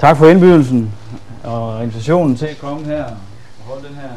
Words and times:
Tak 0.00 0.16
for 0.16 0.26
indbydelsen 0.26 0.92
og 1.44 1.82
invitationen 1.82 2.36
til 2.36 2.46
at 2.46 2.58
komme 2.58 2.86
her 2.86 3.04
og 3.04 3.64
holde 3.64 3.88
den 3.88 3.94
her 3.94 4.10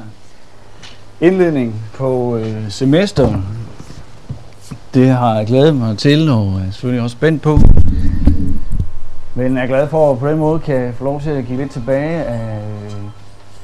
indledning 1.28 1.76
på 1.94 2.38
øh, 2.38 2.70
semester. 2.70 3.42
Det 4.94 5.10
har 5.10 5.36
jeg 5.36 5.48
glædet 5.48 5.76
mig 5.76 5.98
til, 5.98 6.30
og 6.30 6.46
er 6.46 6.72
selvfølgelig 6.72 7.04
også 7.04 7.14
spændt 7.14 7.42
på. 7.42 7.60
Men 9.36 9.56
jeg 9.56 9.64
er 9.64 9.68
glad 9.68 9.88
for, 9.88 10.12
at 10.12 10.20
på 10.20 10.28
den 10.28 10.38
måde 10.38 10.60
kan 10.60 10.76
jeg 10.76 10.94
få 10.94 11.04
lov 11.04 11.22
til 11.22 11.30
at 11.30 11.46
give 11.46 11.58
lidt 11.58 11.72
tilbage 11.72 12.24
af 12.24 12.58
øh, 12.58 12.94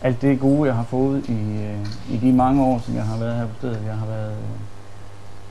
alt 0.02 0.22
det 0.22 0.40
gode, 0.40 0.68
jeg 0.68 0.76
har 0.76 0.86
fået 0.90 1.30
i, 1.30 1.42
øh, 1.64 2.16
i 2.16 2.18
de 2.18 2.34
mange 2.34 2.64
år, 2.64 2.82
som 2.86 2.96
jeg 2.96 3.04
har 3.04 3.18
været 3.18 3.36
her 3.36 3.46
på 3.46 3.54
stedet. 3.58 3.80
Jeg 3.86 3.96
har 3.96 4.06
været 4.06 4.36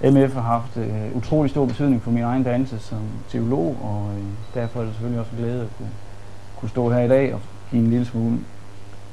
øh, 0.03 0.15
MF 0.15 0.35
har 0.35 0.41
haft 0.41 0.77
øh, 0.77 1.17
utrolig 1.17 1.51
stor 1.51 1.67
betydning 1.67 2.03
for 2.03 2.11
min 2.11 2.23
egen 2.23 2.43
dannelse 2.43 2.79
som 2.79 2.99
teolog, 3.29 3.77
og 3.83 4.11
øh, 4.17 4.25
derfor 4.55 4.81
er 4.81 4.85
det 4.85 4.93
selvfølgelig 4.93 5.21
også 5.21 5.33
en 5.39 5.45
glæde 5.45 5.61
at 5.61 5.69
kunne, 5.79 5.89
kunne 6.61 6.69
stå 6.69 6.91
her 6.91 7.01
i 7.01 7.09
dag 7.09 7.35
og 7.35 7.41
give 7.71 7.83
en 7.83 7.91
lille 7.91 8.07
smule 8.07 8.39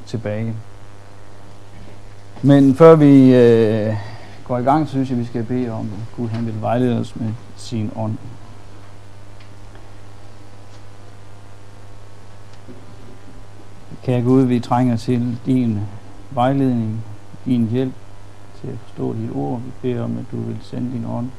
tilbage. 0.06 0.54
Men 2.42 2.76
før 2.76 2.96
vi 2.96 3.36
øh, 3.36 3.96
går 4.44 4.58
i 4.58 4.64
gang, 4.64 4.88
så 4.88 4.92
synes 4.92 5.10
jeg, 5.10 5.18
vi 5.18 5.26
skal 5.26 5.44
bede 5.44 5.70
om, 5.70 5.86
at 5.86 6.16
Gud 6.18 6.28
han 6.28 6.46
vil 6.46 6.62
vejlede 6.62 7.00
os 7.00 7.16
med 7.16 7.30
sin 7.56 7.92
ånd. 7.96 8.18
Kære 14.04 14.22
Gud, 14.22 14.42
vi 14.42 14.60
trænger 14.60 14.98
til 14.98 15.38
din 15.46 15.80
vejledning, 16.32 17.04
din 17.46 17.68
hjælp 17.68 17.94
til 18.62 18.68
at 18.68 18.78
forstå 18.84 19.14
dit 19.14 19.30
ord. 19.36 19.62
Vi 19.62 19.72
beder 19.82 20.04
om, 20.04 20.18
at 20.18 20.26
du 20.32 20.42
vil 20.42 20.58
sende 20.62 20.92
din 20.92 21.06
ånd 21.06 21.30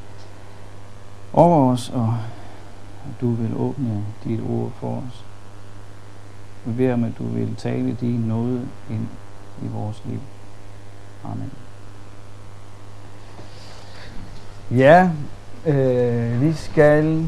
over 1.33 1.73
os, 1.73 1.91
og 1.91 2.15
at 3.05 3.21
du 3.21 3.31
vil 3.31 3.57
åbne 3.57 4.05
dit 4.25 4.41
ord 4.49 4.73
for 4.81 5.03
os. 5.09 5.26
Vi 6.67 6.93
om, 6.93 7.05
at 7.05 7.13
du 7.19 7.25
vil 7.25 7.57
tale 7.57 7.97
din 8.01 8.21
nåde 8.21 8.61
ind 8.91 9.07
i 9.63 9.67
vores 9.67 10.03
liv. 10.07 10.19
Amen. 11.25 11.53
Ja, 14.71 15.11
øh, 15.67 16.43
vi 16.43 16.53
skal 16.53 17.27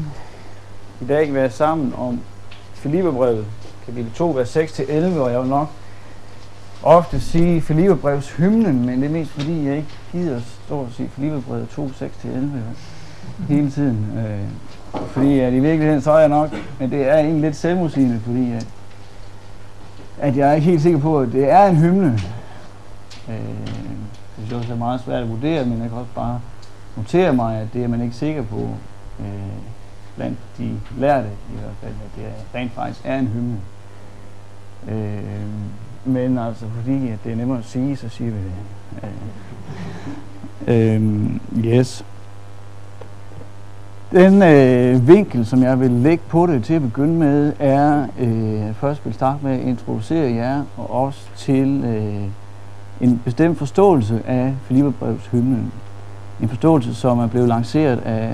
i 1.01 1.05
dag 1.05 1.33
være 1.33 1.49
sammen 1.49 1.93
om 1.97 2.19
Filipperbrevet, 2.73 3.45
kapitel 3.85 4.11
2, 4.11 4.29
vers 4.29 4.57
6-11, 4.57 5.19
og 5.19 5.31
jeg 5.31 5.41
vil 5.41 5.49
nok 5.49 5.67
ofte 6.83 7.19
sige 7.19 7.61
Filipperbrevs 7.61 8.31
hymnen, 8.31 8.85
men 8.85 9.01
det 9.01 9.05
er 9.07 9.13
mest 9.13 9.31
fordi, 9.31 9.65
jeg 9.65 9.75
ikke 9.77 9.89
gider 10.11 10.35
at 10.35 10.43
stå 10.65 10.75
og 10.75 10.87
sige 10.91 11.09
Filipperbrevet 11.09 11.69
2, 11.69 11.87
6-11 11.87 11.89
hele 13.47 13.71
tiden. 13.71 14.07
Øh, 14.17 15.01
fordi 15.07 15.39
at 15.39 15.53
i 15.53 15.59
virkeligheden, 15.59 16.01
så 16.01 16.11
er 16.11 16.19
jeg 16.19 16.29
nok, 16.29 16.49
men 16.79 16.91
det 16.91 17.07
er 17.07 17.17
egentlig 17.17 17.41
lidt 17.41 17.55
selvmodsigende, 17.55 18.19
fordi 18.25 18.51
at, 18.51 18.67
at 20.19 20.37
jeg 20.37 20.49
er 20.49 20.53
ikke 20.53 20.67
helt 20.67 20.81
sikker 20.81 20.99
på, 20.99 21.19
at 21.19 21.31
det 21.31 21.51
er 21.51 21.65
en 21.65 21.75
hymne. 21.75 22.19
Øh, 23.29 23.35
det 23.35 24.47
synes 24.47 24.53
også 24.53 24.73
er 24.73 24.77
meget 24.77 25.01
svært 25.01 25.23
at 25.23 25.29
vurdere, 25.29 25.65
men 25.65 25.81
jeg 25.81 25.89
kan 25.89 25.97
også 25.97 26.11
bare 26.15 26.39
notere 26.97 27.33
mig, 27.33 27.61
at 27.61 27.67
det 27.73 27.83
er 27.83 27.87
man 27.87 28.01
ikke 28.01 28.15
sikker 28.15 28.43
på 28.43 28.69
øh, 29.19 29.25
blandt 30.15 30.37
de 30.57 30.79
lærte 30.97 31.27
i 31.27 31.57
hvert 31.59 31.75
fald, 31.81 31.91
at 31.91 32.15
det 32.15 32.25
er, 32.25 32.59
rent 32.59 32.71
faktisk 32.71 33.01
er 33.05 33.19
en 33.19 33.27
hymne. 33.27 33.57
Øh, 34.89 35.23
men 36.05 36.37
altså 36.37 36.65
fordi 36.75 37.09
at 37.09 37.19
det 37.23 37.31
er 37.31 37.35
nemmere 37.35 37.57
at 37.57 37.65
sige, 37.65 37.95
så 37.95 38.09
siger 38.09 38.31
vi 38.31 38.37
det. 38.37 38.53
Øh, 40.67 40.95
øh, 40.95 41.65
yes. 41.65 42.05
Den 44.11 44.43
øh, 44.43 45.07
vinkel, 45.07 45.45
som 45.45 45.63
jeg 45.63 45.79
vil 45.79 45.91
lægge 45.91 46.23
på 46.27 46.47
det 46.47 46.63
til 46.63 46.73
at 46.73 46.81
begynde 46.81 47.13
med, 47.13 47.53
er 47.59 48.05
øh, 48.19 48.73
først 48.73 49.05
vil 49.05 49.13
starte 49.13 49.37
med 49.41 49.51
at 49.51 49.59
introducere 49.59 50.33
jer 50.33 50.63
og 50.77 51.03
os 51.03 51.29
til 51.37 51.83
øh, 51.83 53.07
en 53.07 53.21
bestemt 53.25 53.57
forståelse 53.57 54.21
af 54.27 54.53
Filipperbrevets 54.63 55.27
hymnen. 55.27 55.71
En 56.41 56.49
forståelse, 56.49 56.95
som 56.95 57.19
er 57.19 57.27
blevet 57.27 57.47
lanceret 57.47 57.99
af 58.05 58.29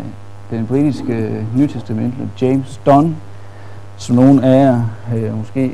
den 0.50 0.68
britiske 0.68 1.14
øh, 1.14 1.58
nytestamentlige 1.58 2.30
James 2.42 2.82
Dunn, 2.86 3.16
som 3.98 4.16
nogen 4.16 4.44
af 4.44 4.66
jer 4.66 4.84
øh, 5.16 5.38
måske 5.38 5.72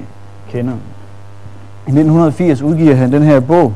kender. 0.50 0.74
I 1.88 1.90
1980 1.90 2.62
udgiver 2.62 2.96
han 2.96 3.12
den 3.12 3.24
her 3.24 3.40
bog, 3.40 3.74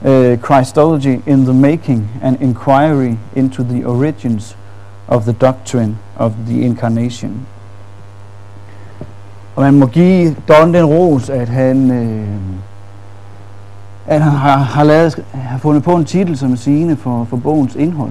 uh, 0.00 0.36
Christology 0.44 1.20
in 1.26 1.44
the 1.44 1.54
Making, 1.54 2.10
an 2.22 2.36
inquiry 2.40 3.14
into 3.34 3.62
the 3.62 3.88
origins 3.88 4.56
of 5.08 5.22
the 5.22 5.32
doctrine 5.32 5.98
of 6.16 6.32
the 6.46 6.60
incarnation. 6.60 7.46
Og 9.56 9.62
man 9.62 9.74
må 9.74 9.86
give 9.86 10.36
Don 10.48 10.74
den 10.74 10.84
ros, 10.84 11.30
at 11.30 11.48
han, 11.48 11.90
øh, 11.90 12.28
at 14.06 14.20
han 14.22 14.32
har, 14.32 14.56
har, 14.56 14.84
lavet, 14.84 15.24
har 15.32 15.58
fundet 15.58 15.82
på 15.82 15.96
en 15.96 16.04
titel 16.04 16.38
som 16.38 16.52
er 16.52 16.56
sigende 16.56 16.96
for, 16.96 17.24
for 17.24 17.36
bogens 17.36 17.74
indhold. 17.74 18.10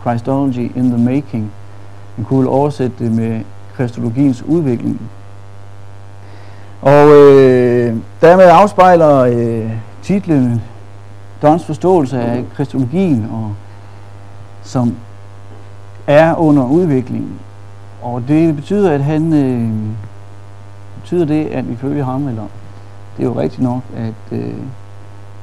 Christology 0.00 0.76
in 0.76 0.90
the 0.90 0.98
Making. 0.98 1.52
Man 2.16 2.24
kunne 2.24 2.48
oversætte 2.48 3.04
det 3.04 3.12
med 3.12 3.40
kristologiens 3.76 4.42
udvikling. 4.42 5.00
Og 6.82 7.08
øh, 7.08 7.96
dermed 8.20 8.44
afspejler 8.44 9.18
øh, 9.18 9.70
titlen 10.02 10.62
Dons 11.42 11.64
forståelse 11.64 12.20
af 12.20 12.44
kristologien, 12.56 13.28
og, 13.32 13.54
som 14.62 14.94
er 16.08 16.34
under 16.34 16.64
udvikling. 16.64 17.40
Og 18.02 18.22
det 18.28 18.56
betyder, 18.56 18.90
at 18.90 19.04
han 19.04 19.32
øh, 19.32 19.70
betyder 21.00 21.24
det, 21.24 21.46
at 21.46 21.94
vi 21.94 22.00
ham, 22.00 22.28
eller 22.28 22.46
det 23.16 23.22
er 23.22 23.28
jo 23.28 23.40
rigtigt 23.40 23.62
nok, 23.62 23.82
at 23.96 24.38
øh, 24.38 24.54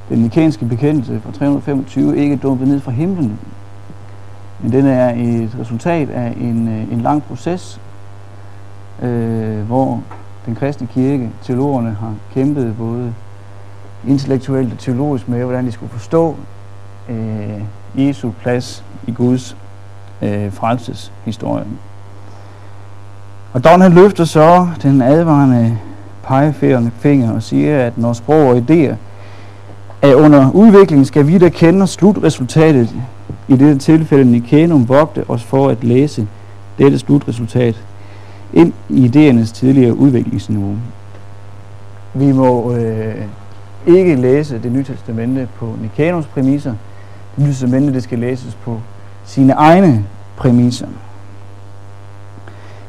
den 0.09 0.19
nikanske 0.19 0.65
bekendelse 0.65 1.21
fra 1.21 1.31
325 1.31 2.17
ikke 2.17 2.33
er 2.33 2.39
dumpet 2.39 2.67
ned 2.67 2.79
fra 2.79 2.91
himlen, 2.91 3.39
men 4.61 4.71
den 4.71 4.85
er 4.85 5.09
et 5.09 5.57
resultat 5.59 6.09
af 6.09 6.33
en, 6.41 6.67
øh, 6.67 6.93
en 6.93 7.01
lang 7.01 7.23
proces, 7.23 7.81
øh, 9.01 9.61
hvor 9.61 10.01
den 10.45 10.55
kristne 10.55 10.87
kirke, 10.87 11.29
teologerne 11.41 11.91
har 11.99 12.13
kæmpet 12.33 12.75
både 12.77 13.13
intellektuelt 14.07 14.73
og 14.73 14.79
teologisk 14.79 15.29
med, 15.29 15.43
hvordan 15.43 15.65
de 15.65 15.71
skulle 15.71 15.91
forstå 15.91 16.35
øh, 17.09 17.61
Jesu 17.95 18.31
plads 18.31 18.83
i 19.07 19.11
Guds 19.11 19.57
øh, 20.21 20.53
frelseshistorien. 20.53 21.79
Og 23.53 23.63
Don 23.63 23.81
han 23.81 23.93
løfter 23.93 24.25
så 24.25 24.67
den 24.83 25.01
advarende 25.01 25.77
pegefinger 26.23 26.89
finger 26.99 27.31
og 27.33 27.43
siger, 27.43 27.79
at 27.79 27.97
når 27.97 28.13
sprog 28.13 28.47
og 28.47 28.57
idéer 28.57 28.95
er 30.01 30.15
under 30.15 30.51
udvikling, 30.51 31.07
skal 31.07 31.27
vi, 31.27 31.37
der 31.37 31.49
kender 31.49 31.85
slutresultatet, 31.85 32.89
i 33.47 33.51
dette 33.51 33.77
tilfælde 33.77 34.31
Nicanum, 34.31 34.89
vogte 34.89 35.29
os 35.29 35.43
for 35.43 35.69
at 35.69 35.83
læse 35.83 36.27
dette 36.77 36.99
slutresultat 36.99 37.75
ind 38.53 38.73
i 38.89 39.05
idéernes 39.05 39.53
tidligere 39.53 39.93
udviklingsniveau. 39.93 40.75
Vi 42.13 42.31
må 42.31 42.73
øh, 42.73 43.15
ikke 43.87 44.15
læse 44.15 44.59
det 44.63 44.71
nye 44.71 44.83
testamente 44.83 45.47
på 45.55 45.75
Nicanums 45.81 46.25
præmisser. 46.25 46.73
Det 47.35 47.43
nye 47.43 47.51
testamente 47.51 47.93
det 47.93 48.03
skal 48.03 48.19
læses 48.19 48.55
på 48.55 48.79
sine 49.25 49.53
egne 49.53 50.05
præmisser. 50.37 50.87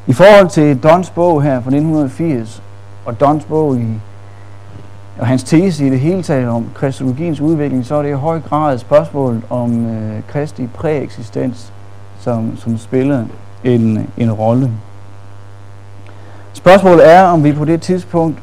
I 0.06 0.12
forhold 0.12 0.48
til 0.48 0.76
Dons 0.78 1.10
bog 1.10 1.42
her 1.42 1.50
fra 1.50 1.70
1980, 1.70 2.62
og 3.04 3.20
Dons 3.20 3.44
bog 3.44 3.76
i, 3.78 3.86
og 5.18 5.26
hans 5.26 5.44
tese 5.44 5.86
i 5.86 5.90
det 5.90 6.00
hele 6.00 6.22
taget 6.22 6.48
om 6.48 6.66
kristologiens 6.74 7.40
udvikling, 7.40 7.86
så 7.86 7.94
er 7.94 8.02
det 8.02 8.08
i 8.08 8.12
høj 8.12 8.40
grad 8.40 8.74
et 8.74 8.80
spørgsmål 8.80 9.42
om 9.50 9.86
øh, 9.86 10.22
kristi 10.28 10.66
præeksistens, 10.66 11.72
som, 12.20 12.56
som 12.56 12.78
spiller 12.78 13.24
en, 13.64 14.10
en 14.16 14.32
rolle. 14.32 14.70
Spørgsmålet 16.52 17.12
er, 17.12 17.22
om 17.22 17.44
vi 17.44 17.52
på 17.52 17.64
det 17.64 17.82
tidspunkt, 17.82 18.38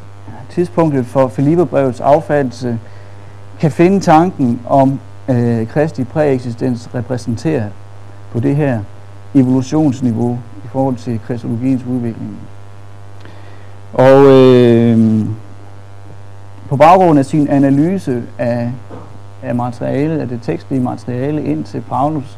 tidspunktet 0.50 1.06
for 1.06 1.28
Filipperbrevets 1.28 2.02
affattelse 2.02 2.80
kan 3.60 3.72
finde 3.72 4.00
tanken 4.00 4.60
om 4.68 5.00
øh, 5.30 5.68
Kristi 5.68 6.04
præeksistens 6.04 6.90
repræsenteret 6.96 7.72
på 8.34 8.40
det 8.40 8.56
her 8.56 8.80
evolutionsniveau 9.36 10.40
i 10.66 10.68
forhold 10.68 10.96
til 10.96 11.20
kristologiens 11.28 11.84
udvikling. 11.86 12.38
Og 13.94 14.26
øh, 14.26 15.26
på 16.70 16.78
baggrund 16.78 17.20
af 17.20 17.26
sin 17.26 17.48
analyse 17.48 18.24
af, 18.38 18.72
af 19.44 19.56
materialet, 19.56 20.20
af 20.20 20.28
det 20.28 20.40
tekstlige 20.42 20.82
materiale 20.82 21.44
ind 21.44 21.64
til 21.64 21.82
Paulus, 21.82 22.38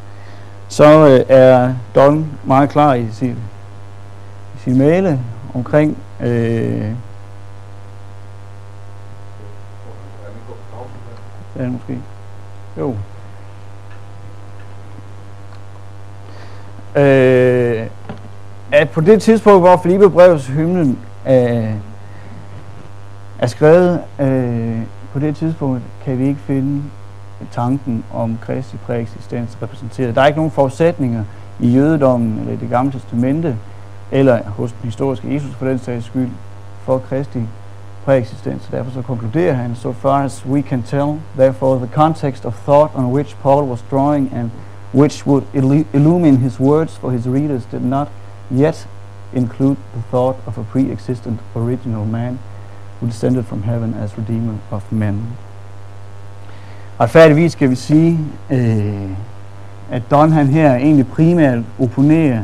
så 0.67 1.07
øh, 1.07 1.25
er 1.29 1.73
Don 1.95 2.25
meget 2.43 2.69
klar 2.69 2.93
i 2.93 3.05
sin, 3.11 3.35
i 4.55 4.57
sin 4.63 4.77
male 4.77 5.19
omkring 5.53 5.97
øh, 6.21 6.91
Ja, 11.59 11.69
måske. 11.69 11.99
Jo. 12.77 12.95
Øh, 16.95 17.87
at 18.71 18.89
på 18.89 19.01
det 19.01 19.21
tidspunkt, 19.21 19.61
hvor 19.61 19.77
Filippe 19.83 20.09
brevs 20.09 20.47
hymnen 20.47 20.99
øh, 21.27 21.73
er 23.39 23.47
skrevet 23.47 24.01
øh, 24.19 24.81
på 25.13 25.19
det 25.19 25.35
tidspunkt, 25.35 25.81
kan 26.05 26.19
vi 26.19 26.27
ikke 26.27 26.39
finde 26.39 26.83
tanken 27.51 28.03
om 28.13 28.37
Kristi 28.41 28.77
præeksistens 28.85 29.57
repræsenteret. 29.61 30.15
Der 30.15 30.21
er 30.21 30.27
ikke 30.27 30.39
nogen 30.39 30.51
forudsætninger 30.51 31.23
i 31.59 31.69
jødedommen 31.69 32.39
eller 32.39 32.53
i 32.53 32.55
det 32.55 32.69
gamle 32.69 32.91
testamente, 32.91 33.57
eller 34.11 34.43
hos 34.43 34.71
den 34.71 34.79
historiske 34.83 35.33
Jesus 35.33 35.55
for 35.55 35.65
den 35.65 35.79
sags 35.79 36.05
skyld, 36.05 36.29
for 36.83 36.97
Kristi 36.97 37.39
præeksistens. 38.05 38.69
Derfor 38.71 38.91
så 38.91 39.01
konkluderer 39.01 39.53
han, 39.53 39.75
so 39.75 39.91
far 39.91 40.23
as 40.23 40.45
we 40.45 40.61
can 40.61 40.83
tell, 40.83 41.13
therefore 41.37 41.77
the 41.77 41.89
context 41.93 42.45
of 42.45 42.53
thought 42.53 42.91
on 42.95 43.05
which 43.05 43.35
Paul 43.43 43.63
was 43.63 43.83
drawing 43.91 44.33
and 44.35 44.49
which 44.95 45.27
would 45.27 45.43
illumine 45.93 46.37
his 46.37 46.57
words 46.59 46.95
for 46.95 47.11
his 47.11 47.27
readers 47.27 47.65
did 47.65 47.83
not 47.83 48.07
yet 48.49 48.87
include 49.33 49.77
the 49.93 50.01
thought 50.09 50.37
of 50.47 50.57
a 50.57 50.63
pre-existent 50.63 51.39
original 51.55 52.05
man 52.05 52.39
who 52.99 53.07
descended 53.07 53.45
from 53.45 53.63
heaven 53.63 53.93
as 53.93 54.17
redeemer 54.17 54.57
of 54.71 54.91
men. 54.91 55.37
Retfærdigvis 56.99 57.51
skal 57.51 57.69
vi 57.69 57.75
sige, 57.75 58.19
øh, 58.51 59.09
at 59.91 60.11
Don 60.11 60.31
han 60.31 60.47
her 60.47 60.75
egentlig 60.75 61.07
primært 61.07 61.59
opponerer 61.79 62.43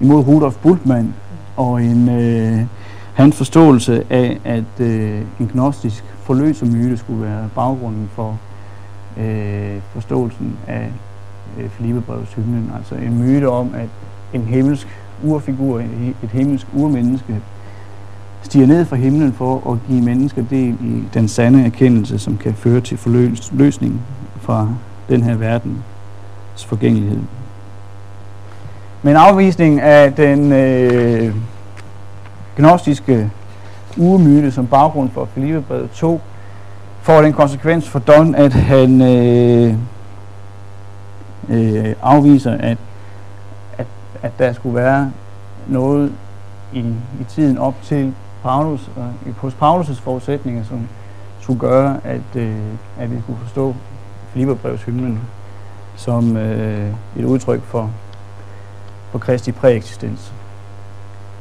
imod 0.00 0.26
Rudolf 0.26 0.56
Bultmann 0.56 1.14
og 1.56 1.82
en, 1.82 2.08
øh, 2.08 2.66
hans 3.14 3.36
forståelse 3.36 4.04
af, 4.10 4.40
at 4.44 4.80
øh, 4.80 5.22
en 5.40 5.50
gnostisk 5.52 6.04
forløsermyte 6.22 6.96
skulle 6.96 7.22
være 7.22 7.48
baggrunden 7.54 8.10
for 8.14 8.38
øh, 9.18 9.76
forståelsen 9.92 10.56
af 10.66 10.92
øh, 11.58 11.70
Filippebrevets 11.70 12.34
hymnen. 12.34 12.72
Altså 12.76 12.94
en 12.94 13.18
myte 13.18 13.48
om, 13.48 13.74
at 13.74 13.88
en 14.32 14.42
himmelsk 14.42 14.88
urfigur, 15.24 15.78
et 16.22 16.30
himmelsk 16.32 16.66
urmenneske, 16.74 17.40
stiger 18.42 18.66
ned 18.66 18.84
fra 18.84 18.96
himlen 18.96 19.32
for 19.32 19.72
at 19.72 19.78
give 19.88 20.02
mennesker 20.02 20.42
del 20.50 20.74
i 20.80 21.02
den 21.14 21.28
sande 21.28 21.64
erkendelse, 21.64 22.18
som 22.18 22.36
kan 22.36 22.54
føre 22.54 22.80
til 22.80 22.96
forløsning 22.96 24.00
fra 24.40 24.68
den 25.08 25.22
her 25.22 25.36
verdens 25.36 26.64
forgængelighed. 26.66 27.18
Men 29.02 29.16
afvisning 29.16 29.80
af 29.80 30.12
den 30.12 30.52
øh, 30.52 31.34
gnostiske 32.56 33.30
urmyte 33.96 34.50
som 34.52 34.66
baggrund 34.66 35.10
for 35.10 35.28
Filippebrevet 35.34 35.90
2 35.90 36.20
får 37.02 37.22
den 37.22 37.32
konsekvens 37.32 37.88
for 37.88 37.98
Don, 37.98 38.34
at 38.34 38.52
han 38.52 39.02
øh, 39.02 39.74
øh, 41.50 41.94
afviser, 42.02 42.52
at, 42.52 42.78
at, 43.78 43.86
at 44.22 44.32
der 44.38 44.52
skulle 44.52 44.76
være 44.76 45.12
noget 45.68 46.12
i, 46.72 46.78
i 47.20 47.24
tiden 47.28 47.58
op 47.58 47.74
til 47.82 48.14
Paulus, 48.42 48.90
og 48.96 49.32
hos 49.36 49.54
Paulus' 49.54 50.00
forudsætninger, 50.00 50.64
som 50.64 50.88
skulle 51.40 51.60
gøre, 51.60 52.00
at, 52.04 52.36
øh, 52.36 52.56
at 52.98 53.10
vi 53.10 53.16
kunne 53.26 53.36
forstå 53.42 53.74
Filipperbrevs 54.32 54.82
hymnen 54.82 55.20
som 55.96 56.36
øh, 56.36 56.92
et 57.16 57.24
udtryk 57.24 57.62
for, 57.62 57.90
for 59.10 59.18
Kristi 59.18 59.52
præeksistens. 59.52 60.32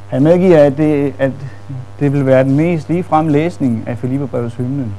Han 0.08 0.24
medgiver, 0.24 0.64
at 0.64 0.78
det, 0.78 1.14
at 1.20 1.32
det 2.00 2.14
vil 2.14 2.26
være 2.26 2.44
den 2.44 2.56
mest 2.56 2.90
ligefrem 2.90 3.28
læsning 3.28 3.84
af 3.88 3.98
Filipperbrevets 3.98 4.56
hymnen, 4.56 4.96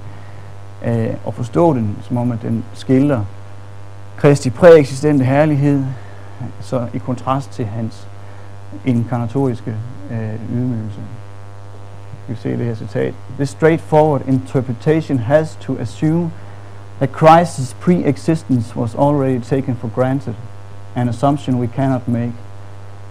øh, 0.85 1.09
og 1.25 1.35
forstå 1.35 1.75
den, 1.75 1.97
som 2.03 2.17
om 2.17 2.33
at 2.33 2.43
den 2.43 2.65
skildrer 2.75 3.25
Kristi 4.21 4.51
præeksistente 4.51 5.25
herlighed, 5.25 5.85
så 6.61 6.87
i 6.95 6.99
kontrast 6.99 7.51
til 7.51 7.67
hans 7.67 8.07
inkarnatoriske 8.85 9.75
øh, 10.11 10.35
ydmygelse. 10.53 11.01
Vi 12.29 12.35
se 12.35 12.51
det 12.51 12.67
her 12.67 12.75
citat. 12.75 13.15
This 13.37 13.49
straightforward 13.49 14.23
interpretation 14.29 15.19
has 15.19 15.57
to 15.61 15.77
assume 15.79 16.31
that 16.99 17.11
Christ's 17.11 17.75
pre-existence 17.81 18.77
was 18.77 18.95
already 18.95 19.41
taken 19.41 19.77
for 19.77 19.89
granted, 19.95 20.35
an 20.95 21.09
assumption 21.09 21.61
we 21.61 21.67
cannot 21.67 22.09
make. 22.09 22.33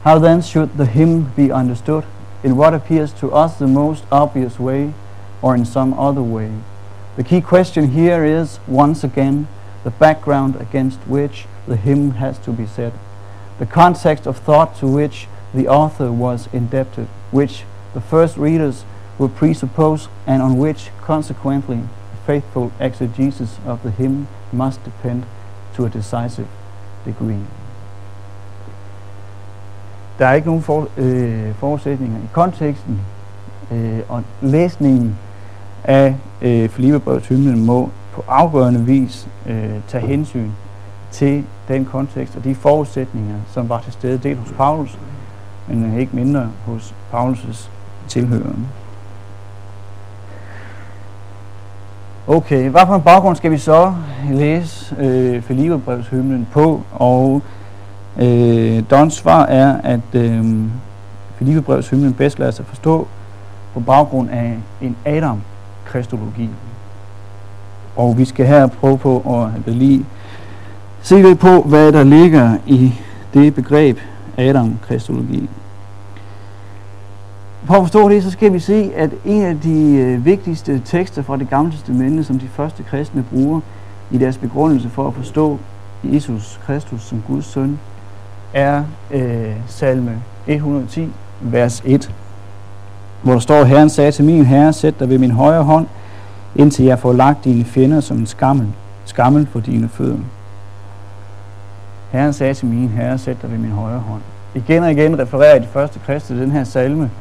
How 0.03 0.19
then 0.19 0.41
should 0.41 0.69
the 0.77 0.85
hymn 0.85 1.25
be 1.35 1.53
understood? 1.53 2.03
In 2.43 2.51
what 2.51 2.73
appears 2.73 3.13
to 3.13 3.35
us 3.45 3.57
the 3.57 3.67
most 3.67 4.03
obvious 4.11 4.59
way, 4.59 4.93
or 5.41 5.55
in 5.55 5.65
some 5.65 5.93
other 5.93 6.23
way? 6.23 6.49
The 7.15 7.23
key 7.23 7.41
question 7.41 7.87
here 7.87 8.41
is, 8.41 8.59
once 8.67 9.07
again, 9.07 9.47
the 9.83 9.91
background 9.91 10.55
against 10.55 10.99
which 11.07 11.45
the 11.67 11.75
hymn 11.75 12.11
has 12.11 12.37
to 12.39 12.51
be 12.51 12.65
set, 12.65 12.93
the 13.59 13.65
context 13.65 14.27
of 14.27 14.37
thought 14.37 14.75
to 14.79 14.87
which 14.87 15.27
the 15.53 15.67
author 15.67 16.11
was 16.11 16.47
indebted, 16.53 17.07
which 17.31 17.65
the 17.93 18.01
first 18.01 18.37
readers 18.37 18.85
will 19.17 19.29
presuppose 19.29 20.07
and 20.27 20.41
on 20.41 20.57
which, 20.57 20.91
consequently, 21.01 21.77
the 21.77 22.17
faithful 22.25 22.71
exegesis 22.79 23.57
of 23.65 23.83
the 23.83 23.91
hymn 23.91 24.27
must 24.51 24.83
depend 24.83 25.25
to 25.75 25.85
a 25.85 25.89
decisive 25.89 26.47
degree. 27.05 27.45
Der 30.19 30.27
er 30.27 30.33
ikke 30.33 30.47
nogen 30.47 30.63
for, 30.63 30.87
øh, 30.97 31.55
forudsætninger 31.55 32.17
i 32.17 32.27
konteksten, 32.31 33.01
øh, 33.71 33.99
og 34.09 34.23
læsningen 34.41 35.17
af 35.83 36.15
øh, 36.41 36.69
Filippebrevets 36.69 37.27
hymnen 37.27 37.65
må 37.65 37.89
på 38.19 38.25
afgørende 38.27 38.85
vis 38.85 39.27
øh, 39.45 39.69
tage 39.87 40.07
hensyn 40.07 40.49
til 41.11 41.43
den 41.67 41.85
kontekst 41.85 42.35
og 42.35 42.43
de 42.43 42.55
forudsætninger, 42.55 43.35
som 43.53 43.69
var 43.69 43.79
til 43.79 43.93
stede 43.93 44.17
dels 44.17 44.39
hos 44.39 44.51
Paulus, 44.51 44.97
men 45.67 45.99
ikke 45.99 46.15
mindre 46.15 46.49
hos 46.65 46.95
Paulus' 47.13 47.69
tilhørende. 48.07 48.65
Okay, 52.27 52.69
hvad 52.69 52.81
for 52.87 52.95
en 52.95 53.01
baggrund 53.01 53.35
skal 53.35 53.51
vi 53.51 53.57
så 53.57 53.93
læse 54.31 54.95
øh, 54.99 55.41
Filipperbrevs 55.41 56.07
hymnen 56.07 56.47
på? 56.51 56.81
Og 56.91 57.41
øh, 58.17 58.83
Dons 58.91 59.13
svar 59.13 59.45
er, 59.45 59.81
at 59.83 60.15
øh, 60.15 60.63
Filipperbrevs 61.35 61.89
hymnen 61.89 62.13
bedst 62.13 62.39
lader 62.39 62.51
sig 62.51 62.65
forstå 62.65 63.07
på 63.73 63.79
baggrund 63.79 64.29
af 64.29 64.57
en 64.81 64.95
Adam-kristologi. 65.05 66.49
Og 67.99 68.17
vi 68.17 68.25
skal 68.25 68.45
her 68.45 68.67
prøve 68.67 68.97
på 68.97 69.43
at 69.67 69.73
lige 69.73 70.05
se 71.01 71.21
lidt 71.21 71.39
på, 71.39 71.61
hvad 71.61 71.91
der 71.91 72.03
ligger 72.03 72.57
i 72.65 72.93
det 73.33 73.55
begreb 73.55 73.97
Adam-kristologi. 74.37 75.49
For 77.65 77.73
at 77.73 77.81
forstå 77.81 78.09
det, 78.09 78.23
så 78.23 78.31
skal 78.31 78.53
vi 78.53 78.59
se, 78.59 78.91
at 78.95 79.09
en 79.25 79.41
af 79.41 79.59
de 79.59 79.95
øh, 79.95 80.25
vigtigste 80.25 80.81
tekster 80.85 81.21
fra 81.21 81.37
det 81.37 81.49
gamle 81.49 81.71
testamente, 81.71 82.23
som 82.23 82.39
de 82.39 82.47
første 82.47 82.83
kristne 82.83 83.23
bruger 83.33 83.59
i 84.11 84.17
deres 84.17 84.37
begrundelse 84.37 84.89
for 84.89 85.07
at 85.07 85.13
forstå 85.13 85.59
Jesus 86.03 86.59
Kristus 86.65 87.01
som 87.01 87.23
Guds 87.27 87.45
søn, 87.45 87.79
er 88.53 88.83
øh, 89.11 89.53
salme 89.67 90.21
110, 90.47 91.07
vers 91.41 91.81
1, 91.85 92.11
hvor 93.21 93.33
der 93.33 93.39
står, 93.39 93.63
Herren 93.63 93.89
sagde 93.89 94.11
til 94.11 94.25
min 94.25 94.45
herre, 94.45 94.73
sæt 94.73 94.99
dig 94.99 95.09
ved 95.09 95.17
min 95.17 95.31
højre 95.31 95.63
hånd, 95.63 95.87
indtil 96.55 96.85
jeg 96.85 96.99
får 96.99 97.13
lagt 97.13 97.43
dine 97.43 97.65
fjender 97.65 97.99
som 97.99 98.17
en 98.17 98.25
skammel, 98.25 98.67
skammel 99.05 99.47
for 99.47 99.59
dine 99.59 99.89
fødder. 99.89 100.17
Herren 102.11 102.33
sagde 102.33 102.53
til 102.53 102.67
min 102.67 102.89
herre, 102.89 103.17
sæt 103.17 103.41
dig 103.41 103.51
ved 103.51 103.57
min 103.57 103.71
højre 103.71 103.99
hånd. 103.99 104.21
Igen 104.55 104.83
og 104.83 104.91
igen 104.91 105.19
refererer 105.19 105.59
de 105.59 105.67
første 105.67 105.99
kristne 106.05 106.41
den 106.41 106.51
her 106.51 106.63
salme, 106.63 107.11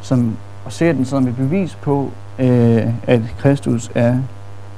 som, 0.00 0.36
og 0.64 0.72
ser 0.72 0.92
den 0.92 1.04
som 1.04 1.26
et 1.26 1.36
bevis 1.36 1.74
på, 1.74 2.10
øh, 2.38 2.86
at 3.06 3.20
Kristus 3.38 3.90
er 3.94 4.16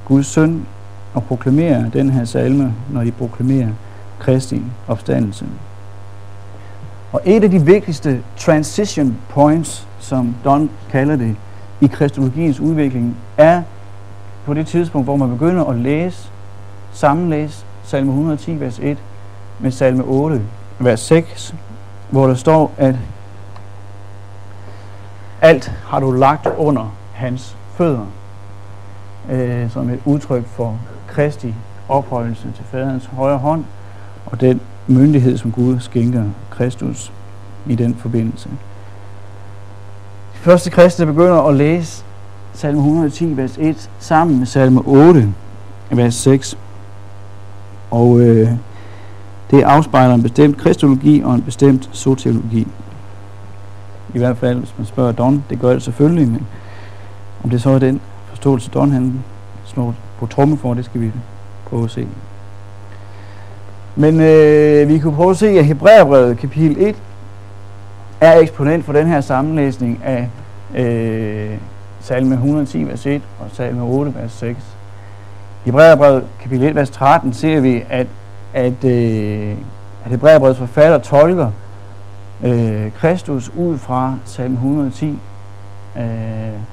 Guds 0.04 0.26
søn, 0.26 0.66
og 1.14 1.24
proklamerer 1.24 1.90
den 1.90 2.10
her 2.10 2.24
salme, 2.24 2.74
når 2.92 3.04
de 3.04 3.10
proklamerer 3.10 3.68
Kristi 4.18 4.62
opstandelse. 4.88 5.46
Og 7.12 7.20
et 7.24 7.44
af 7.44 7.50
de 7.50 7.64
vigtigste 7.64 8.22
transition 8.36 9.16
points, 9.28 9.88
som 9.98 10.34
Don 10.44 10.70
kalder 10.90 11.16
det, 11.16 11.36
i 11.80 11.86
kristologiens 11.86 12.60
udvikling, 12.60 13.16
er 13.36 13.62
på 14.46 14.54
det 14.54 14.66
tidspunkt, 14.66 15.06
hvor 15.06 15.16
man 15.16 15.30
begynder 15.30 15.64
at 15.64 15.76
læse, 15.76 16.30
sammenlæse 16.92 17.64
salme 17.84 18.10
110, 18.10 18.60
vers 18.60 18.78
1, 18.82 18.98
med 19.58 19.70
salme 19.70 20.04
8, 20.04 20.42
vers 20.78 21.00
6, 21.00 21.54
hvor 22.10 22.26
der 22.26 22.34
står, 22.34 22.72
at 22.76 22.94
alt 25.40 25.72
har 25.86 26.00
du 26.00 26.10
lagt 26.10 26.46
under 26.58 26.94
hans 27.12 27.56
fødder, 27.74 28.06
øh, 29.30 29.70
som 29.70 29.90
et 29.90 30.00
udtryk 30.04 30.46
for 30.46 30.78
Kristi 31.08 31.54
ophøjelse 31.88 32.52
til 32.56 32.64
faderens 32.64 33.06
højre 33.06 33.38
hånd, 33.38 33.64
og 34.26 34.40
den 34.40 34.60
myndighed, 34.86 35.38
som 35.38 35.52
Gud 35.52 35.80
skænker 35.80 36.24
Kristus 36.50 37.12
i 37.66 37.74
den 37.74 37.94
forbindelse. 37.94 38.48
De 38.48 40.38
første 40.38 40.70
kristne 40.70 41.06
begynder 41.06 41.42
at 41.42 41.54
læse 41.54 42.04
salme 42.52 42.78
110, 42.78 43.36
vers 43.36 43.58
1, 43.58 43.90
sammen 43.98 44.38
med 44.38 44.46
salme 44.46 44.80
8, 44.86 45.34
vers 45.90 46.14
6. 46.14 46.58
Og 47.90 48.20
øh, 48.20 48.48
det 49.50 49.62
afspejler 49.62 50.14
en 50.14 50.22
bestemt 50.22 50.56
kristologi 50.56 51.22
og 51.24 51.34
en 51.34 51.42
bestemt 51.42 51.90
soteologi. 51.92 52.66
I 54.14 54.18
hvert 54.18 54.36
fald, 54.36 54.58
hvis 54.58 54.74
man 54.78 54.86
spørger 54.86 55.12
Don, 55.12 55.44
det 55.50 55.60
gør 55.60 55.72
det 55.72 55.82
selvfølgelig, 55.82 56.28
men 56.28 56.46
om 57.44 57.50
det 57.50 57.62
så 57.62 57.70
er 57.70 57.78
den 57.78 58.00
forståelse, 58.28 58.70
Don 58.70 58.90
han 58.90 59.24
slår 59.64 59.94
på 60.18 60.26
tromme 60.26 60.56
for, 60.56 60.74
det 60.74 60.84
skal 60.84 61.00
vi 61.00 61.12
prøve 61.66 61.84
at 61.84 61.90
se. 61.90 62.06
Men 63.96 64.20
øh, 64.20 64.88
vi 64.88 64.98
kunne 64.98 65.14
prøve 65.14 65.30
at 65.30 65.36
se, 65.36 65.48
at 65.48 65.64
Hebræerbrevet 65.64 66.38
kapitel 66.38 66.76
1 66.78 66.96
er 68.20 68.38
eksponent 68.38 68.84
for 68.84 68.92
den 68.92 69.06
her 69.06 69.20
sammenlæsning 69.20 70.00
af 70.04 70.28
øh, 70.74 71.58
salme 72.00 72.34
110, 72.34 72.84
vers 72.84 73.06
1 73.06 73.22
og 73.40 73.46
salme 73.52 73.82
8, 73.82 74.14
vers 74.14 74.32
6. 74.32 74.58
I 74.58 75.68
Hebræerbrevet 75.68 76.24
kapitel 76.40 76.66
1, 76.66 76.74
vers 76.74 76.90
13 76.90 77.32
ser 77.32 77.60
vi, 77.60 77.82
at, 77.90 78.06
at, 78.54 78.84
øh, 78.84 79.56
at 80.04 80.10
Hebræerbrevets 80.10 80.58
forfatter 80.58 80.98
tolker 80.98 81.50
øh, 82.44 82.92
Kristus 82.92 83.48
ud 83.56 83.78
fra 83.78 84.14
salme 84.24 84.54
110, 84.54 85.18
øh, 85.96 86.02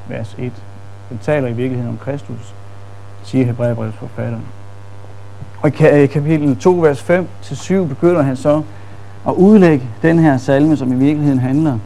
vers 0.07 0.36
1. 0.39 0.51
Den 1.10 1.19
taler 1.22 1.48
i 1.48 1.53
virkeligheden 1.53 1.89
om 1.89 1.98
Kristus, 1.98 2.53
siger 3.24 3.46
Hebræerbrevets 3.46 3.98
forfatter. 3.98 4.39
Og 5.62 5.69
i 5.69 5.86
øh, 5.86 6.10
kapitel 6.10 6.57
2, 6.57 6.72
vers 6.72 7.10
5-7 7.10 7.74
begynder 7.74 8.22
han 8.22 8.36
så 8.36 8.62
at 9.27 9.34
udlægge 9.34 9.86
den 10.01 10.19
her 10.19 10.38
salme, 10.38 10.77
som 10.77 10.91
i 10.91 10.96
virkeligheden 10.96 11.39
handler 11.39 11.77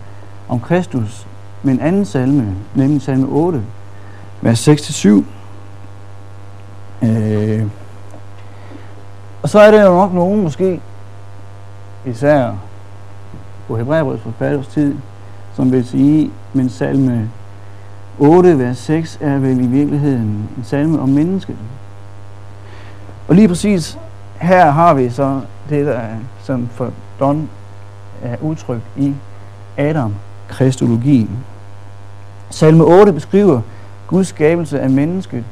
om 0.49 0.59
Kristus, 0.59 1.27
med 1.63 1.73
en 1.73 1.79
anden 1.79 2.05
salme, 2.05 2.55
nemlig 2.75 3.01
salme 3.01 3.27
8, 3.27 3.61
vers 4.41 4.67
6-7. 4.67 5.09
Øh. 7.05 7.65
Og 9.41 9.49
så 9.49 9.59
er 9.59 9.71
der 9.71 9.85
jo 9.85 9.93
nok 9.93 10.13
nogen, 10.13 10.41
måske 10.41 10.81
især 12.05 12.51
på 13.67 13.77
Hebræerbrøds 13.77 14.21
forfatters 14.21 14.67
tid, 14.67 14.95
som 15.55 15.71
vil 15.71 15.85
sige, 15.85 16.31
men 16.53 16.69
salme 16.69 17.29
8, 18.19 18.59
vers 18.59 18.77
6 18.77 19.17
er 19.21 19.37
vel 19.37 19.63
i 19.63 19.67
virkeligheden 19.67 20.49
en 20.57 20.63
salme 20.63 20.99
om 20.99 21.09
mennesket. 21.09 21.57
Og 23.27 23.35
lige 23.35 23.47
præcis 23.47 23.97
her 24.35 24.71
har 24.71 24.93
vi 24.93 25.09
så 25.09 25.41
det, 25.69 25.85
der 25.85 25.93
er, 25.93 26.15
som 26.43 26.69
for 26.71 26.91
Don 27.19 27.49
er 28.23 28.35
udtrykt 28.41 28.85
i 28.97 29.15
Adam 29.77 30.15
kristologien. 30.47 31.29
Salme 32.51 32.83
8 32.83 33.13
beskriver 33.13 33.61
Guds 34.07 34.27
skabelse 34.27 34.79
af 34.79 34.89
mennesket 34.89 35.43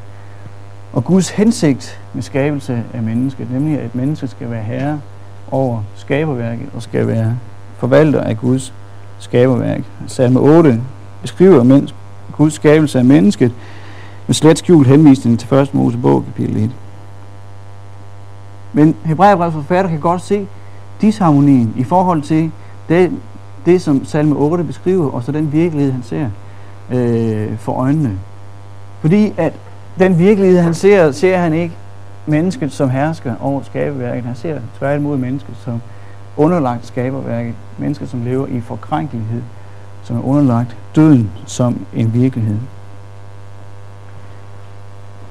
og 0.93 1.05
Guds 1.05 1.29
hensigt 1.29 1.99
med 2.13 2.23
skabelse 2.23 2.83
af 2.93 3.03
mennesket, 3.03 3.51
nemlig 3.51 3.79
at 3.79 3.95
mennesket 3.95 4.29
skal 4.29 4.51
være 4.51 4.63
herre 4.63 5.01
over 5.51 5.83
skaberværket 5.95 6.69
og 6.75 6.81
skal 6.81 7.07
være 7.07 7.35
forvalter 7.77 8.21
af 8.21 8.37
Guds 8.37 8.73
skaberværk. 9.19 9.81
Salme 10.07 10.39
8 10.39 10.81
beskriver 11.21 11.81
Guds 12.37 12.53
skabelse 12.53 12.99
af 12.99 13.05
mennesket 13.05 13.51
med 14.27 14.33
slet 14.35 14.57
skjult 14.57 14.87
henvisning 14.87 15.39
til 15.39 15.53
1. 15.53 15.73
Mosebog 15.73 16.23
kapitel 16.25 16.63
1. 16.63 16.71
Men 18.73 18.95
Hebræerbrevets 19.03 19.55
forfatter 19.55 19.91
kan 19.91 19.99
godt 19.99 20.21
se 20.21 20.47
disharmonien 21.01 21.73
i 21.77 21.83
forhold 21.83 22.21
til 22.21 22.51
det, 22.89 23.11
det 23.65 23.81
som 23.81 24.05
salme 24.05 24.35
8 24.35 24.63
beskriver, 24.63 25.11
og 25.11 25.23
så 25.23 25.31
den 25.31 25.51
virkelighed, 25.51 25.91
han 25.91 26.03
ser 26.03 26.29
øh, 26.91 27.57
for 27.57 27.73
øjnene. 27.73 28.19
Fordi 29.01 29.33
at 29.37 29.53
den 29.99 30.17
virkelighed, 30.17 30.59
han 30.59 30.73
ser, 30.73 31.11
ser 31.11 31.37
han 31.37 31.53
ikke 31.53 31.75
mennesket 32.25 32.71
som 32.71 32.89
hersker 32.89 33.33
over 33.41 33.61
skaberværket. 33.63 34.23
Han 34.23 34.35
ser 34.35 34.59
tværtimod 34.79 35.17
mennesket 35.17 35.55
som 35.63 35.81
underlagt 36.37 36.87
skaberværket. 36.87 37.53
Mennesket, 37.77 38.09
som 38.09 38.23
lever 38.23 38.47
i 38.47 38.61
forkrænkelighed, 38.61 39.41
som 40.03 40.17
er 40.17 40.21
underlagt 40.21 40.77
døden 40.95 41.31
som 41.45 41.85
en 41.93 42.13
virkelighed. 42.13 42.57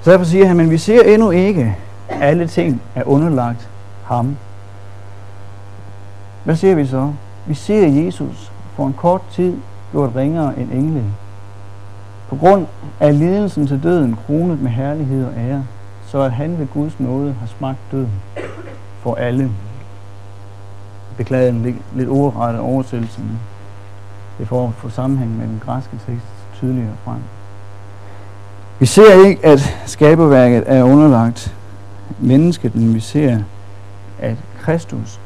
Så 0.03 0.11
derfor 0.11 0.25
siger 0.25 0.47
han, 0.47 0.57
men 0.57 0.71
vi 0.71 0.79
ser 0.79 1.03
endnu 1.03 1.31
ikke, 1.31 1.77
alle 2.09 2.47
ting 2.47 2.83
er 2.95 3.03
underlagt 3.05 3.69
ham. 4.05 4.37
Hvad 6.45 6.57
ser 6.57 6.75
vi 6.75 6.87
så? 6.87 7.13
Vi 7.47 7.55
ser 7.55 7.87
Jesus 7.87 8.53
for 8.75 8.87
en 8.87 8.93
kort 8.93 9.21
tid 9.33 9.57
gjort 9.93 10.11
ringere 10.17 10.59
end 10.59 10.73
engle. 10.73 11.05
På 12.29 12.37
grund 12.37 12.67
af 13.01 13.19
lidelsen 13.19 13.67
til 13.67 13.83
døden, 13.83 14.17
kronet 14.27 14.63
med 14.63 14.71
herlighed 14.71 15.25
og 15.25 15.33
ære, 15.37 15.65
så 16.07 16.21
at 16.21 16.33
han 16.33 16.59
ved 16.59 16.67
Guds 16.67 17.01
nåde 17.01 17.35
har 17.41 17.47
smagt 17.47 17.79
døden 17.93 18.13
for 19.01 19.15
alle. 19.15 19.51
Beklager 21.17 21.49
en 21.49 21.63
lidt, 21.63 21.77
lidt 21.95 22.09
ordrettet 22.09 22.61
oversættelse. 22.61 23.21
Det 24.39 24.49
får 24.49 24.69
at 24.69 24.75
få 24.75 24.89
sammenhæng 24.89 25.37
med 25.37 25.47
den 25.47 25.63
græske 25.65 25.99
tekst 26.07 26.27
tydeligere 26.55 26.95
frem. 27.05 27.19
Vi 28.79 28.87
ser 28.87 29.27
ikke, 29.27 29.47
at 29.47 29.61
skaberværket 29.87 30.65
er 30.67 30.83
underlagt 30.83 31.55
mennesket, 32.19 32.75
men 32.75 32.95
vi 32.95 33.01
ser, 33.01 33.39
at 34.19 34.37
Kristus, 34.61 35.21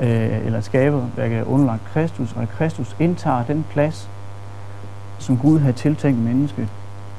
øh, 0.00 0.46
eller 0.46 0.60
skaberværket 0.60 1.38
er 1.38 1.44
underlagt 1.44 1.82
Kristus, 1.92 2.32
og 2.36 2.42
at 2.42 2.48
Kristus 2.48 2.96
indtager 2.98 3.44
den 3.44 3.64
plads, 3.70 4.08
som 5.22 5.38
Gud 5.38 5.58
havde 5.58 5.72
tiltænkt 5.72 6.18
mennesket 6.18 6.68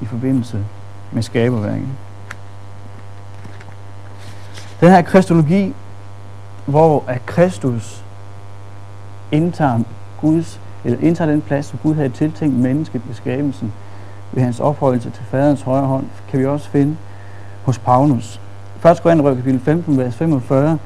i 0.01 0.05
forbindelse 0.05 0.65
med 1.11 1.21
skaberværket. 1.21 1.87
Den 4.81 4.89
her 4.89 5.01
kristologi, 5.01 5.73
hvor 6.65 7.03
at 7.07 7.25
Kristus 7.25 8.03
indtager 9.31 9.79
Guds, 10.21 10.59
eller 10.83 10.99
indtager 10.99 11.31
den 11.31 11.41
plads, 11.41 11.65
som 11.65 11.79
Gud 11.83 11.95
havde 11.95 12.09
tiltænkt 12.09 12.55
mennesket 12.55 13.01
ved 13.07 13.15
skabelsen, 13.15 13.73
ved 14.31 14.43
hans 14.43 14.59
ophøjelse 14.59 15.09
til 15.09 15.23
faderens 15.23 15.61
højre 15.61 15.85
hånd, 15.85 16.05
kan 16.29 16.39
vi 16.39 16.45
også 16.45 16.69
finde 16.69 16.95
hos 17.63 17.77
Paulus. 17.77 18.41
1. 18.91 19.01
Korinther 19.03 19.35
kapitel 19.35 19.59
15, 19.59 19.97
vers 19.97 20.15
45, 20.15 20.77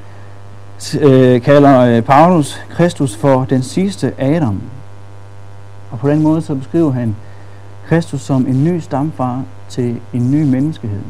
øh, 1.00 1.42
kalder 1.42 1.80
øh, 1.80 2.02
Paulus 2.02 2.60
Kristus 2.70 3.16
for 3.16 3.44
den 3.44 3.62
sidste 3.62 4.14
Adam. 4.18 4.62
Og 5.90 5.98
på 5.98 6.08
den 6.08 6.22
måde 6.22 6.42
så 6.42 6.54
beskriver 6.54 6.90
han 6.90 7.16
Kristus 7.86 8.20
som 8.20 8.46
en 8.46 8.64
ny 8.64 8.78
stamfar 8.78 9.44
til 9.68 10.00
en 10.12 10.30
ny 10.30 10.42
menneskehed. 10.42 11.02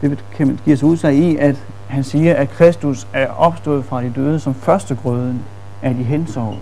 Det 0.00 0.24
kan 0.32 0.46
man 0.46 0.58
give 0.64 0.76
sig 0.76 0.88
udslag 0.88 1.14
i, 1.14 1.36
at 1.36 1.64
han 1.88 2.04
siger, 2.04 2.34
at 2.34 2.50
Kristus 2.50 3.06
er 3.12 3.26
opstået 3.26 3.84
fra 3.84 4.02
de 4.02 4.12
døde 4.16 4.40
som 4.40 4.54
førstegrøden 4.54 5.42
af 5.82 5.94
de 5.94 6.02
hensovne. 6.02 6.58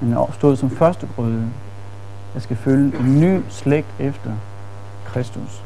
Han 0.00 0.12
er 0.12 0.16
opstået 0.16 0.58
som 0.58 0.70
førstegrøden, 0.70 1.54
der 2.34 2.40
skal 2.40 2.56
følge 2.56 2.98
en 3.00 3.20
ny 3.20 3.40
slægt 3.48 3.94
efter 3.98 4.30
Kristus 5.04 5.62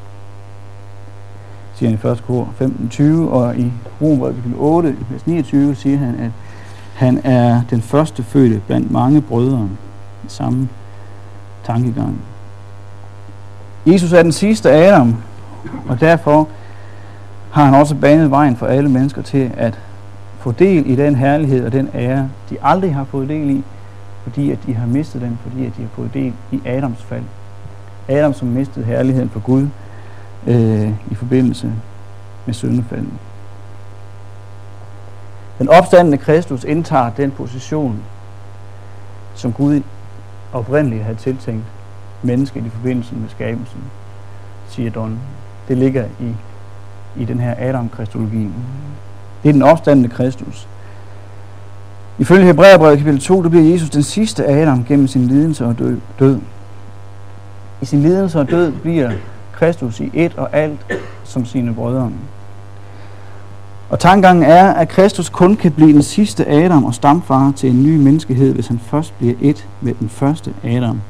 siger 1.77 1.91
han 1.91 1.99
i 2.05 2.13
1. 2.13 2.25
kor 2.27 2.55
15.20, 2.61 3.03
og 3.31 3.57
i 3.57 3.73
Romerbrevet 4.03 4.37
kapitel 4.37 4.59
8, 4.59 4.97
vers 5.11 5.27
29, 5.27 5.75
siger 5.75 5.99
han, 5.99 6.15
at 6.15 6.31
han 6.97 7.21
er 7.25 7.63
den 7.71 7.83
første 7.83 8.23
fødte 8.23 8.63
blandt 8.67 8.91
mange 8.91 9.21
brødre. 9.21 9.69
Samme 10.29 10.69
tankegang. 11.65 12.21
Jesus 13.87 14.13
er 14.13 14.23
den 14.23 14.33
sidste 14.33 14.73
Adam, 14.73 15.17
og 15.89 16.01
derfor 16.01 16.49
har 17.51 17.65
han 17.65 17.75
også 17.75 17.95
banet 17.95 18.31
vejen 18.31 18.57
for 18.57 18.67
alle 18.67 18.91
mennesker 18.91 19.23
til 19.23 19.51
at 19.57 19.79
få 20.39 20.53
del 20.53 20.91
i 20.91 20.97
den 20.97 21.15
herlighed 21.15 21.67
og 21.67 21.73
den 21.73 21.89
ære, 21.95 22.29
de 22.51 22.57
aldrig 22.63 22.95
har 22.95 23.05
fået 23.05 23.29
del 23.29 23.51
i, 23.51 23.65
fordi 24.23 24.51
at 24.51 24.59
de 24.67 24.75
har 24.75 24.87
mistet 24.87 25.23
den, 25.23 25.39
fordi 25.43 25.67
at 25.67 25.73
de 25.77 25.83
har 25.83 25.89
fået 25.95 26.15
del 26.15 26.33
i 26.53 26.61
Adams 26.65 27.03
fald. 27.03 27.25
Adam, 28.09 28.33
som 28.33 28.49
mistede 28.49 28.85
herligheden 28.85 29.31
for 29.31 29.41
Gud, 29.41 29.69
øh, 30.47 30.91
i 31.11 31.15
forbindelse 31.15 31.73
med 32.47 32.55
syndefaldet. 32.55 33.13
Den 35.59 35.69
opstandende 35.69 36.19
Kristus 36.19 36.65
indtager 36.65 37.11
den 37.11 37.31
position, 37.31 38.03
som 39.35 39.53
Gud 39.53 39.81
oprindeligt 40.53 41.05
havde 41.05 41.19
tiltænkt 41.19 41.65
mennesket 42.23 42.67
i 42.67 42.69
forbindelse 42.69 43.15
med 43.15 43.29
skabelsen, 43.29 43.81
siger 44.69 44.91
Don. 44.91 45.19
Det 45.69 45.77
ligger 45.77 46.05
i, 46.05 46.35
i 47.17 47.25
den 47.25 47.41
her 47.41 47.55
Adam-kristologi. 47.59 48.49
Det 49.43 49.49
er 49.49 49.53
den 49.53 49.63
opstandende 49.63 50.09
Kristus. 50.09 50.69
Ifølge 52.19 52.47
Hebræerbrevet 52.47 52.99
kapitel 52.99 53.21
2, 53.21 53.43
der 53.43 53.49
bliver 53.49 53.73
Jesus 53.73 53.91
den 53.91 54.03
sidste 54.03 54.47
Adam 54.47 54.85
gennem 54.85 55.09
sin 55.09 55.27
lidelse 55.27 55.67
og 55.67 55.79
død. 56.19 56.41
I 57.81 57.85
sin 57.85 58.03
lidelse 58.03 58.41
og 58.41 58.51
død 58.51 58.73
bliver 58.73 59.13
Kristus 59.53 60.01
i 60.01 60.11
et 60.15 60.35
og 60.37 60.49
alt 60.53 60.87
som 61.25 61.45
sine 61.45 61.75
brødre. 61.75 62.11
Og 63.91 63.99
tankegangen 63.99 64.43
er, 64.45 64.73
at 64.73 64.89
Kristus 64.89 65.29
kun 65.29 65.57
kan 65.57 65.73
blive 65.73 65.93
den 65.93 66.03
sidste 66.03 66.49
Adam 66.49 66.85
og 66.85 66.95
stamfar 66.95 67.53
til 67.57 67.71
en 67.71 67.83
ny 67.83 67.97
menneskehed, 67.97 68.55
hvis 68.55 68.67
han 68.67 68.79
først 68.79 69.19
bliver 69.19 69.35
et 69.41 69.69
med 69.81 69.95
den 69.95 70.09
første 70.09 70.55
Adam, 70.65 71.01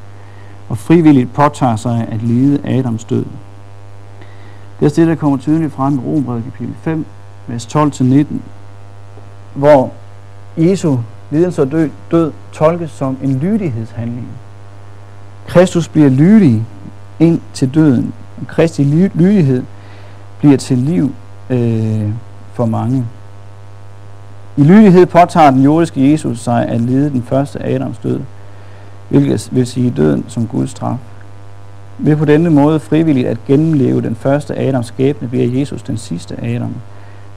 og 0.68 0.78
frivilligt 0.78 1.34
påtager 1.34 1.76
sig 1.76 2.08
at 2.12 2.22
lide 2.22 2.60
Adams 2.64 3.04
død. 3.04 3.24
Det 4.80 4.86
er 4.86 4.90
det, 4.90 5.06
der 5.06 5.14
kommer 5.14 5.38
tydeligt 5.38 5.72
frem 5.72 5.94
i 5.94 5.98
Rombrevet 5.98 6.44
kapitel 6.44 6.74
5, 6.82 7.06
vers 7.46 7.66
12-19, 7.66 8.24
hvor 9.54 9.92
Jesu 10.56 10.96
lidelse 11.30 11.62
og 11.62 11.70
død, 11.70 11.90
død 12.10 12.32
tolkes 12.52 12.90
som 12.90 13.16
en 13.22 13.38
lydighedshandling. 13.38 14.28
Kristus 15.46 15.88
bliver 15.88 16.08
lydig 16.08 16.64
ind 17.18 17.40
til 17.52 17.74
døden. 17.74 18.14
Kristi 18.48 18.84
lydighed 19.14 19.62
bliver 20.38 20.56
til 20.56 20.78
liv 20.78 21.12
øh, 21.50 22.10
for 22.56 22.66
mange. 22.66 23.06
I 24.56 24.62
lydighed 24.62 25.06
påtager 25.06 25.50
den 25.50 25.62
jordiske 25.62 26.10
Jesus 26.10 26.38
sig 26.38 26.68
at 26.68 26.80
lide 26.80 27.10
den 27.10 27.22
første 27.22 27.64
Adams 27.64 27.98
død, 27.98 28.20
hvilket 29.08 29.48
vil 29.52 29.66
sige 29.66 29.90
døden 29.90 30.24
som 30.28 30.46
Guds 30.46 30.70
straf. 30.70 30.96
Ved 31.98 32.16
på 32.16 32.24
denne 32.24 32.50
måde 32.50 32.80
frivilligt 32.80 33.28
at 33.28 33.38
gennemleve 33.46 34.02
den 34.02 34.14
første 34.14 34.58
Adams 34.58 34.86
skæbne, 34.86 35.28
bliver 35.28 35.58
Jesus 35.58 35.82
den 35.82 35.96
sidste 35.96 36.44
Adam, 36.44 36.74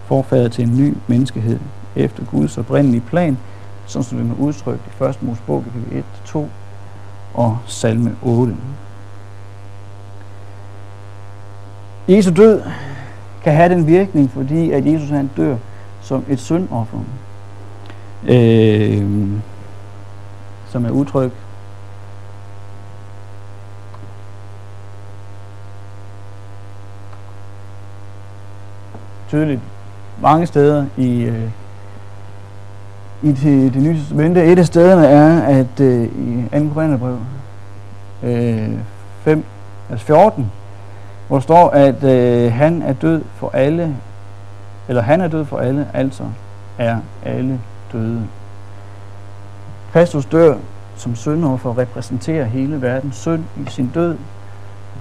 forfadet 0.05 0.51
til 0.51 0.63
en 0.63 0.77
ny 0.77 0.97
menneskehed, 1.07 1.59
efter 1.95 2.25
Guds 2.25 2.57
oprindelige 2.57 3.01
plan, 3.01 3.37
som 3.85 4.03
den 4.03 4.31
er 4.31 4.43
udtrykt 4.43 4.81
i 5.01 5.03
1. 5.03 5.17
Mosebog, 5.21 5.63
kapitel 5.63 6.03
1-2 6.25 6.39
og 7.33 7.57
salme 7.65 8.15
8. 8.21 8.55
Jesu 12.07 12.31
død 12.35 12.61
kan 13.43 13.53
have 13.53 13.69
den 13.69 13.87
virkning, 13.87 14.31
fordi 14.31 14.71
at 14.71 14.85
Jesus 14.85 15.09
han 15.09 15.29
dør 15.37 15.55
som 16.01 16.23
et 16.29 16.39
syndoffer, 16.39 16.99
øh, 18.27 19.27
som 20.67 20.85
er 20.85 20.89
udtryk 20.89 21.31
tydeligt 29.29 29.61
mange 30.21 30.47
steder 30.47 30.85
i, 30.97 31.21
øh, 31.21 31.49
i 33.21 33.31
det, 33.31 33.73
det 33.73 33.81
nye 33.81 33.97
testamente. 33.97 34.45
Et 34.45 34.59
af 34.59 34.65
stederne 34.65 35.07
er, 35.07 35.41
at 35.41 35.79
øh, 35.79 36.03
i 36.03 36.45
2. 36.51 36.69
Korintherbrev 36.73 37.19
øh, 38.23 38.69
5, 39.23 39.43
altså 39.89 40.05
14, 40.05 40.51
hvor 41.29 41.37
der 41.37 41.41
står, 41.41 41.69
at 41.69 42.03
øh, 42.03 42.53
han 42.53 42.81
er 42.81 42.93
død 42.93 43.21
for 43.35 43.49
alle, 43.53 43.95
eller 44.87 45.01
han 45.01 45.21
er 45.21 45.27
død 45.27 45.45
for 45.45 45.57
alle, 45.57 45.87
altså 45.93 46.23
er 46.77 46.97
alle 47.25 47.59
døde. 47.91 48.27
Kristus 49.93 50.25
dør 50.25 50.55
som 50.95 51.15
syndoffer 51.15 51.77
repræsenterer 51.77 52.45
hele 52.45 52.81
verdens 52.81 53.15
synd 53.15 53.43
i 53.67 53.69
sin 53.69 53.91
død. 53.93 54.17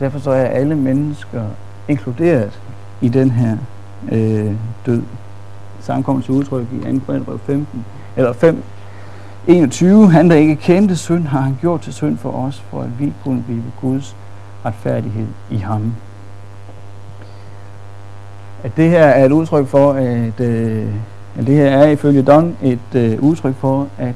Derfor 0.01 0.19
så 0.19 0.31
er 0.31 0.45
alle 0.45 0.75
mennesker 0.75 1.43
inkluderet 1.89 2.61
i 3.01 3.09
den 3.09 3.31
her 3.31 3.57
øh, 4.13 4.53
død. 4.87 5.03
Samme 5.81 6.03
kommer 6.03 6.23
til 6.23 6.35
udtryk 6.35 6.67
i 6.73 6.77
2. 6.77 7.01
Korintherbrev 7.07 7.39
15, 7.39 7.85
eller 8.17 8.33
5, 8.33 8.63
21. 9.47 10.11
Han, 10.11 10.31
der 10.31 10.37
ikke 10.37 10.57
kendte 10.57 10.97
synd, 10.97 11.25
har 11.25 11.41
han 11.41 11.59
gjort 11.61 11.81
til 11.81 11.93
synd 11.93 12.19
for 12.19 12.31
os, 12.31 12.61
for 12.71 12.83
at 12.83 13.01
vi 13.01 13.13
kunne 13.25 13.43
blive 13.43 13.63
Guds 13.81 14.17
retfærdighed 14.65 15.27
i 15.51 15.57
ham. 15.57 15.95
At 18.65 18.77
det 18.77 18.91
her 18.91 19.05
er 19.05 19.25
et 19.25 19.33
udtryk 19.33 19.67
for, 19.67 19.93
at, 19.93 20.41
øh, 20.41 20.87
at 21.39 21.47
det 21.47 21.55
her 21.55 21.67
er 21.67 21.89
ifølge 21.89 22.23
Don 22.23 22.57
et 22.63 22.95
øh, 22.95 23.23
udtryk 23.23 23.55
for, 23.55 23.89
at 23.99 24.15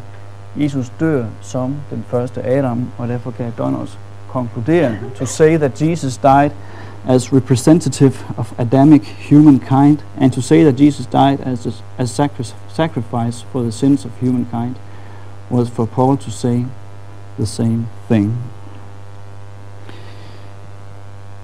Jesus 0.56 0.92
dør 1.00 1.24
som 1.40 1.74
den 1.90 2.04
første 2.08 2.46
Adam, 2.46 2.86
og 2.98 3.08
derfor 3.08 3.30
kan 3.30 3.52
Don 3.58 3.74
også 3.74 3.96
konkludere, 4.28 4.92
to 5.14 5.26
say 5.26 5.58
that 5.58 5.82
Jesus 5.82 6.16
died 6.16 6.50
as 7.08 7.32
representative 7.32 8.14
of 8.36 8.52
Adamic 8.58 9.28
humankind, 9.30 9.98
and 10.20 10.30
to 10.30 10.40
say 10.40 10.62
that 10.62 10.80
Jesus 10.80 11.06
died 11.06 11.38
as 11.40 11.66
a 11.66 11.70
as 11.98 12.10
sacri- 12.10 12.54
sacrifice 12.68 13.46
for 13.52 13.62
the 13.62 13.72
sins 13.72 14.04
of 14.04 14.10
humankind, 14.20 14.74
was 15.50 15.68
for 15.68 15.84
Paul 15.84 16.16
to 16.16 16.30
say 16.30 16.64
the 17.38 17.46
same 17.46 17.86
thing. 18.08 18.34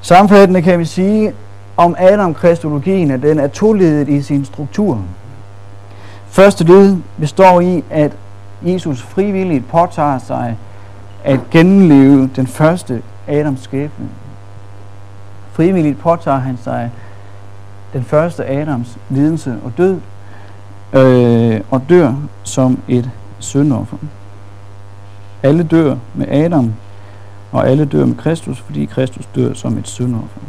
Sammenfattende 0.01 0.63
kan 0.63 0.79
vi 0.79 0.85
sige 0.85 1.33
om 1.79 1.95
Adam-kristologien, 1.99 3.11
at 3.11 3.23
den 3.23 3.39
er 3.39 3.47
toledet 3.47 4.09
i 4.09 4.23
sin 4.23 4.45
struktur. 4.45 5.03
Første 6.29 6.65
led 6.65 6.97
består 7.19 7.61
i, 7.61 7.85
at 7.91 8.13
Jesus 8.63 9.03
frivilligt 9.03 9.69
påtager 9.69 10.19
sig 10.19 10.57
at 11.25 11.41
gennemleve 11.51 12.31
den 12.37 12.47
første 12.47 13.03
Adams 13.29 13.61
skæbne. 13.61 14.09
Frivilligt 15.53 15.99
påtager 15.99 16.39
han 16.39 16.59
sig 16.65 16.91
den 17.93 18.05
første 18.05 18.47
Adams 18.47 18.99
lidelse 19.09 19.57
og 19.65 19.73
død, 19.77 20.01
øh, 20.93 21.61
og 21.71 21.83
dør 21.89 22.15
som 22.43 22.79
et 22.89 23.11
syndoffer. 23.39 23.97
Alle 25.43 25.63
dør 25.63 25.97
med 26.15 26.29
Adam, 26.29 26.75
og 27.53 27.69
alle 27.69 27.85
dør 27.85 28.07
med 28.07 28.17
Kristus, 28.17 28.61
fordi 28.61 28.85
Kristus 28.85 29.27
dør 29.35 29.55
som 29.55 29.79
et 29.79 29.89
syndoffer. 29.89 30.41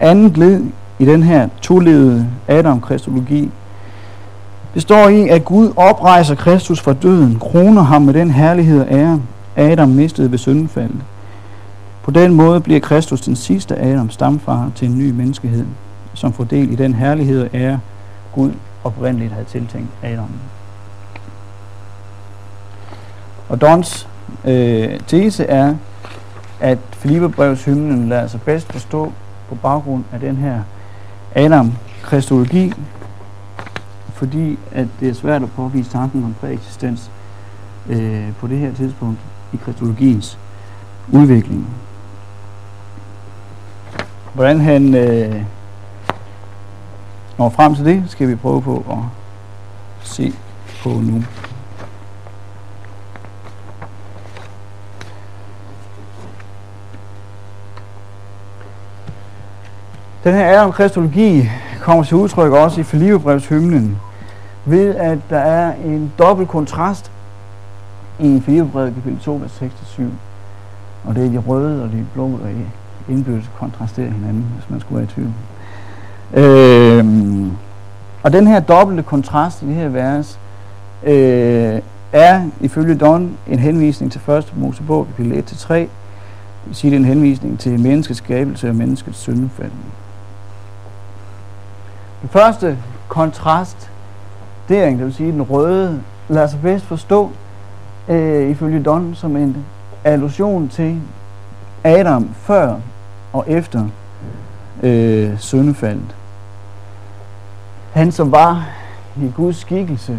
Andet 0.00 0.38
led 0.38 0.64
i 0.98 1.04
den 1.04 1.22
her 1.22 1.48
toledede 1.62 2.26
Adam-kristologi 2.48 3.50
består 4.74 5.08
i, 5.08 5.28
at 5.28 5.44
Gud 5.44 5.72
oprejser 5.76 6.34
Kristus 6.34 6.80
fra 6.80 6.92
døden, 6.92 7.38
kroner 7.40 7.82
ham 7.82 8.02
med 8.02 8.14
den 8.14 8.30
herlighed 8.30 8.80
og 8.80 8.86
ære, 8.90 9.22
Adam 9.56 9.88
mistede 9.88 10.30
ved 10.30 10.38
syndefaldet. 10.38 11.00
På 12.02 12.10
den 12.10 12.34
måde 12.34 12.60
bliver 12.60 12.80
Kristus 12.80 13.20
den 13.20 13.36
sidste 13.36 13.78
Adam 13.78 14.10
stamfar 14.10 14.70
til 14.74 14.88
en 14.88 14.98
ny 14.98 15.10
menneskehed, 15.10 15.66
som 16.14 16.32
får 16.32 16.44
del 16.44 16.72
i 16.72 16.74
den 16.74 16.94
herlighed 16.94 17.42
og 17.42 17.48
ære, 17.54 17.80
Gud 18.32 18.50
oprindeligt 18.84 19.32
havde 19.32 19.44
tiltænkt 19.44 19.90
Adam. 20.02 20.30
Og 23.48 23.60
Dons 23.60 24.08
øh, 24.44 25.00
tese 25.06 25.44
er, 25.44 25.74
at 26.60 26.78
Filipperbrevshymnen 26.92 28.08
lader 28.08 28.26
sig 28.26 28.40
bedst 28.40 28.72
forstå 28.72 29.12
på 29.50 29.54
baggrund 29.54 30.04
af 30.12 30.20
den 30.20 30.36
her 30.36 30.62
Adam-kristologi, 31.34 32.72
fordi 34.12 34.58
at 34.72 34.86
det 35.00 35.08
er 35.08 35.14
svært 35.14 35.42
at 35.42 35.50
påvise 35.56 35.90
tanken 35.90 36.24
om 36.24 36.34
præeksistens 36.40 37.10
øh, 37.88 38.32
på 38.38 38.46
det 38.46 38.58
her 38.58 38.74
tidspunkt 38.74 39.18
i 39.52 39.56
kristologiens 39.56 40.38
udvikling. 41.12 41.66
Hvordan 44.34 44.60
han 44.60 44.94
øh, 44.94 45.42
når 47.38 47.48
frem 47.48 47.74
til 47.74 47.84
det, 47.84 48.04
skal 48.08 48.28
vi 48.28 48.34
prøve 48.34 48.62
på 48.62 48.84
at 48.90 48.98
se 50.02 50.32
på 50.82 50.88
nu. 50.88 51.22
Den 60.24 60.34
her 60.34 60.58
Adam 60.58 60.72
kristologi 60.72 61.48
kommer 61.80 62.04
til 62.04 62.16
udtryk 62.16 62.52
også 62.52 62.80
i 62.80 62.84
Filipperbrevs 62.84 63.48
hymnen, 63.48 63.98
ved 64.64 64.94
at 64.94 65.18
der 65.30 65.38
er 65.38 65.72
en 65.84 66.12
dobbelt 66.18 66.48
kontrast 66.48 67.10
i 68.18 68.42
Filipperbrevet 68.44 68.94
kapitel 68.94 69.18
2, 69.18 69.34
vers 69.34 69.62
6-7. 69.62 70.02
Og 71.04 71.14
det 71.14 71.26
er 71.26 71.30
de 71.30 71.38
røde 71.38 71.82
og 71.82 71.90
de 71.90 72.06
blå, 72.14 72.28
der 72.28 72.48
indbyrdes 73.08 73.50
kontrasterer 73.58 74.10
hinanden, 74.10 74.46
hvis 74.54 74.70
man 74.70 74.80
skulle 74.80 74.96
være 74.96 75.04
i 75.04 75.14
tvivl. 75.14 75.32
Øhm, 76.34 77.52
og 78.22 78.32
den 78.32 78.46
her 78.46 78.60
dobbelte 78.60 79.02
kontrast 79.02 79.62
i 79.62 79.66
det 79.66 79.74
her 79.74 79.88
vers 79.88 80.38
øh, 81.02 81.80
er 82.12 82.42
ifølge 82.60 82.94
Don 82.94 83.36
en 83.48 83.58
henvisning 83.58 84.12
til 84.12 84.20
1. 84.30 84.52
Mosebog 84.56 85.06
kapitel 85.06 85.32
1-3. 85.32 85.74
Det 85.74 85.88
vil 86.66 86.76
sige, 86.76 86.90
det 86.90 86.96
er 86.96 87.00
en 87.00 87.06
henvisning 87.06 87.58
til 87.58 87.80
menneskets 87.80 88.18
skabelse 88.18 88.68
og 88.68 88.74
menneskets 88.74 89.18
syndefald. 89.18 89.70
Den 92.22 92.28
første 92.28 92.78
kontrast, 93.08 93.90
det 94.68 94.98
vil 94.98 95.14
sige 95.14 95.32
den 95.32 95.42
røde, 95.42 96.02
lader 96.28 96.46
sig 96.46 96.60
bedst 96.62 96.84
forstå 96.84 97.30
øh, 98.08 98.50
ifølge 98.50 98.82
Don 98.82 99.14
som 99.14 99.36
en 99.36 99.64
allusion 100.04 100.68
til 100.68 101.00
Adam 101.84 102.28
før 102.34 102.76
og 103.32 103.44
efter 103.48 103.84
øh, 104.82 105.38
syndefaldet. 105.38 106.16
Han 107.92 108.12
som 108.12 108.32
var 108.32 108.68
i 109.16 109.32
Guds 109.36 109.56
skikkelse, 109.56 110.18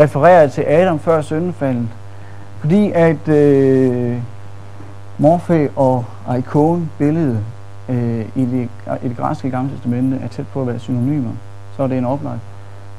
refererer 0.00 0.48
til 0.48 0.62
Adam 0.62 0.98
før 0.98 1.20
syndefaldet, 1.22 1.88
fordi 2.60 2.92
at 2.94 3.28
øh, 3.28 4.18
Morfæ 5.18 5.66
og 5.76 6.04
Icon 6.38 6.90
billede 6.98 7.38
øh, 7.88 8.26
i, 8.34 8.44
det, 8.44 8.68
i 9.02 9.08
det 9.08 9.16
græske 9.16 9.50
gamle 9.50 9.70
testamente 9.70 10.16
er 10.16 10.28
tæt 10.28 10.46
på 10.46 10.60
at 10.60 10.66
være 10.66 10.78
synonymer, 10.78 11.32
så 11.76 11.82
er 11.82 11.86
det 11.86 11.98
en 11.98 12.04
oplagt 12.04 12.40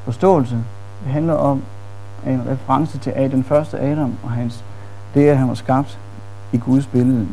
forståelse. 0.03 0.55
Det 1.03 1.11
handler 1.11 1.33
om 1.33 1.61
en 2.27 2.41
reference 2.49 2.97
til 2.97 3.13
den 3.31 3.43
første 3.43 3.79
Adam 3.79 4.13
og 4.23 4.31
hans, 4.31 4.63
det 5.13 5.29
at 5.29 5.37
han 5.37 5.47
var 5.47 5.53
skabt 5.53 5.99
i 6.51 6.57
Guds 6.57 6.85
billede. 6.85 7.27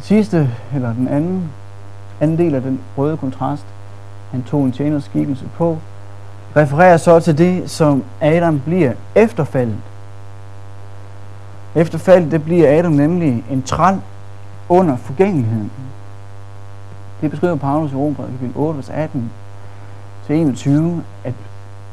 Sidste, 0.00 0.50
eller 0.74 0.92
den 0.92 1.08
anden, 1.08 1.50
anden 2.20 2.38
del 2.38 2.54
af 2.54 2.62
den 2.62 2.80
røde 2.98 3.16
kontrast, 3.16 3.64
han 4.30 4.42
tog 4.42 4.64
en 4.64 4.72
tjeners 4.72 5.04
skikkelse 5.04 5.44
på, 5.56 5.78
refererer 6.56 6.96
så 6.96 7.20
til 7.20 7.38
det, 7.38 7.70
som 7.70 8.04
Adam 8.20 8.60
bliver 8.60 8.92
efterfaldet. 9.14 9.76
Efterfaldet, 11.74 12.30
det 12.30 12.44
bliver 12.44 12.78
Adam 12.78 12.92
nemlig 12.92 13.44
en 13.50 13.62
træl 13.62 14.00
under 14.68 14.96
forgængeligheden. 14.96 15.70
Det 17.20 17.30
beskriver 17.30 17.56
Paulus 17.56 17.92
i 17.92 17.94
Rombrevet 17.94 18.32
kapitel 18.32 18.56
8, 18.56 18.76
vers 18.76 18.90
18 18.90 19.30
til 20.26 20.36
21, 20.36 21.04
at 21.24 21.34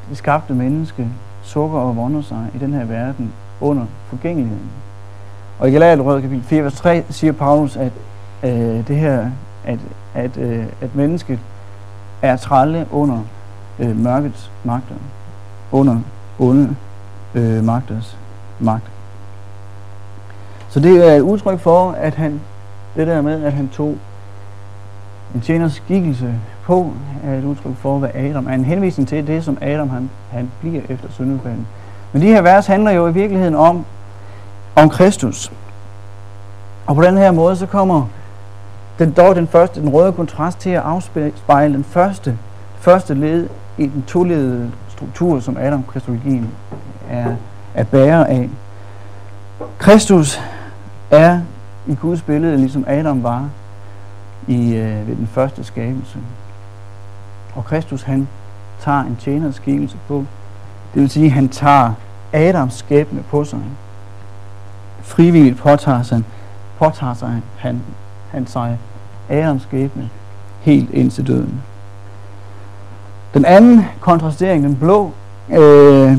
det 0.10 0.18
skabte 0.18 0.54
menneske 0.54 1.08
sukker 1.44 1.80
og 1.80 1.96
vonder 1.96 2.22
sig 2.22 2.48
i 2.56 2.58
den 2.58 2.74
her 2.74 2.86
verden 2.86 3.34
under 3.62 3.86
forgængeligheden. 4.08 4.70
Og 5.60 5.70
i 5.70 5.72
Galaterbrød 5.72 6.22
kapitel 6.22 6.44
4, 6.44 6.64
vers 6.64 6.76
3 6.76 7.04
siger 7.10 7.34
Paulus, 7.34 7.78
at 7.78 7.92
øh, 8.44 8.88
det 8.88 8.96
her, 8.96 9.30
at, 9.66 9.80
at, 10.14 10.38
øh, 10.38 10.66
at 10.82 10.96
mennesket 10.96 11.40
er 12.22 12.38
trælle 12.38 12.88
under 12.92 13.20
øh, 13.80 13.98
mørkets 13.98 14.52
magter, 14.64 14.96
under 15.72 16.00
onde 16.40 16.76
øh, 17.36 17.64
magters 17.64 18.18
magt. 18.60 18.92
Så 20.70 20.80
det 20.80 21.10
er 21.10 21.16
et 21.16 21.22
udtryk 21.22 21.60
for, 21.60 21.92
at 21.92 22.16
han, 22.16 22.42
det 22.96 23.08
der 23.08 23.22
med, 23.22 23.44
at 23.44 23.54
han 23.54 23.68
tog 23.68 23.98
en 25.36 25.42
tjeners 25.42 25.74
skikkelse 25.74 26.34
på, 26.64 26.92
er 27.24 27.38
et 27.38 27.44
udtryk 27.44 27.76
for, 27.78 27.98
hvad 27.98 28.10
Adam 28.16 28.48
er 28.48 28.54
en 28.54 28.66
henvisning 28.66 29.10
til 29.10 29.28
det, 29.28 29.44
som 29.44 29.58
Adam 29.62 29.90
han, 29.90 30.10
han 30.32 30.52
bliver 30.60 30.82
efter 30.90 31.08
syndefaldet. 31.12 31.66
Men 32.14 32.22
de 32.22 32.28
her 32.28 32.42
vers 32.42 32.68
handler 32.68 32.92
jo 32.92 33.08
i 33.08 33.14
virkeligheden 33.14 33.56
om, 33.56 33.86
om 34.76 34.90
Kristus. 34.90 35.52
Og 36.86 36.96
på 36.96 37.02
den 37.02 37.18
her 37.18 37.32
måde, 37.32 37.56
så 37.56 37.66
kommer 37.66 38.08
den, 39.00 39.12
dog 39.12 39.36
den 39.36 39.48
første, 39.48 39.82
den 39.82 39.90
røde 39.90 40.12
kontrast 40.12 40.60
til 40.60 40.70
at 40.70 40.82
afspejle 40.82 41.74
den 41.74 41.84
første, 41.84 42.38
første 42.80 43.14
led 43.14 43.50
i 43.78 43.88
den 43.88 44.04
toledede 44.08 44.72
struktur, 44.90 45.40
som 45.40 45.58
Adam-kristologien 45.58 46.50
er, 47.10 47.36
er 47.74 47.84
bærer 47.84 48.26
af. 48.26 48.50
Kristus 49.78 50.42
er 51.12 51.40
i 51.88 51.96
Guds 51.96 52.22
billede, 52.22 52.58
ligesom 52.58 52.86
Adam 52.88 53.24
var 53.24 53.50
i, 54.48 54.76
øh, 54.76 55.08
ved 55.08 55.16
den 55.16 55.28
første 55.28 55.64
skabelse. 55.64 56.18
Og 57.56 57.66
Kristus 57.66 58.04
han 58.04 58.28
tager 58.80 59.00
en 59.02 59.18
tjeners 59.20 59.56
skikkelse 59.56 59.98
på. 60.08 60.26
Det 60.94 61.02
vil 61.02 61.10
sige, 61.10 61.26
at 61.26 61.32
han 61.32 61.50
tager 61.50 61.94
Adams 62.34 62.74
skæbne 62.74 63.24
på 63.30 63.44
sig. 63.44 63.60
Frivilligt 65.02 65.58
påtager 65.58 66.04
sig, 66.04 66.24
påtager 66.78 67.14
sig 67.14 67.42
han, 67.58 67.82
han 68.32 68.48
sig 68.48 68.78
Adams 69.30 69.62
skæbne 69.62 70.10
helt 70.62 70.90
ind 70.90 71.12
til 71.12 71.28
døden. 71.28 71.62
Den 73.34 73.46
anden 73.46 73.86
kontrastering, 74.00 74.64
den 74.64 74.76
blå, 74.76 75.12
øh, 75.50 76.18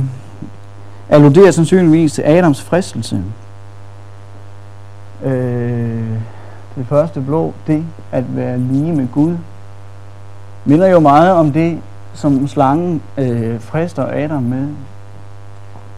alluderer 1.09 1.50
sandsynligvis 1.50 2.12
til 2.12 2.22
Adams 2.22 2.62
fristelse. 2.62 3.22
Øh, 5.24 6.18
det 6.76 6.87
første 6.87 7.20
blå, 7.20 7.54
det 7.66 7.84
at 8.12 8.37
være 8.37 8.58
lige 8.58 8.92
med 8.92 9.08
Gud, 9.12 9.37
minder 10.64 10.87
jo 10.87 11.00
meget 11.00 11.32
om 11.32 11.52
det, 11.52 11.78
som 12.14 12.48
slangen 12.48 13.02
øh, 13.18 13.60
frister 13.60 14.06
Adam 14.24 14.42
med. 14.42 14.68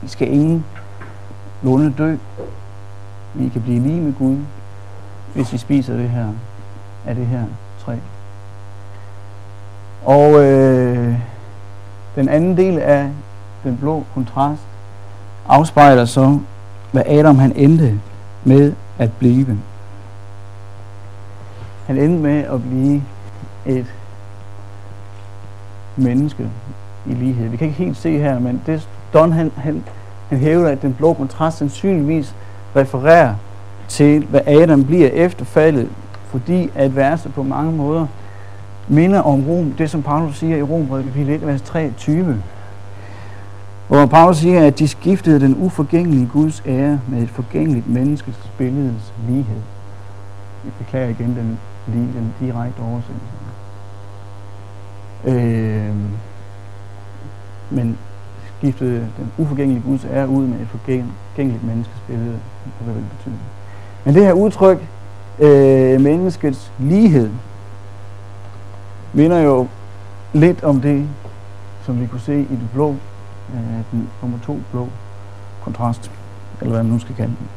Vi 0.02 0.08
skal 0.08 0.32
ingen 0.32 0.64
lunde 1.62 1.94
dø. 1.98 2.16
Vi 3.34 3.48
kan 3.48 3.62
blive 3.62 3.80
lige 3.80 4.00
med 4.00 4.12
Gud, 4.18 4.36
hvis 5.34 5.52
vi 5.52 5.58
spiser 5.58 5.96
det 5.96 6.10
her 6.10 6.26
af 7.06 7.14
det 7.14 7.26
her 7.26 7.42
træ. 7.84 7.94
Og 10.04 10.44
øh, 10.44 11.14
den 12.16 12.28
anden 12.28 12.56
del 12.56 12.78
af 12.78 13.10
den 13.64 13.76
blå 13.76 14.04
kontrast 14.14 14.62
afspejler 15.48 16.04
så, 16.04 16.38
hvad 16.92 17.02
Adam 17.06 17.38
han 17.38 17.52
endte 17.56 18.00
med 18.44 18.72
at 18.98 19.12
blive. 19.12 19.58
Han 21.86 21.98
endte 21.98 22.22
med 22.22 22.44
at 22.44 22.62
blive 22.62 23.02
et 23.66 23.86
menneske 25.96 26.48
i 27.06 27.14
lighed. 27.14 27.48
Vi 27.48 27.56
kan 27.56 27.66
ikke 27.66 27.78
helt 27.78 27.96
se 27.96 28.18
her, 28.18 28.38
men 28.38 28.62
det 28.66 28.88
Don 29.12 29.32
han, 29.32 29.52
han, 29.56 29.84
han 30.28 30.38
hævder, 30.38 30.68
at 30.68 30.82
den 30.82 30.94
blå 30.94 31.12
kontrast 31.12 31.58
sandsynligvis 31.58 32.34
refererer 32.76 33.34
til, 33.88 34.24
hvad 34.24 34.40
Adam 34.46 34.84
bliver 34.84 35.08
efter 35.08 35.44
faldet, 35.44 35.88
fordi 36.26 36.70
at 36.74 36.96
verset 36.96 37.34
på 37.34 37.42
mange 37.42 37.72
måder 37.72 38.06
minder 38.88 39.20
om 39.20 39.46
Rom, 39.48 39.72
det 39.72 39.90
som 39.90 40.02
Paulus 40.02 40.36
siger 40.38 40.56
i 40.56 40.62
Rombrevet 40.62 41.04
kapitel 41.04 41.34
1, 41.34 41.46
vers 41.46 41.62
23, 41.62 42.42
hvor 43.88 44.06
Paulus 44.06 44.36
siger, 44.36 44.66
at 44.66 44.78
de 44.78 44.88
skiftede 44.88 45.40
den 45.40 45.56
uforgængelige 45.58 46.28
Guds 46.32 46.62
ære 46.66 47.00
med 47.08 47.22
et 47.22 47.30
forgængeligt 47.30 47.88
menneskes 47.88 48.50
billedes 48.58 49.12
lighed. 49.28 49.60
Jeg 50.64 50.72
beklager 50.78 51.08
igen 51.08 51.36
den, 51.36 51.58
lige, 51.86 52.08
den 52.12 52.34
direkte 52.40 52.80
oversættelse. 52.80 53.36
Øh, 55.24 55.94
men 57.70 57.98
skiftede 58.58 59.08
den 59.16 59.32
uforgængelige 59.38 59.82
Guds 59.86 60.04
ære 60.04 60.28
ud 60.28 60.46
med 60.46 60.60
et 60.60 60.68
forgængeligt 60.68 61.64
menneskes 61.64 62.00
billede, 62.06 62.38
hvad 62.84 62.94
det 62.94 63.04
betyder. 63.16 63.36
Men 64.04 64.14
det 64.14 64.24
her 64.24 64.32
udtryk, 64.32 64.86
øh, 65.38 66.00
menneskets 66.00 66.72
lighed, 66.78 67.30
minder 69.12 69.38
jo 69.38 69.66
lidt 70.32 70.64
om 70.64 70.80
det, 70.80 71.08
som 71.84 72.00
vi 72.00 72.06
kunne 72.06 72.20
se 72.20 72.40
i 72.40 72.56
det 72.60 72.68
blå, 72.72 72.94
øh, 73.54 73.82
den 73.92 74.08
nummer 74.22 74.38
to 74.46 74.58
blå 74.72 74.88
kontrast, 75.64 76.10
eller 76.60 76.72
hvad 76.72 76.82
man 76.82 76.92
nu 76.92 76.98
skal 76.98 77.14
kalde 77.14 77.32
den. 77.38 77.48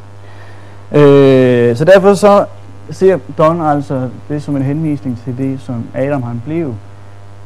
Øh, 1.01 1.77
så 1.77 1.85
derfor 1.85 2.13
så 2.13 2.45
ser 2.91 3.19
Don 3.37 3.61
altså 3.61 4.09
det 4.29 4.43
som 4.43 4.55
en 4.55 4.61
henvisning 4.61 5.19
til 5.23 5.37
det, 5.37 5.59
som 5.61 5.83
Adam 5.93 6.23
han 6.23 6.41
blev. 6.45 6.75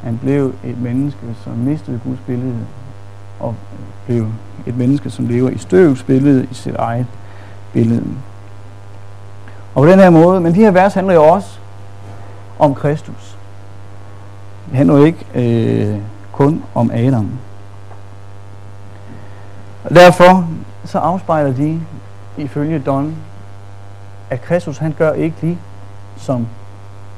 Han 0.03 0.19
blev 0.23 0.53
et 0.63 0.81
menneske, 0.81 1.19
som 1.43 1.53
mistede 1.53 1.99
Guds 2.03 2.19
billede, 2.27 2.59
og 3.39 3.55
blev 4.05 4.27
et 4.65 4.77
menneske, 4.77 5.09
som 5.09 5.27
lever 5.27 5.49
i 5.49 5.57
støvs 5.57 6.03
billede, 6.03 6.47
i 6.51 6.53
sit 6.53 6.75
eget 6.75 7.05
billede. 7.73 8.03
Og 9.75 9.83
på 9.83 9.87
den 9.87 9.99
her 9.99 10.09
måde, 10.09 10.41
men 10.41 10.55
de 10.55 10.59
her 10.59 10.71
vers 10.71 10.93
handler 10.93 11.13
jo 11.13 11.23
også 11.23 11.59
om 12.59 12.75
Kristus. 12.75 13.37
Det 14.69 14.77
handler 14.77 14.97
jo 14.97 15.03
ikke 15.03 15.25
øh, 15.35 15.97
kun 16.31 16.63
om 16.75 16.91
Adam. 16.93 17.29
Og 19.83 19.95
derfor 19.95 20.47
så 20.85 20.99
afspejler 20.99 21.53
de 21.53 21.81
ifølge 22.37 22.79
Don, 22.79 23.15
at 24.29 24.41
Kristus 24.41 24.77
han 24.77 24.91
gør 24.97 25.11
ikke 25.11 25.35
lige 25.41 25.57
som 26.17 26.47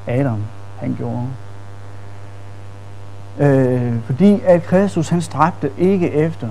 Adam 0.08 0.44
han 0.80 0.96
gjorde. 0.98 1.28
Øh, 3.40 3.94
fordi 4.06 4.42
at 4.46 4.64
Kristus 4.64 5.10
han 5.10 5.22
stræbte 5.22 5.72
ikke 5.78 6.12
efter 6.12 6.48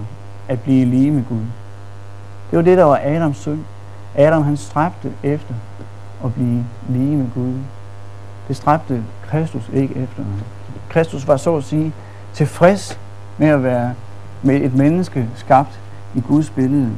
at 0.49 0.61
blive 0.61 0.85
lige 0.85 1.11
med 1.11 1.25
Gud. 1.29 1.43
Det 2.51 2.57
var 2.57 2.63
det, 2.63 2.79
der 2.79 2.85
var 2.85 3.01
Adams 3.03 3.37
synd. 3.37 3.61
Adam 4.15 4.43
han 4.43 4.57
stræbte 4.57 5.13
efter 5.23 5.55
at 6.25 6.35
blive 6.35 6.65
lige 6.89 7.17
med 7.17 7.27
Gud. 7.35 7.55
Det 8.49 8.57
stræbte 8.57 9.05
Kristus 9.27 9.71
ikke 9.73 9.95
efter. 9.95 10.25
Kristus 10.89 11.29
var 11.29 11.37
så 11.37 11.57
at 11.57 11.65
sige 11.65 11.93
tilfreds 12.33 13.01
med 13.39 13.49
at 13.49 13.63
være 13.63 13.95
med 14.43 14.57
et 14.57 14.75
menneske 14.75 15.29
skabt 15.35 15.81
i 16.15 16.21
Guds 16.21 16.51
billede. 16.51 16.91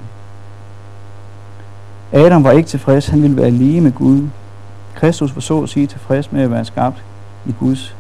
Adam 2.13 2.45
var 2.45 2.51
ikke 2.51 2.69
tilfreds, 2.69 3.07
han 3.07 3.23
ville 3.23 3.37
være 3.37 3.51
lige 3.51 3.81
med 3.81 3.93
Gud. 3.93 4.29
Kristus 4.95 5.35
var 5.35 5.41
så 5.41 5.63
at 5.63 5.69
sige 5.69 5.87
tilfreds 5.87 6.33
med 6.33 6.43
at 6.43 6.51
være 6.51 6.65
skabt 6.65 7.05
i 7.47 7.55
Guds 7.61 7.97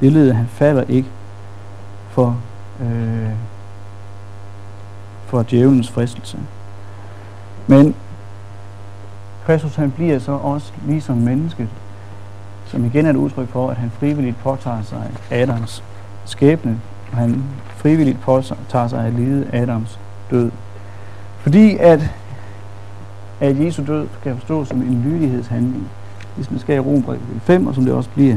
billede. 0.00 0.34
Han 0.34 0.46
falder 0.46 0.82
ikke 0.88 1.08
for, 2.10 2.38
øh, 2.80 3.30
for 5.26 5.42
djævelens 5.42 5.90
fristelse. 5.90 6.38
Men 7.66 7.94
Kristus 9.46 9.74
han 9.74 9.90
bliver 9.90 10.18
så 10.18 10.32
også 10.32 10.72
ligesom 10.86 11.16
mennesket, 11.16 11.68
som 12.66 12.84
igen 12.84 13.06
er 13.06 13.10
et 13.10 13.16
udtryk 13.16 13.48
for, 13.48 13.70
at 13.70 13.76
han 13.76 13.90
frivilligt 13.90 14.36
påtager 14.42 14.82
sig 14.82 15.10
Adams 15.30 15.84
skæbne, 16.24 16.80
og 17.12 17.18
han 17.18 17.44
frivilligt 17.76 18.20
påtager 18.20 18.88
sig 18.88 19.06
at 19.06 19.12
lide 19.12 19.46
Adams 19.52 19.98
død. 20.30 20.50
Fordi 21.38 21.76
at, 21.76 22.10
at 23.40 23.60
Jesu 23.64 23.82
død 23.86 24.06
kan 24.22 24.36
forstås 24.36 24.68
som 24.68 24.82
en 24.82 25.02
lydighedshandling, 25.06 25.88
ligesom 26.36 26.54
det 26.54 26.60
skal 26.60 26.76
i 26.76 26.78
Rombrevet 26.78 27.20
5, 27.42 27.66
og 27.66 27.74
som 27.74 27.84
det 27.84 27.94
også 27.94 28.10
bliver 28.10 28.36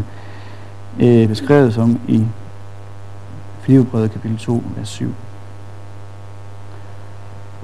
øh, 1.00 1.28
beskrevet 1.28 1.74
som 1.74 2.00
i 2.08 2.26
Filibrevet 3.62 4.12
kapitel 4.12 4.38
2, 4.38 4.64
vers 4.78 4.90
7. 4.90 5.14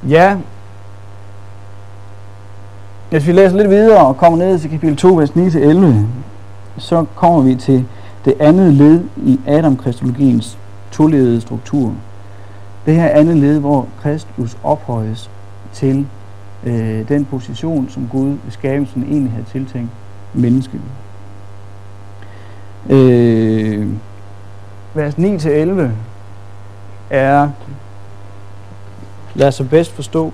Ja, 0.07 0.37
hvis 3.09 3.27
vi 3.27 3.31
læser 3.31 3.57
lidt 3.57 3.69
videre 3.69 4.07
og 4.07 4.17
kommer 4.17 4.37
ned 4.37 4.59
til 4.59 4.69
kapitel 4.69 4.95
2, 4.95 5.13
vers 5.13 5.29
9-11, 5.29 5.85
så 6.77 7.05
kommer 7.15 7.41
vi 7.41 7.55
til 7.55 7.85
det 8.25 8.33
andet 8.39 8.73
led 8.73 9.03
i 9.17 9.39
Adam-kristologiens 9.47 10.57
toledede 10.91 11.41
struktur. 11.41 11.93
Det 12.87 12.95
her 12.95 13.09
andet 13.09 13.37
led, 13.37 13.59
hvor 13.59 13.87
Kristus 14.01 14.57
ophøjes 14.63 15.29
til 15.73 16.07
øh, 16.63 17.09
den 17.09 17.25
position, 17.25 17.89
som 17.89 18.07
Gud 18.11 18.27
ved 18.27 18.51
skabelsen 18.51 19.03
egentlig 19.03 19.31
havde 19.31 19.45
tiltænkt 19.51 19.89
mennesket. 20.33 20.81
Øh, 22.89 23.87
vers 24.93 25.13
9-11 25.13 25.89
er, 27.09 27.49
lad 29.35 29.47
os 29.47 29.61
bedst 29.69 29.91
forstå, 29.91 30.33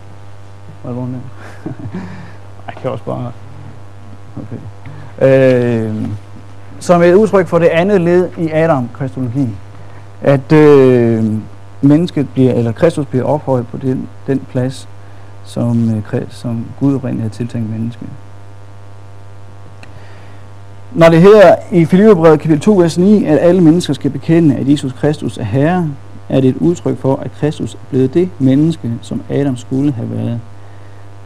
hvad 0.83 0.93
er 0.93 1.05
det, 1.05 1.21
jeg 2.67 2.75
kan 2.81 2.91
også 2.91 3.03
bare, 3.03 3.31
okay. 4.37 4.57
Øh, 5.21 6.07
som 6.79 7.01
et 7.01 7.13
udtryk 7.13 7.47
for 7.47 7.59
det 7.59 7.67
andet 7.67 8.01
led 8.01 8.29
i 8.37 8.49
Adam-kristologi, 8.49 9.49
at 10.21 10.51
øh, 10.51 11.33
mennesket 11.83 12.29
bliver, 12.29 12.53
eller 12.53 12.71
Kristus 12.71 13.05
bliver 13.05 13.25
ophøjet 13.25 13.67
på 13.67 13.77
den, 13.77 14.07
den 14.27 14.39
plads, 14.39 14.87
som, 15.45 15.95
øh, 15.95 16.21
som 16.29 16.65
Gud 16.79 16.95
oprindeligt 16.95 17.21
havde 17.21 17.33
tiltænkt 17.33 17.69
mennesket. 17.69 18.07
Når 20.95 21.09
det 21.09 21.21
hedder 21.21 21.55
i 21.71 21.85
Filipperbrevet 21.85 22.39
kapitel 22.39 22.61
2, 22.61 22.73
vers 22.73 22.97
9, 22.97 23.25
at 23.25 23.39
alle 23.39 23.61
mennesker 23.61 23.93
skal 23.93 24.11
bekende, 24.11 24.55
at 24.55 24.69
Jesus 24.69 24.93
Kristus 24.93 25.37
er 25.37 25.43
Herre, 25.43 25.89
er 26.29 26.41
det 26.41 26.49
et 26.49 26.57
udtryk 26.57 26.97
for, 26.97 27.15
at 27.15 27.31
Kristus 27.31 27.73
er 27.73 27.77
blevet 27.89 28.13
det 28.13 28.29
menneske, 28.39 28.91
som 29.01 29.21
Adam 29.29 29.57
skulle 29.57 29.91
have 29.91 30.11
været. 30.11 30.39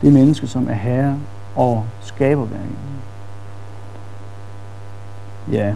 Det 0.01 0.13
menneske, 0.13 0.47
som 0.47 0.67
er 0.69 0.73
Herre 0.73 1.17
over 1.55 1.83
skaberværket. 2.01 2.75
Ja. 5.51 5.73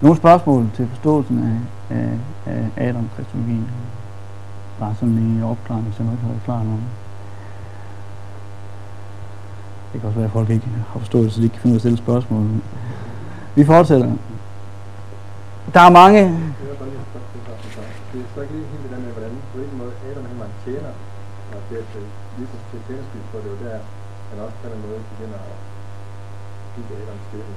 Nogle 0.00 0.16
spørgsmål 0.16 0.70
til 0.76 0.88
forståelsen 0.88 1.38
af, 1.90 1.96
af, 1.96 2.18
af 2.46 2.88
Adam 2.88 3.08
kristologien. 3.16 3.70
Bare 4.80 4.94
sådan 4.94 5.14
lige 5.14 5.44
opklaring, 5.44 5.84
hvis 5.86 5.98
jeg 5.98 6.06
nu 6.06 6.12
ikke 6.12 6.22
har 6.22 6.28
været 6.28 6.44
klar 6.44 6.62
nogen. 6.62 6.84
Det 9.92 10.00
kan 10.00 10.08
også 10.08 10.18
være, 10.18 10.30
at 10.30 10.36
folk 10.38 10.50
ikke 10.50 10.68
har 10.92 10.98
forstået 10.98 11.32
så 11.32 11.40
de 11.40 11.44
ikke 11.44 11.54
kan 11.54 11.62
finde 11.62 11.74
ud 11.74 11.76
af 11.76 11.82
at 11.82 11.86
stille 11.86 12.04
spørgsmål. 12.06 12.44
Vi 13.54 13.62
fortsætter. 13.64 14.10
Der 15.74 15.82
er 15.88 15.92
mange... 16.00 16.20
Det 18.10 18.20
er 18.24 18.28
så 18.34 18.40
ikke 18.44 18.54
lige 18.58 18.68
helt 18.72 18.82
det 18.84 18.90
der 18.94 19.00
med, 19.06 19.12
hvordan 19.16 19.32
på 19.50 19.54
hvilken 19.58 19.78
måde 19.82 19.94
Adam 20.08 20.24
han 20.30 20.38
var 20.42 20.48
en 20.52 20.58
tjener, 20.64 20.92
og 21.54 21.60
det 21.70 21.78
øh, 21.78 21.84
er 21.98 22.06
Jesus 22.40 22.62
til 22.70 22.78
tjenerskyld, 22.86 23.24
for 23.30 23.38
det 23.44 23.50
var 23.54 23.60
der, 23.68 23.78
han 24.30 24.36
også 24.44 24.56
på 24.60 24.66
en 24.76 24.82
måde 24.86 25.00
begynder 25.12 25.40
at 25.52 25.58
give 26.74 26.86
Adams 27.00 27.24
skæbne, 27.28 27.54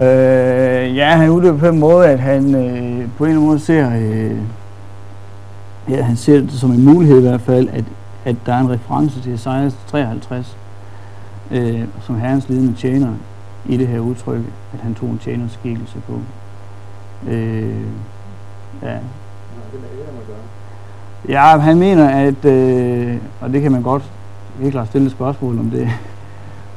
Øh, 0.00 0.96
ja, 0.96 1.16
han 1.16 1.30
udløber 1.30 1.58
på 1.58 1.66
en 1.66 1.78
måde, 1.78 2.08
at 2.08 2.18
han 2.18 2.54
øh, 2.54 3.08
på 3.18 3.24
en 3.24 3.30
eller 3.30 3.40
anden 3.40 3.46
måde 3.46 3.60
ser, 3.60 3.96
øh, 3.96 4.36
ja, 5.88 6.02
han 6.02 6.16
ser 6.16 6.40
det 6.40 6.52
som 6.52 6.70
en 6.70 6.84
mulighed 6.84 7.18
i 7.18 7.28
hvert 7.28 7.40
fald, 7.40 7.68
at, 7.68 7.84
at 8.24 8.36
der 8.46 8.54
er 8.54 8.60
en 8.60 8.70
reference 8.70 9.20
til 9.20 9.34
Esajas 9.34 9.74
53, 9.86 10.56
øh, 11.50 11.84
som 12.00 12.20
herrens 12.20 12.48
lidende 12.48 12.74
tjener 12.74 13.12
i 13.66 13.76
det 13.76 13.88
her 13.88 14.00
udtryk, 14.00 14.42
at 14.74 14.80
han 14.80 14.94
tog 14.94 15.10
en 15.10 15.18
tjenerskikkelse 15.18 15.98
på. 16.06 16.20
Øh, 17.30 17.76
ja. 18.82 18.96
Ja, 21.28 21.58
han 21.58 21.78
mener, 21.78 22.08
at, 22.08 22.44
øh, 22.44 23.16
og 23.40 23.52
det 23.52 23.62
kan 23.62 23.72
man 23.72 23.82
godt 23.82 24.02
helt 24.60 24.72
klart 24.72 24.86
stille 24.86 25.10
spørgsmål 25.10 25.58
om 25.58 25.70
det, 25.70 25.88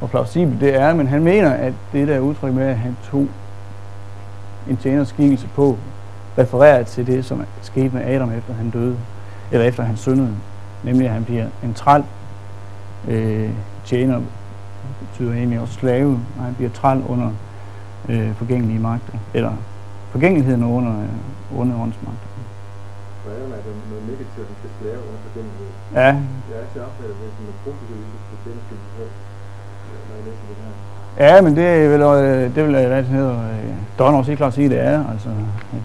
hvor 0.05 0.19
plausibelt 0.19 0.61
det 0.61 0.75
er, 0.75 0.93
men 0.93 1.07
han 1.07 1.23
mener, 1.23 1.51
at 1.51 1.73
det 1.93 2.07
der 2.07 2.19
udtryk 2.19 2.53
med, 2.53 2.67
at 2.67 2.77
han 2.77 2.97
tog 3.11 3.27
en 4.69 4.77
tjenerskikkelse 4.77 5.47
på, 5.55 5.77
refererer 6.37 6.83
til 6.83 7.07
det, 7.07 7.25
som 7.25 7.45
skete 7.61 7.89
med 7.89 8.01
Adam 8.05 8.31
efter 8.31 8.53
han 8.53 8.69
døde, 8.69 8.97
eller 9.51 9.65
efter 9.65 9.83
han 9.83 9.97
syndede, 9.97 10.35
nemlig 10.83 11.07
at 11.07 11.13
han 11.13 11.23
bliver 11.23 11.47
en 11.63 11.73
træl 11.73 12.03
øh, 13.07 13.49
tjener 13.85 14.21
betyder 14.99 15.33
egentlig 15.33 15.59
også 15.59 15.73
slave, 15.73 16.19
og 16.37 16.43
han 16.43 16.55
bliver 16.55 16.71
træl 16.71 17.03
under 17.09 17.29
øh, 18.09 18.35
forgængelige 18.35 18.79
magter, 18.79 19.13
eller 19.33 19.53
forgængeligheden 20.11 20.63
under, 20.63 20.91
øh, 20.91 21.59
under 21.59 21.75
åndsmagter. 21.81 22.29
Hvordan 23.23 23.41
er 23.41 23.61
det 23.65 23.73
noget 23.89 24.03
negativt, 24.11 24.47
at 24.51 24.57
man 24.63 24.71
slave 24.81 24.99
under 25.07 25.21
forgængelighed? 25.27 25.71
Ja. 25.93 25.99
Jeg 26.01 26.55
er 26.55 26.61
altid 26.61 26.81
opfattet 26.87 27.15
det 27.21 27.29
som 27.37 27.45
et 27.53 27.59
positivt, 27.65 27.99
at 27.99 28.39
det 28.45 28.53
skal 28.95 29.34
Ja, 31.19 31.41
men 31.41 31.55
det 31.55 31.65
er 31.65 31.89
vel, 31.89 32.01
det 32.55 32.67
vil 32.67 32.87
hvad 32.87 32.97
det 32.97 33.05
hedder, 33.05 33.31
øh, 33.31 33.75
Don 33.99 34.15
også 34.15 34.31
helt 34.31 34.37
klart 34.37 34.53
sige, 34.53 34.69
det 34.69 34.79
er. 34.79 35.03
Altså, 35.11 35.29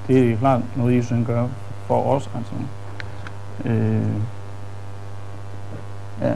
det 0.09 0.33
er 0.33 0.37
klart 0.37 0.61
noget, 0.77 0.97
Jesus 0.97 1.27
gør 1.27 1.47
for 1.87 2.03
os. 2.03 2.31
Altså. 2.37 2.53
Øh, 3.65 4.03
ja. 6.23 6.33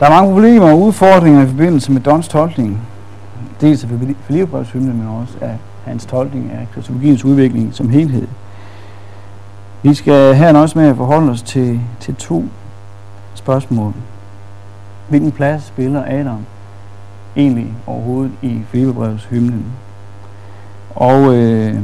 Der 0.00 0.06
er 0.06 0.10
mange 0.10 0.32
problemer 0.32 0.70
og 0.70 0.80
udfordringer 0.80 1.42
i 1.42 1.46
forbindelse 1.46 1.92
med 1.92 2.00
Dons 2.00 2.28
tolkning. 2.28 2.80
Dels 3.60 3.84
af 3.84 3.90
Filipperbrevshymnen, 4.26 4.98
men 4.98 5.08
også 5.08 5.34
af 5.40 5.56
hans 5.84 6.06
tolkning 6.06 6.52
af 6.52 6.66
kristologiens 6.74 7.24
udvikling 7.24 7.74
som 7.74 7.88
helhed. 7.88 8.26
Vi 9.82 9.94
skal 9.94 10.34
her 10.34 10.58
også 10.58 10.78
med 10.78 10.88
at 10.88 10.96
forholde 10.96 11.30
os 11.30 11.42
til, 11.42 11.80
til 12.00 12.14
to 12.14 12.44
spørgsmål. 13.34 13.94
Hvilken 15.08 15.32
plads 15.32 15.62
spiller 15.62 16.04
Adam 16.06 16.44
egentlig 17.36 17.74
overhovedet 17.86 18.32
i 18.42 18.62
Filipperbrevs 18.68 19.24
hymnen? 19.24 19.66
Og 20.94 21.34
øh, 21.34 21.82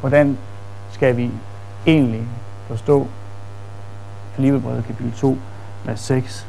hvordan 0.00 0.38
skal 0.90 1.16
vi 1.16 1.30
egentlig 1.86 2.22
forstå 2.68 3.06
Filipperbrevet 4.32 4.84
kapitel 4.84 5.12
2, 5.12 5.38
vers 5.84 6.00
6 6.00 6.46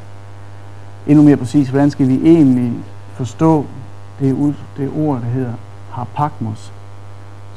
endnu 1.06 1.24
mere 1.24 1.36
præcis, 1.36 1.68
hvordan 1.68 1.90
skal 1.90 2.08
vi 2.08 2.20
egentlig 2.24 2.72
forstå 3.14 3.66
det, 4.20 4.54
det 4.76 4.90
ord, 4.96 5.20
der 5.20 5.26
hedder 5.26 5.52
harpagmos, 5.90 6.72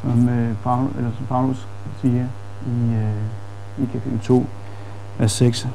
som, 0.02 0.30
øh, 0.30 0.56
Paulus, 0.64 0.96
eller 0.98 1.12
som 1.18 1.26
Paulus 1.26 1.68
siger 2.02 2.26
i, 2.68 2.94
øh, 2.94 3.84
i 3.84 3.90
kapitel 3.94 4.20
2, 4.20 4.46
vers 5.18 5.32
6. 5.32 5.68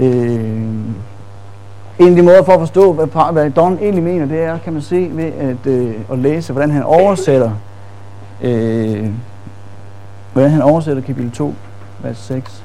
Øh, 0.00 0.54
en 1.98 2.08
af 2.08 2.14
de 2.16 2.22
måder 2.22 2.42
for 2.42 2.52
at 2.52 2.60
forstå, 2.60 2.92
hvad, 2.92 3.32
hvad 3.32 3.50
Don 3.50 3.78
egentlig 3.78 4.04
mener, 4.04 4.26
det 4.26 4.42
er, 4.42 4.58
kan 4.58 4.72
man 4.72 4.82
se 4.82 5.10
ved 5.12 5.24
at, 5.24 5.66
øh, 5.66 5.94
at 6.12 6.18
læse, 6.18 6.52
hvordan 6.52 6.70
han 6.70 6.82
oversætter 6.82 7.50
øh, 8.42 9.10
hvordan 10.32 10.50
han 10.50 10.62
oversætter 10.62 11.02
kapitel 11.02 11.30
2, 11.30 11.54
vers 12.02 12.18
6. 12.18 12.64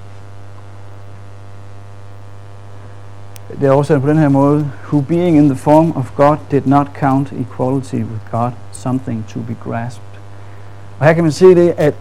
Det 3.61 3.67
er 3.67 3.71
oversat 3.71 4.01
på 4.01 4.09
den 4.09 4.17
her 4.17 4.29
måde. 4.29 4.71
Who 4.83 5.01
being 5.01 5.37
in 5.37 5.45
the 5.45 5.55
form 5.55 5.93
of 5.95 6.11
God 6.15 6.37
did 6.51 6.61
not 6.65 6.87
count 6.99 7.31
equality 7.31 7.95
with 7.95 8.31
God 8.31 8.51
something 8.71 9.25
to 9.27 9.39
be 9.39 9.55
grasped. 9.63 10.03
Og 10.99 11.05
her 11.05 11.13
kan 11.13 11.23
man 11.23 11.31
se 11.31 11.55
det, 11.55 11.73
at, 11.77 11.93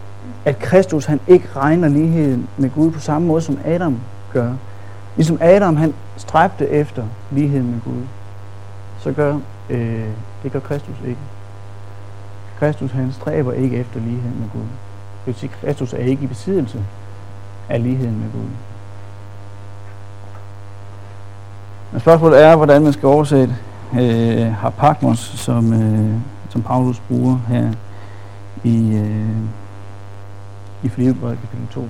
at 0.44 0.58
Kristus 0.58 1.04
han 1.04 1.20
ikke 1.28 1.48
regner 1.56 1.88
ligheden 1.88 2.48
med 2.56 2.70
Gud 2.70 2.90
på 2.90 3.00
samme 3.00 3.28
måde 3.28 3.42
som 3.42 3.58
Adam 3.64 3.98
gør. 4.32 4.52
Ligesom 5.18 5.38
Adam 5.40 5.76
han 5.76 5.94
stræbte 6.16 6.68
efter 6.68 7.04
lighed 7.30 7.62
med 7.62 7.80
Gud, 7.84 8.02
så 8.98 9.12
gør 9.12 9.38
øh, 9.70 10.08
det 10.42 10.52
gør 10.52 10.60
Kristus 10.60 10.96
ikke. 11.06 11.20
Kristus 12.58 12.90
han 12.90 13.12
stræber 13.12 13.52
ikke 13.52 13.76
efter 13.76 14.00
lighed 14.00 14.30
med 14.40 14.48
Gud. 14.52 14.60
Det 14.60 15.26
vil 15.26 15.34
sige, 15.34 15.50
Kristus 15.60 15.92
er 15.92 15.98
ikke 15.98 16.24
i 16.24 16.26
besiddelse 16.26 16.84
af 17.68 17.82
ligheden 17.82 18.20
med 18.20 18.32
Gud. 18.32 18.50
Men 21.92 22.00
spørgsmålet 22.00 22.42
er, 22.42 22.56
hvordan 22.56 22.82
man 22.82 22.92
skal 22.92 23.06
oversætte 23.06 23.56
øh, 24.00 24.52
harpagmos, 24.52 25.18
som, 25.18 25.72
øh, 25.72 26.14
som 26.48 26.62
Paulus 26.62 27.00
bruger 27.08 27.38
her 27.48 27.72
i, 28.64 28.94
øh, 28.96 29.36
i 30.82 30.88
Filipperbrevet 30.88 31.38
kapitel 31.40 31.68
2. 31.74 31.88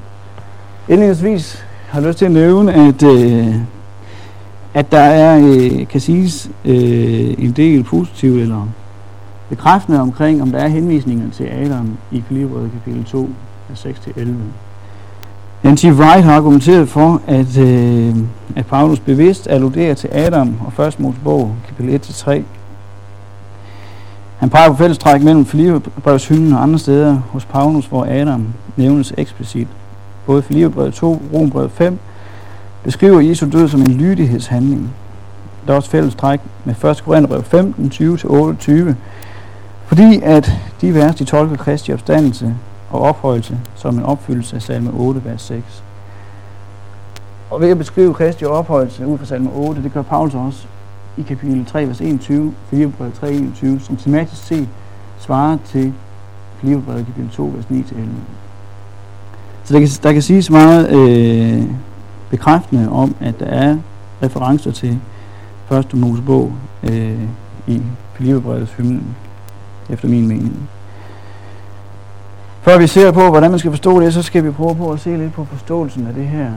Indledningsvis 0.88 1.67
har 1.88 2.00
lyst 2.00 2.18
til 2.18 2.24
at 2.24 2.30
nævne, 2.30 2.74
at, 2.74 3.02
øh, 3.02 3.54
at 4.74 4.92
der 4.92 5.00
er, 5.00 5.40
øh, 5.44 5.86
kan 5.86 6.00
siges, 6.00 6.50
øh, 6.64 7.34
en 7.38 7.52
del 7.52 7.84
positivt 7.84 8.40
eller 8.40 8.68
bekræftende 9.48 10.00
omkring, 10.00 10.42
om 10.42 10.50
der 10.50 10.58
er 10.58 10.68
henvisninger 10.68 11.30
til 11.30 11.44
Adam 11.44 11.96
i 12.10 12.22
Filipperbrevet 12.28 12.70
kapitel 12.72 13.04
2, 13.04 13.30
6-11. 13.74 14.34
Nancy 15.62 15.86
Wright 15.86 16.24
har 16.24 16.36
argumenteret 16.36 16.88
for, 16.88 17.22
at, 17.26 17.58
øh, 17.58 18.16
at 18.56 18.66
Paulus 18.66 19.00
bevidst 19.00 19.46
alluderer 19.46 19.94
til 19.94 20.08
Adam 20.12 20.54
og 20.76 20.86
1. 20.86 21.00
Mosebog, 21.00 21.54
kapitel 21.68 21.94
1-3. 21.94 22.42
Han 24.38 24.50
peger 24.50 24.68
på 24.68 24.76
fællestræk 24.76 25.22
mellem 25.22 25.46
Filipperbrevshymnen 25.46 26.52
og 26.52 26.62
andre 26.62 26.78
steder 26.78 27.20
hos 27.30 27.44
Paulus, 27.44 27.86
hvor 27.86 28.04
Adam 28.04 28.46
nævnes 28.76 29.14
eksplicit. 29.16 29.68
Både 30.28 30.42
Filipperbrevet 30.42 30.94
2 30.94 31.22
Rombrevet 31.34 31.70
5 31.70 31.98
beskriver 32.84 33.20
Jesu 33.20 33.48
død 33.52 33.68
som 33.68 33.80
en 33.80 33.92
lydighedshandling. 33.92 34.94
Der 35.66 35.72
er 35.72 35.76
også 35.76 35.90
fælles 35.90 36.14
træk 36.14 36.40
med 36.64 36.84
1. 36.84 37.02
Korintherbrev 37.04 37.42
15, 37.42 37.92
20-28, 37.94 38.94
fordi 39.86 40.20
at 40.22 40.52
de 40.80 40.94
vers, 40.94 41.14
de 41.14 41.24
tolker 41.24 41.56
Kristi 41.56 41.92
opstandelse 41.92 42.54
og 42.90 43.00
ophøjelse 43.00 43.58
som 43.74 43.98
en 43.98 44.02
opfyldelse 44.02 44.56
af 44.56 44.62
salme 44.62 44.90
8, 44.90 45.24
vers 45.24 45.42
6. 45.42 45.82
Og 47.50 47.60
ved 47.60 47.70
at 47.70 47.78
beskrive 47.78 48.14
Kristi 48.14 48.44
ophøjelse 48.44 49.06
ud 49.06 49.18
fra 49.18 49.24
salme 49.24 49.50
8, 49.54 49.82
det 49.82 49.92
gør 49.92 50.02
Paulus 50.02 50.34
også 50.34 50.66
i 51.16 51.22
kapitel 51.22 51.64
3, 51.64 51.86
vers 51.86 52.00
21, 52.00 52.54
Filipperbrevet 52.70 53.14
3, 53.14 53.32
21, 53.32 53.80
som 53.80 53.96
tematisk 53.96 54.46
set 54.46 54.68
svarer 55.18 55.58
til 55.66 55.92
Filipperbrevet 56.60 57.06
kapitel 57.06 57.30
2, 57.30 57.52
vers 57.56 57.64
9-11. 57.64 57.94
Så 59.68 59.74
der 59.74 59.80
kan, 59.80 59.88
der 60.02 60.12
kan 60.12 60.22
siges 60.22 60.50
meget 60.50 60.90
øh, 60.90 61.62
bekræftende 62.30 62.88
om, 62.90 63.14
at 63.20 63.40
der 63.40 63.46
er 63.46 63.76
referencer 64.22 64.70
til 64.70 64.98
første 65.66 65.96
Mosebog 65.96 66.52
øh, 66.82 67.22
i 67.66 67.82
Filipperbrevets 68.14 68.72
hymne, 68.72 69.00
efter 69.90 70.08
min 70.08 70.28
mening. 70.28 70.68
Før 72.62 72.78
vi 72.78 72.86
ser 72.86 73.12
på, 73.12 73.28
hvordan 73.28 73.50
man 73.50 73.58
skal 73.58 73.70
forstå 73.70 74.00
det, 74.00 74.14
så 74.14 74.22
skal 74.22 74.44
vi 74.44 74.50
prøve 74.50 74.74
på 74.74 74.92
at 74.92 75.00
se 75.00 75.16
lidt 75.16 75.32
på 75.32 75.44
forståelsen 75.44 76.06
af 76.06 76.14
det 76.14 76.26
her 76.26 76.50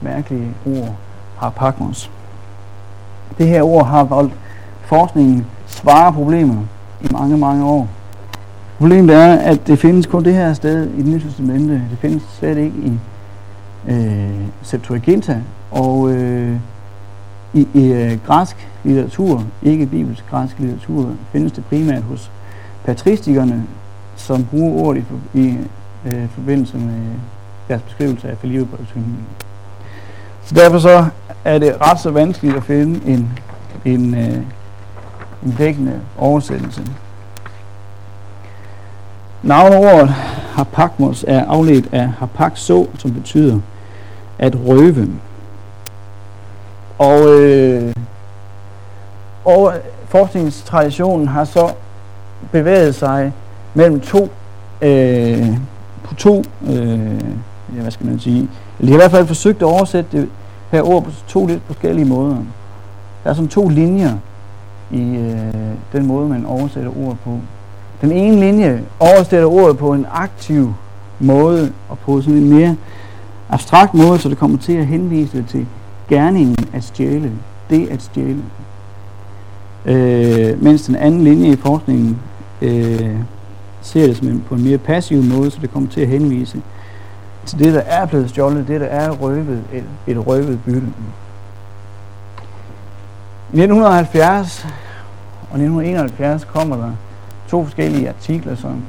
mærkelige 0.00 0.54
ord, 0.66 0.94
harpagmos. 1.36 2.10
Det 3.38 3.48
her 3.48 3.62
ord 3.62 3.86
har 3.86 4.04
voldt 4.04 4.32
forskningen 4.82 5.46
svare 5.66 6.12
problemer 6.12 6.62
i 7.00 7.06
mange, 7.12 7.36
mange 7.36 7.64
år. 7.64 7.88
Problemet 8.82 9.14
er, 9.16 9.34
at 9.34 9.66
det 9.66 9.78
findes 9.78 10.06
kun 10.06 10.24
det 10.24 10.34
her 10.34 10.54
sted 10.54 10.90
i 10.90 10.96
det 10.96 11.06
nye 11.06 11.20
testamente. 11.20 11.72
Det 11.74 11.98
findes 12.00 12.22
slet 12.38 12.58
ikke 12.58 12.76
i 12.78 12.98
øh, 13.88 14.46
Septuaginta, 14.62 15.40
og 15.70 16.10
øh, 16.12 16.56
i, 17.54 17.68
i 17.74 17.92
øh, 17.92 18.18
græsk 18.26 18.68
litteratur, 18.84 19.44
ikke 19.62 19.86
bibelsk 19.86 20.24
græsk 20.30 20.58
litteratur, 20.58 21.12
findes 21.32 21.52
det 21.52 21.64
primært 21.64 22.02
hos 22.02 22.30
patristikerne, 22.84 23.64
som 24.16 24.44
bruger 24.44 24.82
ordet 24.84 25.04
i, 25.34 25.40
i 25.40 25.56
øh, 26.06 26.28
forbindelse 26.28 26.78
med 26.78 27.00
deres 27.68 27.82
beskrivelse 27.82 28.28
af 28.28 28.38
Filipperbrevshymnen. 28.38 29.18
Så 30.44 30.54
derfor 30.54 30.78
så 30.78 31.06
er 31.44 31.58
det 31.58 31.76
ret 31.80 32.00
så 32.00 32.10
vanskeligt 32.10 32.56
at 32.56 32.64
finde 32.64 33.00
en, 33.06 33.38
en, 33.84 34.14
øh, 34.14 34.42
en 35.44 35.54
dækkende 35.58 36.00
oversættelse. 36.18 36.82
Navneordet 39.42 40.08
harpagmos 40.54 41.24
er 41.28 41.44
afledt 41.44 41.88
af 41.92 42.08
harpagso, 42.08 42.90
som 42.98 43.14
betyder 43.14 43.60
at 44.38 44.56
røve. 44.66 45.08
Og, 46.98 47.40
øh, 47.40 47.92
og 49.44 49.74
forskningstraditionen 50.04 51.28
har 51.28 51.44
så 51.44 51.72
bevæget 52.52 52.94
sig 52.94 53.32
mellem 53.74 54.00
to, 54.00 54.30
øh, 54.82 55.58
på 56.04 56.14
to, 56.14 56.44
øh, 56.66 57.20
ja, 57.76 57.80
hvad 57.80 57.90
skal 57.90 58.06
man 58.06 58.18
sige, 58.18 58.48
eller 58.78 58.86
de 58.86 58.88
har 58.88 58.94
i 58.94 59.02
hvert 59.02 59.10
fald 59.10 59.26
forsøgt 59.26 59.62
at 59.62 59.66
oversætte 59.66 60.18
det 60.18 60.28
her 60.70 60.82
ord 60.82 61.04
på 61.04 61.10
to 61.28 61.46
lidt 61.46 61.62
forskellige 61.66 62.04
måder. 62.04 62.36
Der 63.24 63.30
er 63.30 63.34
sådan 63.34 63.48
to 63.48 63.68
linjer 63.68 64.12
i 64.90 65.16
øh, 65.16 65.54
den 65.92 66.06
måde, 66.06 66.28
man 66.28 66.46
oversætter 66.46 66.90
ordet 67.04 67.18
på. 67.24 67.38
Den 68.02 68.12
ene 68.12 68.40
linje 68.40 68.82
oversætter 69.00 69.46
ordet 69.46 69.78
på 69.78 69.92
en 69.92 70.06
aktiv 70.12 70.74
måde 71.20 71.72
og 71.88 71.98
på 71.98 72.20
sådan 72.20 72.38
en 72.38 72.54
mere 72.54 72.76
abstrakt 73.50 73.94
måde, 73.94 74.18
så 74.18 74.28
det 74.28 74.38
kommer 74.38 74.58
til 74.58 74.72
at 74.72 74.86
henvise 74.86 75.44
til 75.48 75.66
gerningen 76.08 76.56
at 76.72 76.84
stjæle. 76.84 77.32
Det 77.70 77.88
at 77.88 78.02
stjæle. 78.02 78.42
Øh, 79.84 80.62
mens 80.62 80.82
den 80.82 80.96
anden 80.96 81.24
linje 81.24 81.48
i 81.52 81.56
forskningen 81.56 82.18
øh, 82.62 83.16
ser 83.82 84.06
det 84.06 84.16
som 84.16 84.28
en, 84.28 84.44
på 84.48 84.54
en 84.54 84.64
mere 84.64 84.78
passiv 84.78 85.22
måde, 85.22 85.50
så 85.50 85.58
det 85.60 85.72
kommer 85.72 85.90
til 85.90 86.00
at 86.00 86.08
henvise 86.08 86.62
til 87.46 87.58
det, 87.58 87.74
der 87.74 87.80
er 87.80 88.06
blevet 88.06 88.30
stjålet, 88.30 88.68
det, 88.68 88.80
der 88.80 88.86
er 88.86 89.10
røvet, 89.10 89.64
et, 89.72 89.84
et 90.06 90.26
røvet 90.26 90.60
bytte. 90.64 90.86
I 93.52 93.56
1970 93.56 94.66
og 95.50 95.58
1971 95.58 96.44
kommer 96.44 96.76
der 96.76 96.92
to 97.52 97.64
forskellige 97.64 98.08
artikler, 98.08 98.54
som 98.54 98.82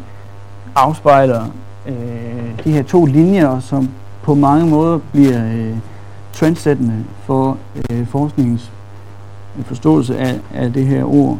afspejler 0.76 1.45
øh, 1.88 2.63
de 2.63 2.71
her 2.71 2.84
to 2.84 3.06
linjer, 3.06 3.60
som 3.60 3.89
på 4.21 4.36
mange 4.36 4.65
måder 4.65 4.99
bliver 5.12 5.45
øh, 5.54 5.78
trendsættende 6.34 7.04
for 7.23 7.58
øh, 7.91 8.08
forskningens 8.08 8.71
forståelse 9.65 10.17
af, 10.17 10.39
af 10.54 10.73
det 10.73 10.86
her 10.86 11.04
ord 11.04 11.38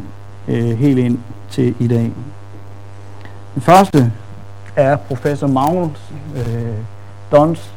øh, 0.48 0.78
helt 0.78 0.98
ind 0.98 1.18
til 1.50 1.74
i 1.78 1.88
dag. 1.88 2.12
Den 3.54 3.62
første 3.62 4.12
er 4.76 4.96
professor 4.96 5.46
Magnus 5.46 6.12
øh, 6.36 6.74
Dons 7.32 7.70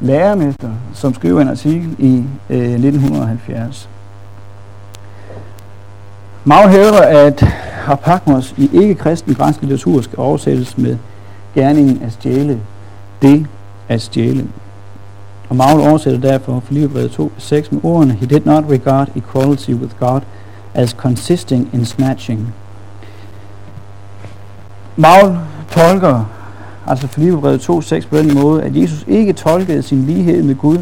lærermester, 0.00 0.70
som 0.94 1.14
skriver 1.14 1.40
en 1.40 1.48
artikel 1.48 1.96
i 1.98 2.24
øh, 2.50 2.58
1970. 2.58 3.88
Magnus 6.48 6.74
hævder, 6.74 7.02
at 7.02 7.40
harpagmos 7.72 8.54
i 8.56 8.70
ikke-kristen 8.72 9.34
græsk 9.34 9.60
litteratur 9.60 10.00
skal 10.02 10.18
oversættes 10.18 10.78
med 10.78 10.96
gerningen 11.54 12.02
at 12.02 12.12
stjæle 12.12 12.60
det 13.22 13.46
at 13.88 14.02
stjæle. 14.02 14.46
Og 15.48 15.56
Maul 15.56 15.80
oversætter 15.80 16.20
derfor 16.20 16.60
Filipperbrevet 16.60 17.10
2, 17.10 17.32
6 17.38 17.72
med 17.72 17.80
ordene 17.84 18.12
He 18.12 18.26
did 18.26 18.40
not 18.44 18.64
regard 18.70 19.08
equality 19.16 19.70
with 19.70 19.94
God 20.00 20.20
as 20.74 20.90
consisting 20.90 21.70
in 21.72 21.84
snatching. 21.84 22.54
Maul 24.96 25.38
tolker 25.70 26.24
altså 26.86 27.06
Filipperbrevet 27.06 27.60
2, 27.60 27.80
6 27.80 28.06
på 28.06 28.16
den 28.16 28.34
måde, 28.34 28.62
at 28.62 28.76
Jesus 28.76 29.04
ikke 29.08 29.32
tolkede 29.32 29.82
sin 29.82 30.04
lighed 30.04 30.42
med 30.42 30.54
Gud 30.54 30.78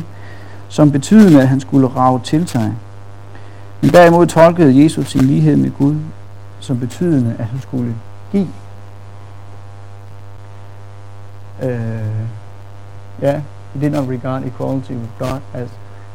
som 0.68 0.90
betydende, 0.90 1.42
at 1.42 1.48
han 1.48 1.61
skulle 1.61 1.88
rave 1.88 2.20
til 2.24 2.48
sig. 2.48 2.72
Men 3.85 3.92
derimod 3.92 4.27
tolkede 4.27 4.83
Jesus 4.83 5.07
sin 5.07 5.20
lighed 5.20 5.57
med 5.57 5.70
Gud 5.70 5.97
som 6.61 6.81
betydende, 6.81 7.37
at 7.38 7.44
han 7.44 7.61
skulle 7.61 7.94
give. 8.33 8.49
Uh, 11.62 11.68
ja, 13.23 13.40
he 13.75 13.81
did 13.81 13.90
not 13.90 14.09
regard 14.09 14.44
equality 14.44 14.90
with 14.90 15.11
God 15.18 15.40
as 15.55 15.68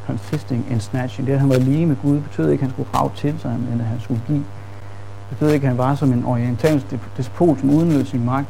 consisting 0.08 0.66
in 0.72 0.80
snatching. 0.80 1.28
Det, 1.28 1.34
at 1.34 1.40
han 1.40 1.50
var 1.50 1.58
lige 1.58 1.86
med 1.86 1.96
Gud, 2.04 2.20
betød 2.22 2.52
ikke, 2.52 2.62
at 2.62 2.68
han 2.68 2.72
skulle 2.72 2.90
rave 2.96 3.12
til 3.16 3.36
sig, 3.42 3.56
men 3.70 3.82
at 3.82 3.88
han 3.88 4.00
skulle 4.00 4.22
give. 4.28 4.44
Det 5.30 5.38
betød 5.38 5.52
ikke, 5.52 5.64
at 5.64 5.70
han 5.70 5.78
var 5.78 5.96
som 5.96 6.14
en 6.14 6.26
orientalsk 6.26 6.86
despot, 7.18 7.60
som 7.60 7.70
udnyttede 7.70 8.06
sin 8.06 8.26
magt 8.26 8.50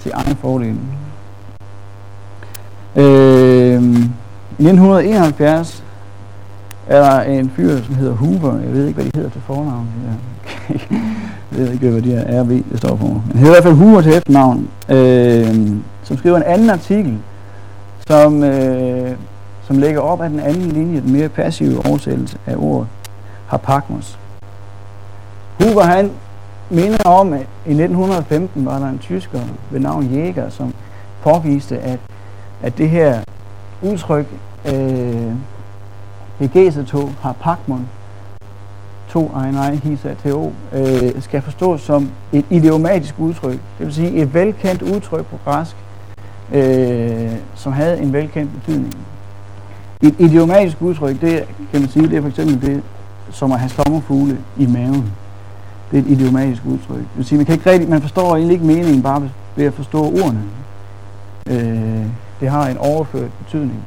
til 0.00 0.12
egen 0.14 0.36
fordel. 0.36 0.78
Øh, 2.96 3.82
I 4.58 4.66
1971 4.68 5.85
er 6.86 7.00
der 7.00 7.20
en 7.20 7.50
fyr, 7.50 7.82
som 7.82 7.94
hedder 7.94 8.14
Huber. 8.14 8.58
Jeg 8.58 8.72
ved 8.72 8.86
ikke, 8.86 8.94
hvad 8.94 9.04
de 9.04 9.10
hedder 9.14 9.30
til 9.30 9.40
fornavn. 9.40 9.88
Jeg 11.52 11.58
ved 11.58 11.72
ikke, 11.72 11.90
hvad 11.90 12.02
de 12.02 12.14
er. 12.14 12.42
RV, 12.42 12.48
det 12.48 12.78
står 12.78 12.96
for. 12.96 13.06
Han 13.06 13.36
hedder 13.36 13.46
i 13.46 13.54
hvert 13.54 13.62
fald 13.62 13.74
Huber 13.74 14.00
til 14.00 14.12
efternavn. 14.12 14.68
Øh, 14.88 15.68
som 16.02 16.16
skriver 16.16 16.36
en 16.36 16.42
anden 16.42 16.70
artikel, 16.70 17.18
som, 18.06 18.44
øh, 18.44 19.16
som 19.66 19.78
lægger 19.78 20.00
op 20.00 20.20
af 20.20 20.30
den 20.30 20.40
anden 20.40 20.62
linje, 20.62 21.00
den 21.00 21.12
mere 21.12 21.28
passive 21.28 21.86
oversættelse 21.86 22.38
af 22.46 22.54
ordet 22.58 22.88
harpagmos. 23.46 24.18
Huber, 25.60 25.82
han 25.82 26.10
minder 26.70 27.04
om, 27.04 27.32
at 27.32 27.46
i 27.66 27.70
1915 27.70 28.66
var 28.66 28.78
der 28.78 28.88
en 28.88 28.98
tysker 28.98 29.40
ved 29.70 29.80
navn 29.80 30.06
Jäger, 30.06 30.48
som 30.48 30.74
påviste, 31.22 31.78
at, 31.78 31.98
at 32.62 32.78
det 32.78 32.90
her 32.90 33.20
udtryk, 33.82 34.26
øh, 34.64 35.32
Hegesetog 36.38 37.12
har 37.20 37.32
Pakmon, 37.32 37.88
to 39.08 39.30
ej, 39.36 39.74
hisa, 39.74 40.14
to, 40.14 40.52
øh, 40.72 41.22
skal 41.22 41.42
forstås 41.42 41.80
som 41.80 42.10
et 42.32 42.44
idiomatisk 42.50 43.14
udtryk. 43.18 43.58
Det 43.78 43.86
vil 43.86 43.94
sige 43.94 44.10
et 44.10 44.34
velkendt 44.34 44.82
udtryk 44.82 45.26
på 45.26 45.38
græsk, 45.44 45.76
øh, 46.52 47.32
som 47.54 47.72
havde 47.72 47.98
en 47.98 48.12
velkendt 48.12 48.50
betydning. 48.52 48.94
Et 50.02 50.14
idiomatisk 50.18 50.82
udtryk, 50.82 51.20
det 51.20 51.44
kan 51.72 51.80
man 51.80 51.88
sige, 51.88 52.08
det 52.08 52.16
er 52.16 52.20
for 52.20 52.28
eksempel 52.28 52.62
det, 52.62 52.82
som 53.30 53.52
at 53.52 53.58
have 53.58 53.70
sommerfugle 53.70 54.38
i 54.56 54.66
maven. 54.66 55.12
Det 55.90 55.98
er 55.98 56.02
et 56.02 56.08
idiomatisk 56.08 56.62
udtryk. 56.66 56.98
Det 56.98 57.16
vil 57.16 57.24
sige, 57.24 57.36
man, 57.36 57.46
kan 57.46 57.54
ikke 57.54 57.70
rigtig, 57.70 57.88
man 57.88 58.00
forstår 58.00 58.36
egentlig 58.36 58.54
ikke 58.54 58.66
meningen 58.66 59.02
bare 59.02 59.30
ved 59.56 59.64
at 59.64 59.74
forstå 59.74 60.04
ordene. 60.04 60.42
Øh, 61.50 62.06
det 62.40 62.48
har 62.48 62.66
en 62.66 62.78
overført 62.78 63.30
betydning. 63.44 63.82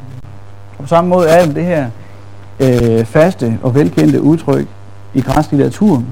Og 0.78 0.84
på 0.84 0.88
samme 0.88 1.10
måde 1.10 1.30
er 1.30 1.46
det 1.46 1.56
det 1.56 1.66
her 1.66 1.90
øh, 2.60 3.06
faste 3.06 3.60
og 3.64 3.76
velkendte 3.76 4.22
udtryk 4.22 4.68
i 5.14 5.22
græsk 5.22 5.52
litteratur, 5.52 6.04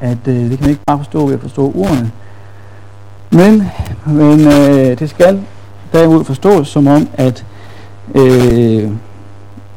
at 0.00 0.18
øh, 0.26 0.34
det 0.34 0.50
kan 0.50 0.60
man 0.60 0.70
ikke 0.70 0.84
bare 0.86 0.98
forstå 0.98 1.26
ved 1.26 1.34
at 1.34 1.40
forstå 1.40 1.72
ordene. 1.76 2.12
Men, 3.30 3.70
men 4.06 4.40
øh, 4.40 4.98
det 4.98 5.10
skal 5.10 5.42
derimod 5.92 6.24
forstås 6.24 6.68
som 6.68 6.86
om, 6.86 7.08
at, 7.14 7.44
øh, 8.14 8.90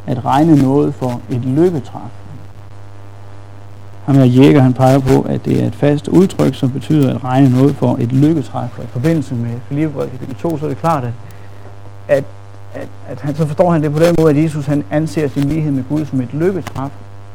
at 0.08 0.26
regne 0.26 0.56
noget 0.56 0.94
for 0.94 1.22
et 1.30 1.46
lykketræf. 1.46 2.02
Ham 4.06 4.16
her 4.16 4.26
Jæger, 4.26 4.62
han 4.62 4.74
peger 4.74 5.00
på, 5.00 5.22
at 5.22 5.46
det 5.46 5.64
er 5.64 5.68
et 5.68 5.76
fast 5.76 6.08
udtryk, 6.08 6.56
som 6.56 6.72
betyder 6.72 7.16
at 7.16 7.24
regne 7.24 7.50
noget 7.50 7.76
for 7.76 7.98
et 8.00 8.12
lykketræf. 8.12 8.78
Og 8.78 8.84
i 8.84 8.88
forbindelse 8.88 9.36
med 9.36 9.52
Filipperbrevet 9.68 10.12
kapitel 10.12 10.36
2, 10.36 10.58
så 10.58 10.66
er 10.66 10.70
det 10.70 10.78
klart, 10.78 11.04
at, 11.04 11.14
at 12.08 12.24
at, 12.74 12.88
at 13.08 13.22
han, 13.22 13.36
så 13.36 13.46
forstår 13.46 13.72
han 13.72 13.84
det 13.84 13.94
på 13.94 14.00
den 14.00 14.16
måde, 14.20 14.30
at 14.30 14.44
Jesus 14.44 14.66
han 14.66 14.84
anser 14.92 15.28
sin 15.28 15.44
lighed 15.44 15.72
med 15.72 15.84
Gud 15.90 16.06
som 16.06 16.22
et 16.22 16.34
lykketræf, 16.34 16.92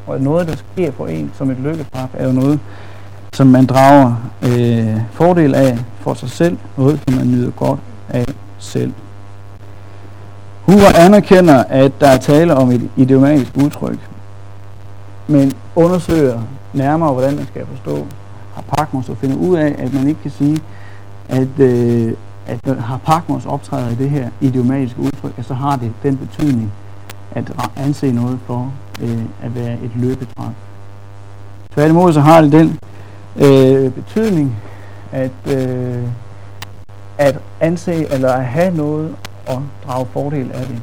og 0.06 0.14
at 0.14 0.22
noget, 0.22 0.48
der 0.48 0.56
sker 0.56 0.92
for 0.92 1.06
en 1.06 1.30
som 1.34 1.50
et 1.50 1.58
lykketræf, 1.58 2.08
er 2.12 2.26
jo 2.26 2.32
noget, 2.32 2.60
som 3.32 3.46
man 3.46 3.66
drager 3.66 4.14
øh, 4.42 5.00
fordel 5.12 5.54
af 5.54 5.78
for 6.00 6.14
sig 6.14 6.30
selv, 6.30 6.58
noget, 6.76 7.00
som 7.08 7.16
man 7.16 7.26
nyder 7.26 7.50
godt 7.50 7.80
af 8.08 8.24
selv. 8.58 8.92
Hoover 10.62 10.96
anerkender, 10.96 11.64
at 11.68 11.92
der 12.00 12.08
er 12.08 12.16
tale 12.18 12.54
om 12.54 12.70
et 12.70 12.90
idiomatisk 12.96 13.52
udtryk, 13.56 13.98
men 15.26 15.52
undersøger 15.76 16.40
nærmere, 16.72 17.12
hvordan 17.12 17.36
man 17.36 17.46
skal 17.46 17.66
forstå 17.66 18.06
har 18.54 18.64
Harpagmos 18.68 19.08
og 19.08 19.16
finde 19.16 19.36
ud 19.36 19.56
af, 19.56 19.74
at 19.78 19.94
man 19.94 20.08
ikke 20.08 20.22
kan 20.22 20.30
sige, 20.30 20.58
at, 21.28 21.58
øh, 21.58 22.12
at 22.46 22.66
når 22.66 23.00
Parkmors 23.04 23.46
optræder 23.46 23.90
i 23.90 23.94
det 23.94 24.10
her 24.10 24.28
idiomatiske 24.40 25.00
udtryk, 25.00 25.32
så 25.42 25.54
har 25.54 25.76
det 25.76 25.92
den 26.02 26.16
betydning 26.16 26.72
at 27.32 27.52
anse 27.76 28.12
noget 28.12 28.38
for 28.46 28.72
øh, 29.02 29.22
at 29.42 29.54
være 29.54 29.72
et 29.72 29.90
løbetræk. 29.96 30.54
Tværtimod 31.74 32.12
så 32.12 32.20
har 32.20 32.40
det 32.40 32.52
den 32.52 32.78
øh, 33.36 33.92
betydning 33.92 34.56
at, 35.12 35.30
øh, 35.46 36.04
at 37.18 37.38
anse 37.60 38.12
eller 38.12 38.32
at 38.32 38.44
have 38.44 38.76
noget 38.76 39.14
og 39.46 39.62
drage 39.86 40.06
fordel 40.06 40.52
af 40.52 40.66
det 40.66 40.82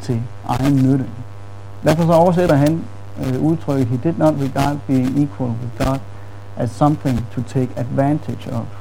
til 0.00 0.22
egen 0.48 0.76
nytte. 0.76 1.04
Derfor 1.84 2.02
så 2.02 2.12
oversætter 2.12 2.54
han 2.54 2.84
øh, 3.26 3.42
udtrykket, 3.42 3.86
he 3.86 4.00
did 4.04 4.18
not 4.18 4.34
regard 4.40 4.76
being 4.86 5.22
equal 5.22 5.50
with 5.50 5.86
God 5.88 5.98
as 6.56 6.70
something 6.70 7.26
to 7.34 7.42
take 7.42 7.70
advantage 7.76 8.52
of. 8.52 8.79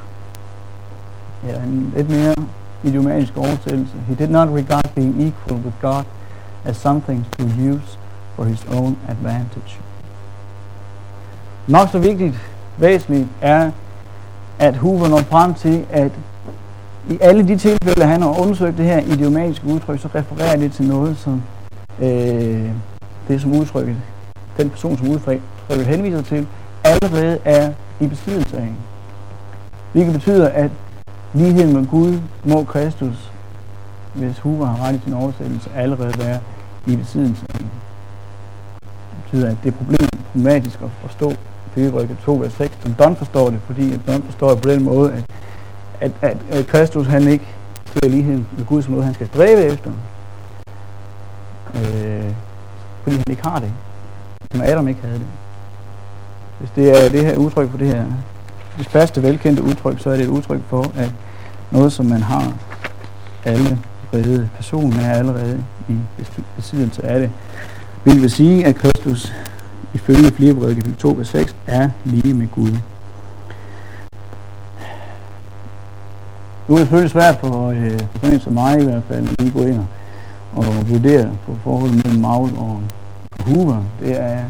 Ja, 1.48 1.64
en 1.64 1.94
lidt 1.96 2.10
mere 2.10 2.36
idiomatisk 2.84 3.38
oversættelse. 3.38 3.94
He 4.08 4.16
did 4.16 4.30
not 4.30 4.50
regard 4.50 4.90
being 4.96 5.22
equal 5.22 5.62
with 5.66 5.76
God 5.82 6.04
as 6.66 6.78
something 6.78 7.26
to 7.38 7.44
use 7.44 7.98
for 8.36 8.44
his 8.44 8.66
own 8.72 8.98
advantage. 9.10 9.80
Nok 11.68 11.90
så 11.90 12.00
vigtigt, 12.00 12.36
væsentligt 12.78 13.28
er, 13.42 13.72
at 14.60 14.76
Hoover 14.76 15.08
når 15.08 15.18
frem 15.18 15.54
til, 15.54 15.86
at 15.92 16.12
i 17.10 17.18
alle 17.22 17.48
de 17.48 17.58
tilfælde, 17.58 18.06
han 18.06 18.22
har 18.22 18.42
undersøgt 18.42 18.78
det 18.78 18.86
her 18.86 19.00
idiomatiske 19.00 19.68
udtryk, 19.68 20.00
så 20.00 20.10
refererer 20.16 20.58
det 20.58 20.72
til 20.72 20.88
noget, 20.88 21.18
som 21.18 21.44
øh, 22.00 22.70
det 23.28 23.42
som 23.42 23.52
udtrykket, 23.52 23.96
den 24.58 24.70
person, 24.70 24.98
som 24.98 25.08
udtrykket 25.08 25.86
henviser 25.86 26.22
til, 26.22 26.48
allerede 26.84 27.40
er 27.46 27.72
i 28.00 28.08
besiddelse 28.08 28.58
af. 28.58 28.72
Hvilket 29.92 30.14
betyder, 30.14 30.50
at 30.50 30.72
ligheden 31.34 31.74
med 31.74 31.88
Gud 31.88 32.20
må 32.44 32.64
Kristus, 32.64 33.32
hvis 34.14 34.40
Huber 34.40 34.66
har 34.66 34.88
ret 34.88 34.96
i 34.96 35.00
sin 35.04 35.14
oversættelse, 35.14 35.70
allerede 35.76 36.14
være 36.20 36.40
i 36.88 36.96
besiddelse 36.96 37.46
af. 37.54 37.60
Det 37.60 37.70
betyder, 39.24 39.50
at 39.50 39.58
det 39.64 39.74
er 39.74 39.78
problem, 39.78 40.10
problematisk 40.32 40.82
at 40.82 40.90
forstå 41.02 41.34
Filibrøkke 41.74 42.18
2, 42.26 42.34
vers 42.34 42.54
6, 42.54 42.78
som 42.84 42.94
Don 42.94 43.16
forstår 43.16 43.50
det, 43.50 43.60
fordi 43.66 43.94
at 43.94 44.00
Don 44.08 44.24
forstår 44.24 44.50
det 44.50 44.62
på 44.62 44.70
den 44.70 44.84
måde, 44.84 45.12
at 45.14 45.24
at, 46.02 46.12
at, 46.22 46.38
at 46.50 46.68
Kristus 46.68 47.08
han 47.08 47.28
ikke 47.28 47.46
ser 47.86 48.10
ligheden 48.10 48.48
med 48.58 48.66
Gud 48.66 48.82
som 48.82 48.92
noget, 48.92 49.06
han 49.06 49.14
skal 49.14 49.28
stræbe 49.28 49.62
efter. 49.62 49.92
Øh, 51.76 52.34
fordi 53.04 53.16
han 53.16 53.26
ikke 53.30 53.44
har 53.44 53.60
det. 53.60 53.72
Som 54.52 54.62
Adam 54.62 54.88
ikke 54.88 55.02
havde 55.02 55.20
det. 55.20 55.28
Hvis 56.60 56.70
det 56.76 57.06
er 57.06 57.10
det 57.10 57.26
her 57.26 57.38
udtryk 57.38 57.72
for 57.72 57.78
det 57.78 57.88
her, 57.88 58.06
det 58.80 58.88
faste 58.88 59.24
velkendte 59.24 59.64
udtryk, 59.64 60.00
så 60.00 60.10
er 60.10 60.16
det 60.16 60.24
et 60.24 60.30
udtryk 60.30 60.62
for, 60.68 60.92
at 60.98 61.12
noget, 61.72 61.94
som 61.94 62.06
man 62.06 62.22
har 62.22 62.54
allerede, 63.46 64.50
personen 64.56 65.00
er 65.00 65.14
allerede 65.14 65.64
i 65.90 65.96
besiddelse 66.56 67.06
af 67.06 67.20
det, 67.20 67.32
vil 68.04 68.22
vil 68.22 68.32
sige, 68.32 68.66
at 68.66 68.76
Kristus 68.76 69.34
ifølge 69.94 70.32
Filipperbrevet 70.32 70.96
2, 70.98 71.10
vers 71.18 71.28
6 71.28 71.56
er 71.68 71.90
lige 72.06 72.34
med 72.34 72.48
Gud. 72.48 72.72
Nu 76.68 76.76
er 76.76 76.80
det 76.80 76.88
selvfølgelig 76.88 77.12
svært 77.12 77.38
for, 77.40 77.70
øh, 77.70 78.00
for 78.00 78.20
sådan 78.20 78.34
en 78.34 78.40
som 78.40 78.54
mig 78.54 78.82
i 78.82 78.84
hvert 78.84 79.04
fald, 79.08 79.28
at 79.30 79.42
lige 79.42 79.52
gå 79.52 79.66
ind 79.66 79.80
og, 79.80 79.86
og 80.56 80.90
vurdere 80.90 81.32
på 81.46 81.56
forholdet 81.64 82.06
mellem 82.06 82.22
Maul 82.22 82.50
og 82.58 82.82
Hoover. 83.46 83.84
Det 84.00 84.22
er, 84.22 84.44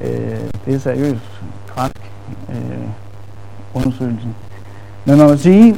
øh, 0.00 0.40
det 0.66 0.74
er 0.74 0.78
seriøst 0.78 1.42
krak 1.68 1.92
øh, 2.48 2.88
undersøgelsen. 3.74 4.34
Men 5.04 5.18
man, 5.18 5.28
må 5.28 5.36
sige, 5.36 5.76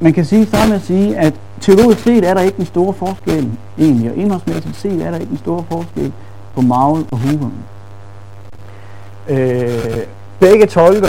man 0.00 0.12
kan 0.12 0.24
sige 0.24 0.46
sammen 0.46 0.76
at 0.76 0.82
sige, 0.82 1.16
at 1.16 1.34
teologisk 1.60 2.02
set 2.02 2.24
er 2.24 2.34
der 2.34 2.40
ikke 2.40 2.58
en 2.58 2.66
stor 2.66 2.92
forskel 2.92 3.50
egentlig, 3.78 4.10
og 4.10 4.16
indholdsmæssigt 4.16 4.76
set 4.76 5.02
er 5.02 5.10
der 5.10 5.18
ikke 5.18 5.32
en 5.32 5.38
stor 5.38 5.66
forskel 5.70 6.12
på 6.54 6.60
Maul 6.60 7.04
og 7.10 7.18
Hugo. 7.18 7.46
Øh, 9.28 9.96
begge 10.40 10.66
tolker 10.66 11.08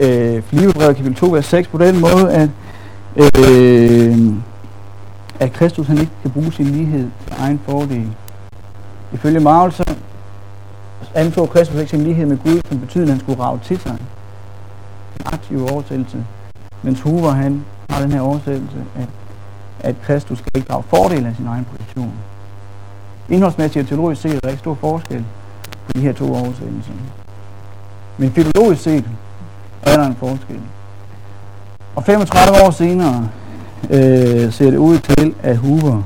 øh, 0.00 0.42
Filipperbrevet 0.42 0.96
kapitel 0.96 1.16
2, 1.16 1.26
vers 1.26 1.46
6 1.46 1.68
på 1.68 1.78
den 1.78 2.00
måde, 2.00 2.32
at 2.32 2.48
øh, 3.16 4.34
at 5.40 5.52
Kristus 5.52 5.86
han 5.86 5.98
ikke 5.98 6.12
kan 6.22 6.30
bruge 6.30 6.52
sin 6.52 6.66
lighed 6.66 7.08
til 7.24 7.32
egen 7.38 7.60
fordel. 7.68 8.08
Ifølge 9.12 9.40
Marvel 9.40 9.72
så 9.72 9.94
antog 11.14 11.50
Kristus 11.50 11.76
ikke 11.76 11.90
sin 11.90 12.04
lighed 12.04 12.26
med 12.26 12.38
Gud, 12.44 12.60
som 12.68 12.80
betyder, 12.80 13.04
at 13.04 13.10
han 13.10 13.20
skulle 13.20 13.42
rave 13.42 13.60
til 13.64 13.78
sig. 13.78 13.96
En 15.20 15.26
aktiv 15.26 15.66
oversættelse. 15.72 16.24
Mens 16.82 17.00
Hoover 17.00 17.30
han 17.30 17.64
har 17.90 18.00
den 18.00 18.12
her 18.12 18.20
oversættelse, 18.20 18.84
at, 18.96 19.08
at 19.80 19.94
Kristus 20.02 20.38
skal 20.38 20.50
ikke 20.54 20.68
drage 20.68 20.82
fordel 20.82 21.26
af 21.26 21.36
sin 21.36 21.46
egen 21.46 21.64
position. 21.64 22.12
Indholdsmæssigt 23.28 23.82
og 23.82 23.88
teologisk 23.88 24.22
set 24.22 24.34
er 24.34 24.40
der 24.40 24.48
ikke 24.48 24.58
stor 24.58 24.74
forskel 24.74 25.24
på 25.86 25.92
de 25.94 26.00
her 26.00 26.12
to 26.12 26.34
oversættelser. 26.34 26.92
Men 28.18 28.30
filologisk 28.30 28.82
set 28.82 29.04
er 29.82 29.96
der 29.96 30.06
en 30.06 30.16
forskel. 30.16 30.60
Og 31.94 32.04
35 32.04 32.66
år 32.66 32.70
senere 32.70 33.28
øh, 33.90 34.52
ser 34.52 34.70
det 34.70 34.76
ud 34.76 34.98
til, 34.98 35.34
at 35.42 35.56
Hoover 35.56 36.02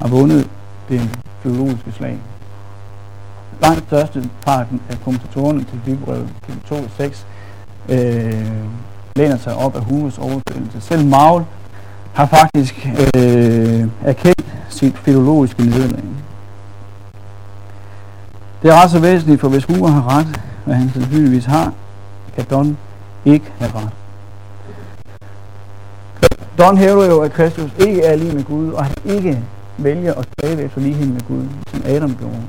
har 0.00 0.08
vundet 0.08 0.50
det 0.88 1.18
biologiske 1.42 1.92
slag. 1.92 2.18
Langt 3.60 3.82
største 3.86 4.30
parten 4.46 4.80
af 4.90 5.00
kommentatorerne 5.04 5.64
til 5.64 5.80
Bibelbrevet 5.84 6.28
2 6.68 6.74
og 6.74 6.90
6 6.96 7.26
øh, 7.88 8.46
læner 9.16 9.36
sig 9.36 9.56
op 9.56 9.76
af 9.76 9.84
Humes 9.84 10.18
oversættelse. 10.18 10.80
Selv 10.80 11.04
Maul 11.06 11.42
har 12.12 12.26
faktisk 12.26 12.88
øh, 13.16 13.86
erkendt 14.04 14.54
sit 14.68 14.98
filologiske 14.98 15.62
nederlag. 15.62 16.04
Det 18.62 18.70
er 18.70 18.82
ret 18.82 18.90
så 18.90 18.98
væsentligt, 18.98 19.40
for 19.40 19.48
hvis 19.48 19.64
Hoover 19.64 19.88
har 19.88 20.18
ret, 20.18 20.40
hvad 20.64 20.74
han 20.74 20.90
sandsynligvis 20.94 21.44
har, 21.44 21.72
kan 22.36 22.44
Don 22.50 22.76
ikke 23.24 23.52
have 23.58 23.72
ret. 23.74 23.90
Don 26.58 26.76
hævder 26.76 27.06
jo, 27.06 27.20
at 27.20 27.32
Kristus 27.32 27.70
ikke 27.78 28.02
er 28.02 28.16
lige 28.16 28.34
med 28.34 28.44
Gud, 28.44 28.72
og 28.72 28.84
han 28.84 28.94
ikke 29.04 29.38
vælger 29.78 30.14
at 30.14 30.26
stræbe 30.32 30.62
efter 30.62 30.80
lighed 30.80 31.06
med 31.06 31.20
Gud, 31.28 31.44
som 31.66 31.82
Adam 31.86 32.16
gjorde. 32.16 32.42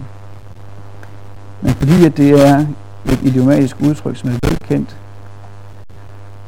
Men 1.61 1.73
fordi 1.73 2.05
at 2.05 2.17
det 2.17 2.47
er 2.47 2.65
et 3.05 3.19
idiomatisk 3.23 3.75
udtryk, 3.81 4.17
som 4.17 4.29
er 4.29 4.47
velkendt, 4.47 4.97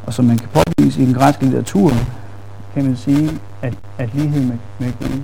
og 0.08 0.14
som 0.14 0.26
man 0.26 0.38
kan 0.38 0.50
påvise 0.54 1.02
i 1.02 1.06
den 1.06 1.14
græske 1.14 1.44
litteratur, 1.44 1.92
kan 2.74 2.86
man 2.86 2.96
sige, 2.96 3.32
at, 3.62 3.74
at 3.98 4.10
lighed 4.14 4.46
med, 4.46 4.58
med 4.80 4.92
Gud 5.00 5.22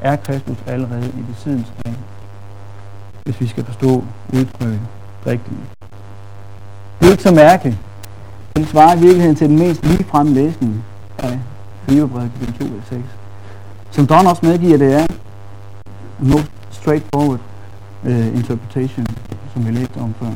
er 0.00 0.16
Kristus 0.16 0.56
allerede 0.66 1.06
i 1.18 1.22
besiddelse 1.32 1.72
af, 1.84 1.94
hvis 3.24 3.40
vi 3.40 3.46
skal 3.46 3.64
forstå 3.64 4.04
udtrykket 4.32 4.80
rigtigt. 5.26 5.56
Det 7.00 7.06
er 7.06 7.10
ikke 7.10 7.22
så 7.22 7.34
mærkeligt. 7.34 7.76
Den 8.56 8.64
svarer 8.64 8.96
i 8.96 8.98
virkeligheden 8.98 9.36
til 9.36 9.48
den 9.48 9.58
mest 9.58 9.84
ligefrem 9.86 10.34
læsning 10.34 10.84
af 11.18 11.38
Filipperbrevet 11.84 12.30
2 12.58 12.64
eller 12.64 12.82
6. 12.88 13.02
Som 13.90 14.06
Don 14.06 14.26
også 14.26 14.46
medgiver, 14.46 14.78
det 14.78 14.94
er 14.94 15.06
most 16.18 16.50
straightforward 16.70 17.40
uh, 18.04 18.26
interpretation, 18.26 19.06
som 19.54 19.66
vi 19.66 19.70
læste 19.70 19.96
om 19.96 20.14
før. 20.20 20.26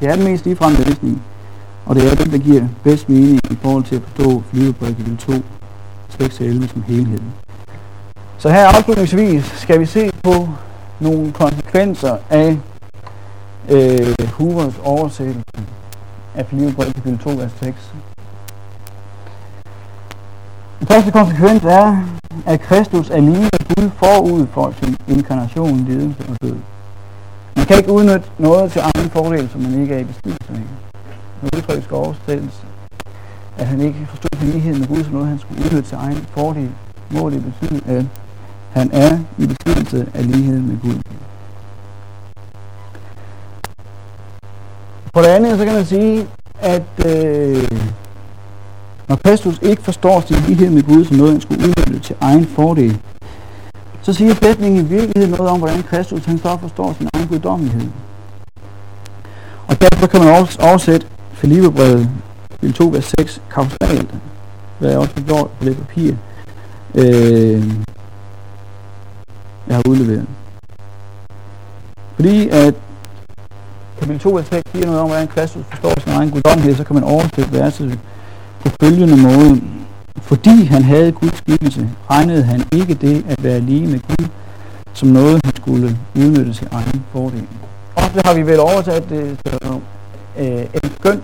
Det 0.00 0.08
er 0.08 0.16
den 0.16 0.24
mest 0.24 0.44
ligefrem 0.44 0.72
læsning, 0.74 1.22
og 1.88 1.94
det 1.94 2.12
er 2.12 2.14
den, 2.14 2.32
der 2.32 2.38
giver 2.38 2.68
bedst 2.84 3.08
mening 3.08 3.40
i 3.50 3.56
forhold 3.62 3.84
til 3.84 3.96
at 3.96 4.02
forstå 4.02 4.42
Filipperbrevet 4.50 4.96
kapitel 4.96 5.16
2, 5.16 5.32
6 6.08 6.40
11 6.40 6.68
som 6.68 6.82
helhed. 6.82 7.20
Så 8.38 8.48
her 8.48 8.66
afslutningsvis 8.66 9.44
skal 9.44 9.80
vi 9.80 9.86
se 9.86 10.10
på 10.22 10.48
nogle 11.00 11.32
konsekvenser 11.32 12.16
af 12.30 12.58
øh, 13.68 14.28
Hoovers 14.32 14.74
oversættelse 14.84 15.42
af 16.34 16.46
Filipperbrevet 16.46 16.94
kapitel 16.94 17.18
2, 17.18 17.30
vers 17.30 17.52
6. 17.60 17.92
Den 20.78 20.86
første 20.86 21.10
konsekvens 21.10 21.64
er, 21.64 22.02
at 22.46 22.60
Kristus 22.60 23.10
er 23.10 23.20
lige 23.20 23.50
Gud 23.76 23.90
forud 23.96 24.46
for 24.52 24.74
sin 24.82 24.96
inkarnation, 25.08 25.84
lidelse 25.84 26.22
og 26.28 26.36
død. 26.42 26.56
Man 27.56 27.66
kan 27.66 27.76
ikke 27.76 27.92
udnytte 27.92 28.28
noget 28.38 28.72
til 28.72 28.80
egen 28.80 29.10
fordel, 29.10 29.48
som 29.52 29.60
man 29.60 29.82
ikke 29.82 29.94
er 29.94 29.98
i 29.98 30.04
besiddelse 30.04 30.52
af. 30.52 30.87
Når 31.42 31.48
udtryk 31.56 31.84
skal 31.84 31.94
oversættes, 31.94 32.62
at 33.58 33.66
han 33.66 33.80
ikke 33.80 34.06
forstod 34.08 34.38
sin 34.40 34.78
med 34.78 34.88
Gud 34.88 35.04
som 35.04 35.12
noget, 35.12 35.28
han 35.28 35.38
skulle 35.38 35.64
udnytte 35.64 35.88
til 35.88 35.96
egen 35.96 36.26
fordel, 36.30 36.70
må 37.10 37.30
det 37.30 37.44
betyde, 37.44 37.82
at 37.86 38.04
han 38.72 38.90
er 38.92 39.18
i 39.38 39.46
besiddelse 39.46 40.06
af 40.14 40.26
ligheden 40.26 40.68
med 40.68 40.78
Gud. 40.82 41.00
For 45.14 45.20
det 45.20 45.28
andet, 45.28 45.58
så 45.58 45.64
kan 45.64 45.74
man 45.74 45.86
sige, 45.86 46.26
at 46.60 47.06
øh, 47.06 47.68
når 49.08 49.16
Kristus 49.24 49.58
ikke 49.62 49.82
forstår 49.82 50.20
sin 50.20 50.36
lighed 50.36 50.70
med 50.70 50.82
Gud 50.82 51.04
som 51.04 51.16
noget, 51.16 51.32
han 51.32 51.40
skulle 51.40 51.64
udnytte 51.64 51.98
til 51.98 52.16
egen 52.20 52.46
fordel, 52.46 52.98
så 54.02 54.12
siger 54.12 54.34
sætningen 54.34 54.86
i 54.86 54.88
virkeligheden 54.88 55.30
noget 55.30 55.52
om, 55.52 55.58
hvordan 55.58 55.82
Kristus 55.82 56.24
han 56.24 56.38
så 56.38 56.58
forstår 56.60 56.94
sin 56.98 57.08
egen 57.14 57.28
guddommelighed. 57.28 57.88
Og 59.68 59.80
derfor 59.80 60.06
kan 60.06 60.20
man 60.20 60.40
også 60.40 60.58
oversætte 60.62 61.06
Filipperbrevet, 61.38 62.08
kapitel 62.50 62.74
2, 62.74 62.88
vers 62.88 63.14
6, 63.18 63.42
kausalt, 63.50 64.14
hvad 64.78 64.90
jeg 64.90 64.98
også 64.98 65.12
har 65.14 65.22
gjort 65.22 65.50
på 65.50 65.64
det 65.64 65.76
papir, 65.76 66.12
øh, 66.94 67.68
jeg 69.68 69.76
har 69.76 69.82
udleveret. 69.88 70.26
Fordi 72.14 72.48
at 72.48 72.74
kapitel 73.98 74.20
2, 74.20 74.30
vers 74.30 74.46
6 74.46 74.62
siger 74.72 74.86
noget 74.86 75.00
om, 75.00 75.08
hvordan 75.08 75.28
Kristus 75.28 75.64
forstår 75.70 76.00
sin 76.00 76.12
egen 76.12 76.30
guddommelighed, 76.30 76.76
så 76.76 76.84
kan 76.84 76.94
man 76.94 77.04
oversætte 77.04 77.52
verset 77.52 77.98
på 78.60 78.68
følgende 78.82 79.16
måde. 79.16 79.60
Fordi 80.22 80.64
han 80.64 80.82
havde 80.82 81.12
Guds 81.12 81.36
skikkelse, 81.36 81.88
regnede 82.10 82.42
han 82.42 82.62
ikke 82.72 82.94
det 82.94 83.24
at 83.28 83.42
være 83.42 83.60
lige 83.60 83.86
med 83.86 84.00
Gud, 84.08 84.26
som 84.92 85.08
noget, 85.08 85.40
han 85.44 85.56
skulle 85.56 85.98
udnytte 86.16 86.52
til 86.52 86.68
egen 86.70 87.04
fordel. 87.12 87.46
Ofte 87.96 88.20
har 88.24 88.34
vi 88.34 88.42
vel 88.42 88.60
oversat 88.60 89.08
det 89.10 89.38
så, 89.46 89.80
øh, 90.38 90.66
en 90.74 90.90
skønt, 91.00 91.22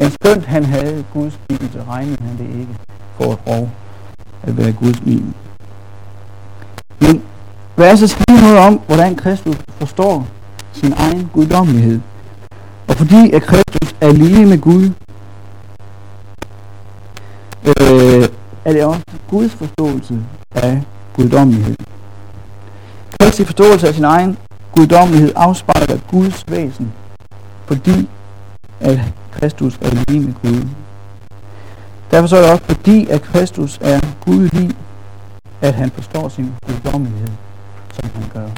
en 0.00 0.10
skønt 0.10 0.44
han 0.44 0.64
havde 0.64 1.04
Guds 1.12 1.38
skikkelse, 1.44 1.84
regnede 1.88 2.22
han 2.22 2.38
det 2.38 2.60
ikke 2.60 2.74
for 3.16 3.32
at 3.32 3.38
rov 3.46 3.70
at 4.42 4.56
være 4.56 4.72
Guds 4.72 5.00
bibel. 5.00 5.32
Men 7.00 7.22
verset 7.76 8.10
skriver 8.10 8.40
noget 8.40 8.58
om, 8.58 8.80
hvordan 8.86 9.16
Kristus 9.16 9.56
forstår 9.78 10.26
sin 10.72 10.92
egen 10.92 11.30
guddommelighed. 11.32 12.00
Og 12.88 12.94
fordi 12.94 13.32
at 13.32 13.42
Kristus 13.42 13.94
er 14.00 14.12
lige 14.12 14.46
med 14.46 14.58
Gud, 14.58 14.90
øh, 17.66 18.28
er 18.64 18.72
det 18.72 18.84
også 18.84 19.02
Guds 19.28 19.52
forståelse 19.52 20.18
af 20.54 20.82
guddommelighed. 21.16 21.76
Kristi 23.20 23.44
forståelse 23.44 23.88
af 23.88 23.94
sin 23.94 24.04
egen 24.04 24.38
guddommelighed 24.72 25.32
afspejler 25.36 25.98
Guds 26.10 26.44
væsen, 26.48 26.92
fordi 27.66 28.08
at 28.80 29.00
Kristus 29.32 29.78
er 29.82 29.90
lige 30.08 30.20
med 30.20 30.34
Gud. 30.42 30.68
Derfor 32.10 32.26
så 32.26 32.36
er 32.36 32.40
det 32.42 32.50
også 32.50 32.64
fordi, 32.64 33.08
at 33.08 33.22
Kristus 33.22 33.78
er 33.80 34.00
Gud 34.24 34.48
lige, 34.52 34.74
at 35.60 35.74
han 35.74 35.90
forstår 35.90 36.28
sin 36.28 36.52
guddommelighed, 36.66 37.28
som 37.92 38.10
han 38.14 38.24
gør. 38.34 38.48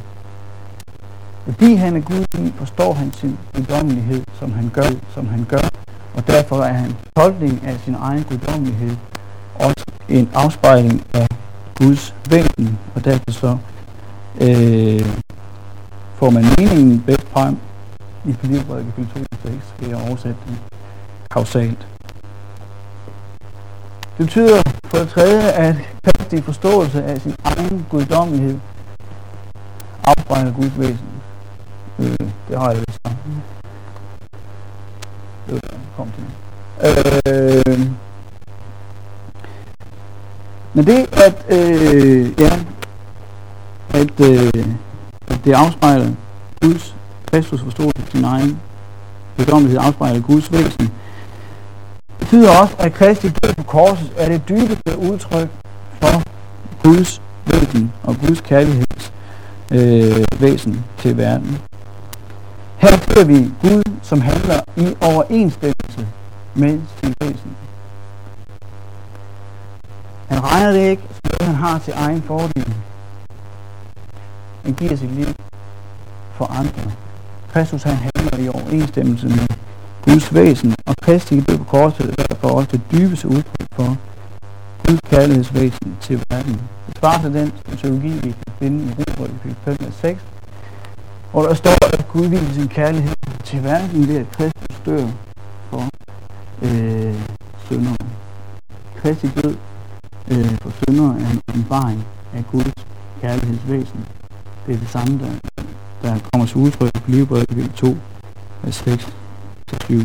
Fordi 1.44 1.74
han 1.74 1.96
er 1.96 2.00
Gud 2.00 2.24
lige, 2.34 2.54
forstår 2.58 2.92
han 2.92 3.12
sin 3.12 3.38
guddommelighed, 3.54 4.22
som 4.38 4.52
han 4.52 4.70
gør, 4.74 4.90
som 5.14 5.28
han 5.28 5.46
gør, 5.48 5.68
og 6.14 6.26
derfor 6.26 6.62
er 6.62 6.72
han 6.72 6.94
tolkning 7.16 7.62
af 7.66 7.76
sin 7.84 7.94
egen 7.94 8.24
guddommelighed 8.24 8.96
også 9.54 9.84
en 10.08 10.28
afspejling 10.34 11.04
af 11.14 11.26
Guds 11.74 12.14
væsen, 12.30 12.78
og 12.94 13.04
derfor 13.04 13.30
så 13.30 13.56
øh, 14.40 15.06
får 16.14 16.30
man 16.30 16.44
meningen 16.58 17.02
bedst 17.06 17.26
frem 17.32 17.56
i 18.26 18.32
Filipperbrevet 18.32 18.84
kapitel 18.84 19.26
2, 19.42 19.50
6, 19.50 19.54
skal 19.76 19.88
jeg 19.88 20.08
oversætte 20.08 20.38
den 20.46 20.58
kausalt. 21.30 21.86
Det 24.18 24.26
betyder 24.26 24.62
for 24.84 24.98
det 24.98 25.08
tredje, 25.08 25.52
at 25.52 25.76
Kristi 26.04 26.42
forståelse 26.42 27.04
af 27.04 27.20
sin 27.20 27.34
egen 27.44 27.86
guddommelighed 27.90 28.58
afbrænder 30.04 30.52
Guds 30.52 30.78
væsen. 30.78 31.08
Øh, 31.98 32.30
det 32.48 32.58
har 32.58 32.70
jeg 32.70 32.78
vist 32.78 33.00
sagt. 33.06 33.16
Det 35.46 35.60
kom 35.96 36.08
til. 36.16 36.24
Øh, 36.86 37.90
men 40.74 40.86
det, 40.86 41.06
at, 41.12 41.46
øh, 41.48 42.40
ja, 42.40 42.52
at, 43.90 44.20
øh, 44.20 44.66
at 45.28 45.40
det 45.44 45.52
afspejler 45.52 46.10
Guds 46.62 46.95
Kristus 47.36 47.60
forståelse 47.60 48.02
af 48.02 48.10
sin 48.12 48.24
egen 48.24 48.60
guddommelighed, 49.36 49.80
afspejler 49.82 50.20
Guds 50.20 50.52
væsen, 50.52 50.92
betyder 52.18 52.60
også, 52.60 52.76
at 52.78 52.92
Kristi 52.92 53.28
død 53.28 53.54
på 53.54 53.62
korset 53.62 54.12
er 54.16 54.28
det 54.28 54.48
dybeste 54.48 54.98
udtryk 54.98 55.48
for 56.00 56.22
Guds 56.82 57.22
væsen 57.46 57.92
og 58.02 58.16
Guds 58.26 58.40
kærligheds 58.40 59.12
øh, 59.72 60.24
væsen 60.40 60.84
til 60.98 61.16
verden. 61.16 61.58
Her 62.76 62.88
ser 62.88 63.24
vi 63.24 63.50
Gud, 63.62 63.82
som 64.02 64.20
handler 64.20 64.60
i 64.76 64.94
overensstemmelse 65.00 66.06
med 66.54 66.80
sin 67.00 67.14
væsen. 67.20 67.56
Han 70.28 70.44
regner 70.44 70.72
det 70.72 70.90
ikke 70.90 71.02
som 71.02 71.20
noget, 71.40 71.56
han 71.56 71.64
har 71.64 71.78
til 71.78 71.92
egen 71.96 72.22
fordel. 72.22 72.74
Han 74.64 74.74
giver 74.74 74.96
sit 74.96 75.10
liv 75.10 75.26
for 76.34 76.44
andre. 76.44 77.05
Kristus 77.56 77.82
han 77.82 77.96
handler 77.96 78.38
i 78.38 78.48
overensstemmelse 78.48 79.28
med 79.28 79.46
Guds 80.04 80.34
væsen, 80.34 80.74
og 80.86 80.94
Kristi 81.02 81.40
død 81.40 81.58
på 81.58 81.64
korset 81.64 82.10
er 82.10 82.24
derfor 82.28 82.48
os 82.48 82.66
det 82.66 82.80
dybeste 82.92 83.28
udtryk 83.28 83.68
for 83.72 83.96
Guds 84.86 85.00
kærlighedsvæsen 85.10 85.96
til 86.00 86.22
verden. 86.30 86.60
Det 86.86 86.98
svarer 86.98 87.20
til 87.22 87.34
den 87.34 87.52
teologi, 87.76 88.08
vi 88.08 88.30
kan 88.30 88.52
finde 88.58 88.84
i 88.84 88.90
Romerbrivet 88.98 89.56
5 89.64 89.76
og 89.86 89.92
6, 89.92 90.20
hvor 91.32 91.42
der 91.42 91.54
står, 91.54 91.86
at 91.92 92.08
Gud 92.08 92.26
viser 92.26 92.52
sin 92.52 92.68
kærlighed 92.68 93.14
til 93.44 93.64
verden 93.64 94.08
ved 94.08 94.16
at 94.16 94.26
Kristus 94.32 94.76
dør 94.86 95.06
for 95.70 95.88
øh, 96.62 97.14
syndere. 97.66 97.96
Kristi 98.96 99.28
død 99.42 99.56
øh, 100.30 100.58
for 100.62 100.72
syndere 100.82 101.20
er 101.20 101.30
en 101.30 101.40
åbenbaring 101.48 102.04
af 102.34 102.44
Guds 102.52 102.72
kærlighedsvæsen. 103.20 104.06
Det 104.66 104.74
er 104.74 104.78
det 104.78 104.88
samme, 104.88 105.18
der, 105.18 105.30
der 106.02 106.18
kommer 106.32 106.46
til 106.46 106.56
udtryk 106.56 106.92
på 106.94 107.10
Livbrevet 107.10 107.48
kapitel 107.48 107.72
2, 107.72 107.96
vers 108.62 108.74
6 108.74 109.08
til 109.68 109.78
7. 109.84 109.98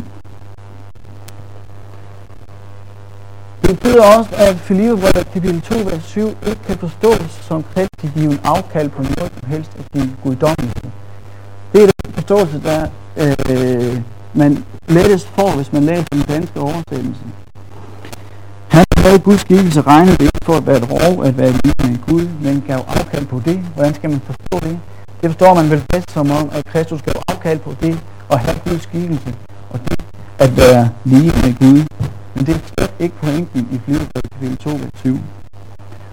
Det 3.62 3.78
betyder 3.80 4.04
også, 4.18 4.30
at 4.36 4.56
Filipperbrevet 4.56 5.28
kapitel 5.32 5.60
2, 5.60 5.74
vers 5.74 6.04
7 6.04 6.28
ikke 6.28 6.62
kan 6.66 6.78
forstås 6.78 7.30
som 7.48 7.64
Kristi 7.74 8.06
given 8.14 8.40
afkald 8.44 8.88
på 8.90 9.02
noget 9.02 9.32
som 9.40 9.48
helst 9.50 9.70
af 9.78 9.84
sin 9.92 10.16
guddommelighed. 10.22 10.90
Det 11.72 11.82
er 11.82 11.88
den 12.04 12.12
forståelse, 12.12 12.62
der 12.62 12.86
øh, 13.16 14.00
man 14.34 14.64
lettest 14.88 15.28
får, 15.28 15.50
hvis 15.56 15.72
man 15.72 15.82
læser 15.82 16.04
den 16.12 16.22
danske 16.22 16.60
oversættelse. 16.60 17.24
Han 18.68 18.84
havde 18.96 19.18
Guds 19.18 19.40
skikkelse 19.40 19.80
regnet 19.80 20.20
det 20.20 20.22
ikke 20.22 20.44
for 20.44 20.56
at 20.56 20.66
være 20.66 20.76
et 20.76 20.90
rov, 20.90 21.24
at 21.24 21.38
være 21.38 21.52
lige 21.52 21.74
med 21.88 21.98
Gud, 22.08 22.28
men 22.42 22.64
gav 22.66 22.78
afkald 22.88 23.26
på 23.26 23.42
det. 23.44 23.58
Hvordan 23.74 23.94
skal 23.94 24.10
man 24.10 24.20
forstå 24.20 24.68
det? 24.68 24.78
Det 25.22 25.30
forstår 25.30 25.54
man 25.54 25.70
vel 25.70 25.84
bedst 25.92 26.10
som 26.12 26.30
om, 26.30 26.50
at 26.52 26.64
Kristus 26.64 26.98
skal 26.98 27.12
afkald 27.28 27.58
på 27.58 27.74
det, 27.80 27.98
og 28.28 28.38
have 28.38 28.58
Guds 28.64 28.82
skikkelse, 28.82 29.34
og 29.70 29.80
det 29.88 30.02
at 30.38 30.56
være 30.56 30.90
lige 31.04 31.32
med 31.42 31.54
Gud. 31.58 31.84
Men 32.34 32.46
det 32.46 32.54
er 32.54 32.58
slet 32.74 32.94
ikke 32.98 33.14
pointen 33.22 33.68
i 33.72 33.80
Filipperbrevet 33.84 34.30
kapitel 34.32 34.56
2, 34.56 34.70
vers 34.70 34.92
20. 35.02 35.20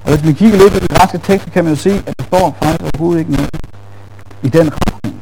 Og 0.04 0.10
hvis 0.12 0.24
man 0.26 0.36
kigger 0.36 0.58
lidt 0.58 0.74
på 0.74 0.80
den 0.80 0.88
græske 0.88 1.18
tekst, 1.18 1.52
kan 1.52 1.64
man 1.64 1.74
jo 1.74 1.80
se, 1.80 1.94
at 2.08 2.14
der 2.18 2.24
står 2.24 2.58
faktisk 2.62 2.82
overhovedet 2.84 3.20
ikke 3.20 3.32
noget 3.32 3.50
i 4.44 4.50
den 4.50 4.72
retning. 4.74 5.22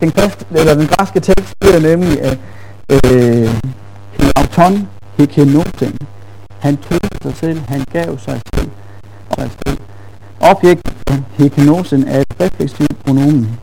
Den, 0.00 0.10
græske, 0.10 0.44
eller 0.50 0.74
den 0.74 0.86
græske 0.86 1.20
tekst 1.20 1.54
siger 1.62 1.80
nemlig, 1.80 2.22
at 2.22 2.38
øh, 2.90 3.50
auton 4.36 4.88
hekenoten, 5.18 5.98
han 6.58 6.76
tog 6.76 6.98
sig 7.22 7.34
selv, 7.36 7.60
han 7.68 7.84
gav 7.92 8.18
sig 8.18 8.40
selv. 8.54 8.70
Sig 9.38 9.50
selv. 9.66 9.78
Objekt 10.40 10.82
hypnosen 11.38 12.08
er 12.08 12.20
et 12.20 12.34
refleksivt 12.40 13.04
pronomen, 13.04 13.58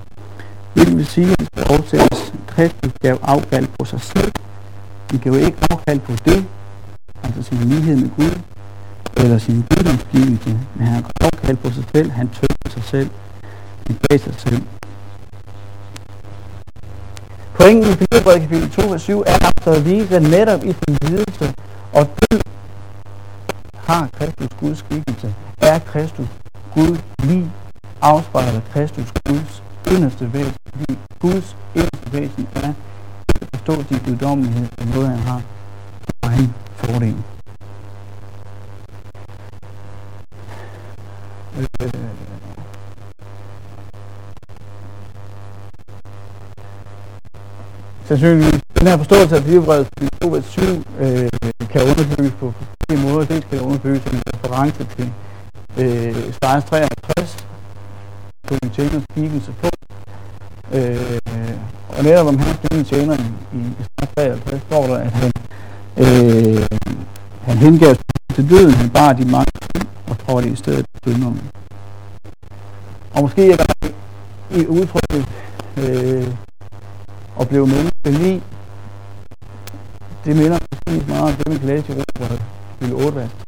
hvilket 0.73 0.97
vil 0.97 1.05
sige, 1.05 1.31
at 1.31 1.39
det 1.39 1.47
skal 1.53 1.65
oversættes, 1.69 2.33
Kristus 2.47 2.91
gav 3.01 3.17
afkald 3.21 3.67
på 3.79 3.85
sig 3.85 4.01
selv. 4.01 4.31
Han 5.09 5.19
gav 5.19 5.33
ikke 5.33 5.57
afkald 5.71 5.99
på 5.99 6.11
det, 6.25 6.45
altså 7.23 7.43
sin 7.43 7.57
lighed 7.57 7.95
med 7.95 8.09
Gud, 8.17 8.39
eller 9.17 9.37
sin 9.37 9.65
guddomsgivelse, 9.69 10.59
men 10.75 10.87
han 10.87 11.01
gav 11.01 11.29
afkald 11.33 11.57
på 11.57 11.71
sig 11.71 11.83
selv, 11.95 12.11
han 12.11 12.27
tømte 12.27 12.71
sig 12.71 12.83
selv, 12.83 13.09
han 13.87 13.97
gav 14.09 14.19
sig 14.19 14.33
selv. 14.37 14.61
Pointen 17.53 17.91
i 17.91 17.95
Filipperbrevet 17.95 18.41
kapitel 18.41 18.69
2 18.69 18.81
vers 18.91 19.01
7 19.01 19.19
er 19.21 19.37
altså 19.45 19.71
at 19.71 19.85
vise, 19.85 20.15
at 20.15 20.23
netop 20.23 20.63
i 20.63 20.73
sin 20.73 20.97
lidelse 21.01 21.53
og 21.93 22.09
død 22.21 22.39
har 23.75 24.09
Kristus 24.17 24.49
Guds 24.59 24.77
skikkelse. 24.77 25.35
Er 25.61 25.79
Kristus 25.79 26.27
Guds 26.75 27.03
liv 27.23 27.49
afspejler 28.01 28.61
Kristus 28.73 29.13
Guds 29.25 29.63
inderste 29.91 30.33
væsen, 30.33 30.55
fordi 30.69 30.97
Guds 31.19 31.57
inderste 31.75 32.13
væsen 32.13 32.47
er 32.55 32.73
at 33.41 33.47
forstå 33.53 33.83
sin 33.83 33.99
guddommelighed 34.05 34.67
på 34.77 34.85
noget, 34.95 35.09
han 35.09 35.19
har 35.19 35.41
for 36.03 36.29
egen 36.29 36.53
fordel. 36.75 37.15
Øh. 41.81 41.91
Sandsynligvis 48.05 48.61
den 48.79 48.87
her 48.87 48.97
forståelse 48.97 49.35
af 49.35 49.43
Bibelbrevet 49.43 49.87
2 50.21 50.41
7 50.41 50.61
øh, 50.99 51.29
kan 51.69 51.81
underbygges 51.81 52.33
på 52.39 52.53
forskellige 52.57 53.07
måder. 53.07 53.25
Dels 53.25 53.45
kan 53.45 53.59
det 53.59 53.65
underbygges 53.65 54.03
som 54.03 54.15
en 54.15 54.21
reference 54.33 54.83
til 54.95 55.13
øh, 55.77 56.33
Stejers 56.33 56.63
53, 56.63 57.47
tog 58.47 58.57
en 58.63 58.69
tjeners 58.69 59.03
skikkelse 59.11 59.51
på. 59.61 59.69
Øh, 60.73 61.19
og 61.89 62.03
netop 62.03 62.27
om 62.27 62.39
hans 62.39 62.59
døde 62.63 62.83
tjener 62.83 63.15
i, 63.15 63.57
i 63.57 63.83
Stejers 63.83 64.39
53 64.39 64.61
står 64.61 64.87
der, 64.87 64.97
at 64.97 65.11
han, 65.11 65.31
øh, 65.97 66.65
han 67.41 67.57
hengav 67.57 67.95
til 68.35 68.49
døden, 68.49 68.73
han 68.73 68.89
bar 68.89 69.13
de 69.13 69.25
mange 69.25 69.51
og 70.09 70.17
trådte 70.17 70.49
i 70.49 70.55
stedet 70.55 70.85
dødnummer. 71.05 71.41
Og 73.13 73.21
måske 73.21 73.51
er 73.51 73.57
der 73.57 73.89
i 74.51 74.67
udtrykket 74.67 75.25
øh, 75.77 76.27
og 77.35 77.47
blev 77.47 77.67
menneske 77.67 78.11
lige. 78.23 78.41
Det 80.25 80.35
minder 80.35 80.57
præcis 80.71 81.07
meget 81.07 81.23
om 81.23 81.33
det, 81.33 81.53
vi 81.53 81.57
kan 81.57 81.67
læse 81.67 81.85
i 81.89 81.95
Romerbrevet, 81.95 83.05
8, 83.05 83.15
vers 83.19 83.44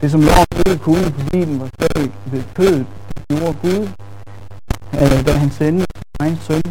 det 0.00 0.10
som 0.10 0.20
loven 0.20 0.46
ikke 0.66 0.78
kunne, 0.78 1.04
fordi 1.18 1.44
den 1.44 1.60
var 1.60 1.70
stadig 1.74 2.12
ved 2.32 2.42
kødet, 2.54 2.86
gjorde 3.28 3.56
Gud, 3.62 3.88
øh, 4.94 5.26
da 5.26 5.32
han 5.32 5.50
sendte 5.50 5.86
egen 6.20 6.38
søn 6.46 6.62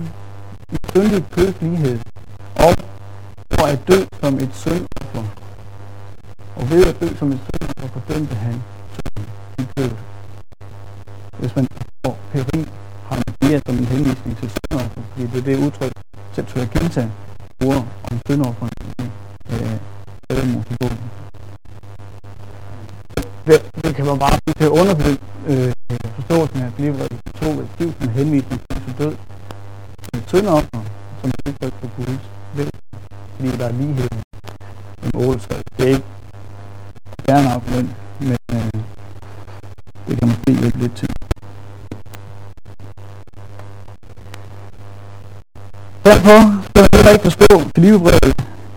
i 0.71 0.75
syndig 0.91 1.25
kødslighed, 1.31 1.99
og 2.55 2.73
for 3.51 3.65
at 3.65 3.79
dø 3.87 3.99
som 4.21 4.33
et 4.35 4.49
syndoffer. 4.53 5.25
Og 6.55 6.69
ved 6.69 6.85
at 6.85 6.99
dø 7.01 7.07
som 7.19 7.31
et 7.31 7.39
syndoffer, 7.47 7.99
fordømte 7.99 8.35
han 8.35 8.63
sønnen 8.95 9.29
i 9.59 9.63
kødet. 9.77 9.97
Hvis 11.39 11.55
man 11.55 11.67
får 12.05 12.17
peri, 12.31 12.59
har 13.07 13.15
man 13.15 13.49
mere 13.49 13.61
som 13.65 13.75
en 13.77 13.85
henvisning 13.85 14.37
til 14.37 14.49
syndoffer, 14.49 15.01
fordi 15.11 15.27
det 15.27 15.37
er 15.37 15.43
det 15.43 15.65
udtryk, 15.65 15.91
Septuaginta 16.33 17.09
bruger 17.59 17.81
om 18.11 18.19
syndofferen 18.27 18.71
i 18.99 19.03
øh, 20.31 20.53
Mosebogen. 20.53 21.26
Det, 23.47 23.61
det 23.83 23.95
kan 23.95 24.05
man 24.05 24.19
bare 24.19 24.37
til 24.57 24.63
at 24.63 24.69
underbygge 24.81 25.19
øh, 25.47 25.73
forståelsen 26.15 26.61
af 26.61 26.73
Bibelen 26.73 27.09
2 27.41 27.49
ved 27.49 27.67
7 27.79 27.93
som 27.99 28.09
henvisning 28.09 28.61
til 28.85 28.95
død. 28.97 29.15
Et 30.13 30.23
syndoffer, 30.27 30.81
som 31.21 31.29
er 31.29 31.49
udtryk 31.49 31.73
for 31.81 31.89
Guds 31.97 32.23
vil, 32.55 32.69
fordi 33.35 33.57
der 33.57 33.65
er 33.65 33.71
lighed 33.71 34.09
i 35.03 35.09
målelse. 35.13 35.49
Det 35.77 35.83
er 35.85 35.89
ikke 35.95 36.03
gerne 37.27 37.49
argument, 37.49 37.89
men 38.19 38.37
øh, 38.51 38.71
det 40.07 40.19
kan 40.19 40.27
måske 40.27 40.51
hjælpe 40.61 40.79
lidt 40.79 40.95
til. 40.95 41.09
Derfor 46.05 46.37
skal 46.69 46.81
man 46.83 46.89
heller 46.93 47.11
ikke 47.11 47.23
forstå 47.23 47.61
Filipperbrevet, 47.75 48.35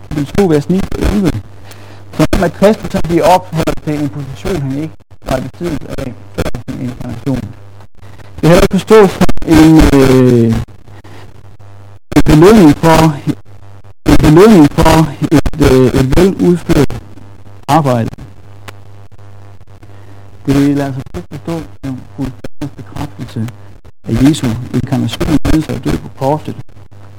kapitel 0.09 0.27
2, 0.27 0.47
vers 0.47 0.69
9 0.69 0.81
11, 0.99 1.31
som 2.21 2.29
om 2.37 2.45
at 2.45 2.53
Kristus 2.53 2.93
han 2.93 3.03
bliver 3.09 3.25
ophørt 3.35 3.77
til 3.85 3.95
en 4.03 4.09
position, 4.09 4.63
han 4.63 4.79
ikke 4.83 4.95
var 5.27 5.37
i 5.37 5.41
besiddelse 5.41 5.89
af 5.99 6.15
før 6.35 6.49
sin 6.69 6.81
inkarnation. 6.87 7.41
Det 8.37 8.49
heller 8.49 8.65
ikke 8.67 8.77
forstå 8.79 8.99
som 9.07 9.31
en, 9.57 9.73
øh, 9.99 10.49
en 12.17 12.23
belønning 12.31 12.71
for 12.83 13.01
en 14.11 14.17
belønning 14.27 14.67
for 14.79 14.97
et, 15.37 15.59
øh, 15.71 15.87
et 16.01 16.07
veludført 16.17 17.03
arbejde. 17.69 18.11
Det 20.47 20.55
vil 20.55 20.81
altså 20.81 21.01
ikke 21.17 21.29
forstå 21.33 21.55
som 21.85 22.01
fuldstændig 22.17 22.71
bekræftelse 22.77 23.41
af 24.09 24.13
Jesu 24.23 24.47
inkarnation, 24.75 25.39
lidelse 25.45 25.75
og 25.75 25.85
død 25.85 25.99
på 25.99 26.11
korset, 26.19 26.57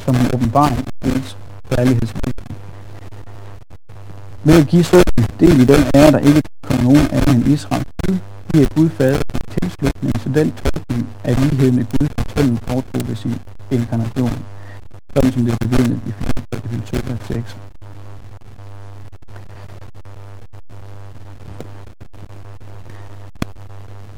som 0.05 0.15
en 0.15 0.27
åbenbaring 0.33 0.77
af 0.77 1.09
Guds 1.09 1.37
kærlighedsliv. 1.69 2.33
Ved 4.43 4.61
at 4.61 4.67
give 4.67 4.83
sønnen 4.83 5.25
del 5.39 5.61
i 5.61 5.65
den 5.65 5.83
ære, 5.95 6.11
der 6.11 6.19
ikke 6.19 6.41
kommer 6.63 6.83
nogen 6.83 7.07
anden 7.11 7.35
end 7.35 7.47
Israel 7.47 7.85
til, 8.03 8.19
giver 8.51 8.67
Gud 8.75 8.89
fader 8.89 9.21
tilslutning 9.51 10.13
til 10.21 10.33
den 10.33 10.51
tolkning 10.51 11.09
af 11.23 11.33
lighed 11.41 11.71
med 11.71 11.85
Gud, 11.91 12.07
som 12.15 12.25
sønnen 12.35 12.57
foretog 12.57 13.07
ved 13.07 13.15
sin 13.15 13.35
inkarnation, 13.71 14.45
sådan 15.13 15.31
som 15.31 15.45
det 15.45 15.53
er 15.53 15.57
bevidnet 15.61 15.99
i 16.07 16.11
kapitel 16.51 16.81
2, 16.81 16.97
vers 17.07 17.19
6. 17.27 17.57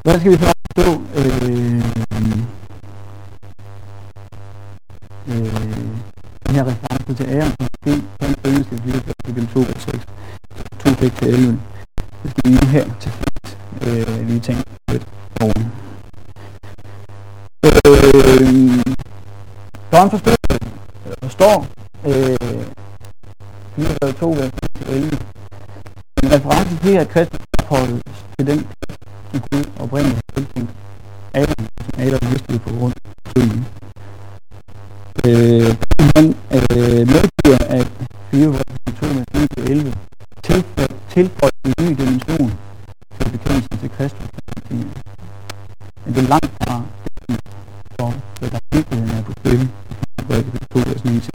Hvad 0.04 0.20
skal 0.20 0.32
vi 0.32 0.38
så 0.38 0.54
forstå? 0.64 1.02
Øh, 1.20 1.76
øh, 5.28 5.54
den 6.46 6.56
her 6.56 6.93
reference 7.04 7.16
til 7.18 7.26
æren, 7.36 7.54
som 7.60 7.68
ske, 7.82 7.94
kan 8.20 8.36
følges 8.46 8.68
i 8.72 8.92
til 8.92 9.14
kapitel 9.26 9.48
2, 9.54 9.60
og 9.60 9.82
6, 9.82 10.06
2, 10.80 10.90
fik 10.90 11.16
til 11.16 11.28
11. 11.28 11.60
Det 12.24 12.32
skal 12.32 12.42
vi 12.46 12.56
lige 12.56 12.66
her 12.66 12.86
til 13.00 13.12
fint 13.12 13.58
øh, 13.88 14.28
lige 14.28 14.40
tænke 14.40 14.64
lidt 14.92 15.08
over. 15.42 15.60
Øh, 17.66 17.72
øh, 17.86 18.84
der 19.92 19.98
er 20.00 20.04
en 20.04 20.10
forståelse, 20.10 20.68
der 21.40 21.66
øh, 22.06 22.66
Bibelen 23.76 24.14
2, 24.20 24.30
vers 24.30 24.52
6 24.52 24.74
til 24.76 24.96
11, 24.96 25.12
en 26.24 26.32
reference 26.32 26.78
til, 26.84 26.94
at 27.04 27.10
Kristus 27.10 27.40
opholdet 27.60 28.02
til 28.38 28.48
den 28.48 28.68
som 29.32 29.42
Gud 29.52 29.64
oprindeligt 29.80 30.16
har 30.16 30.36
tiltænkt 30.36 30.72
Adam, 31.34 31.66
som 31.86 31.94
Adam 32.04 32.32
mistede 32.32 32.60
på 32.60 32.70
grund 32.78 32.94
af 33.06 33.32
synden. 33.32 33.66
Øh, 35.30 35.76
han 36.16 36.26
øh, 36.58 37.04
medgiver, 37.16 37.60
at 37.80 37.88
4 38.32 38.54
2 39.00 39.06
med 39.14 39.26
11 39.58 39.94
tilføjer 41.14 41.58
en 41.66 41.74
ny 41.82 41.88
dimension 42.02 42.52
til 43.20 43.30
bekendelsen 43.32 43.78
til 43.82 43.90
Kristus. 43.98 44.28
Men 46.06 46.16
det 46.16 46.24
er 46.24 46.28
langt 46.28 46.52
fra 46.64 46.82
det, 47.28 47.40
for 48.00 48.14
hvad 48.40 48.50
der 48.50 48.60
virkeligheden 48.72 49.18
er 49.18 49.24
på 49.24 49.32
spil. 49.40 49.70
Brevet 50.28 50.46
kapitel 50.46 50.68
2, 50.74 50.80
vers 50.90 51.04
9 51.06 51.20
til 51.20 51.32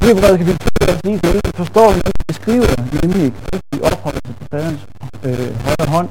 Hebrevet 0.00 0.38
kapitel 0.38 0.58
2, 0.58 0.86
vers 0.86 1.04
9 1.04 1.18
til 1.18 1.28
11 1.28 1.40
forstår 1.54 1.88
vi, 1.92 1.98
at 1.98 2.06
det 2.18 2.26
beskriver 2.28 2.68
nemlig 3.02 3.32
Kristi 3.46 3.76
opholdelse 3.88 4.32
på 4.38 4.44
faderens 4.50 4.82
øh, 5.24 5.50
højre 5.64 5.88
hånd 5.94 6.08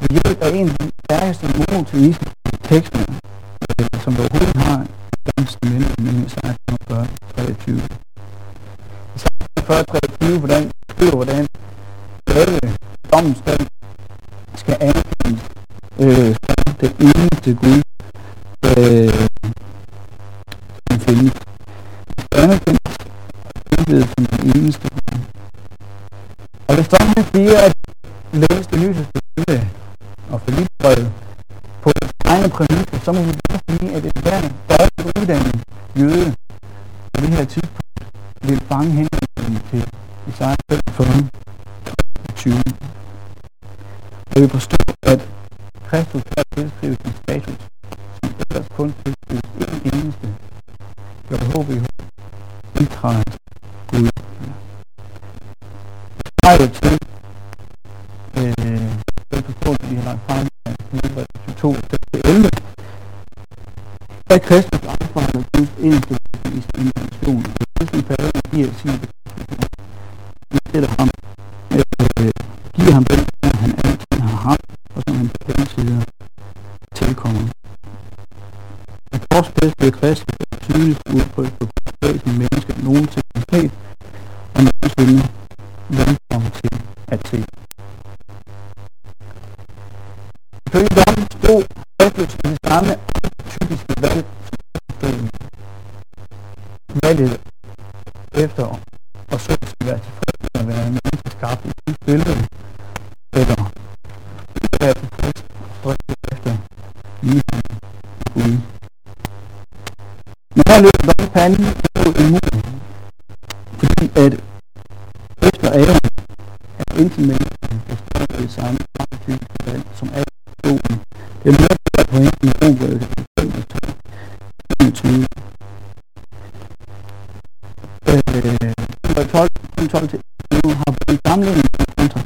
ved 0.00 0.08
hjælp 0.10 0.42
af 0.42 0.50
en 0.58 0.68
af 0.68 0.76
de 0.80 0.90
stærkeste 1.04 1.46
monoteistiske 1.58 2.30
tekster, 2.70 3.04
øh, 3.80 4.00
som 4.04 4.12
der 4.14 4.22
overhovedet 4.22 4.56
har 4.56 4.86
dansk 5.28 5.52
dimension, 5.62 6.04
nemlig 6.06 6.26
Isaiah 6.26 6.54
45, 6.70 7.06
23. 7.36 7.80
Isaiah 9.16 9.46
45, 9.58 9.84
23, 9.84 10.38
hvordan 10.38 10.70
skriver, 10.90 11.16
hvordan 11.20 11.46
alle 12.40 12.58
dommens 13.12 13.40
dag 13.46 13.60
skal 14.62 14.76
anerkendes 14.80 15.44
øh, 16.04 16.34
som 16.46 16.74
det 16.80 16.92
eneste 17.08 17.50
Gud, 17.62 17.82
øh, 18.70 19.26
som 20.90 21.00
findes. 21.06 21.32
Det 22.16 22.24
skal 22.26 22.40
anerkendes 22.44 22.94
intet 23.78 24.02
som 24.12 24.26
den 24.26 24.40
eneste 24.56 24.88
Gud. 24.88 25.18
Og 26.68 26.74
hvis 26.74 26.88
der 26.88 26.98
siger, 27.34 27.58
at 27.66 27.72
læse 28.32 28.70
det 28.70 28.80
nye 28.80 28.94
testamente 28.94 29.68
og 30.30 30.40
Filipperbrevet 30.40 31.12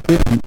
af 0.07 0.44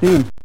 16. 0.00 0.37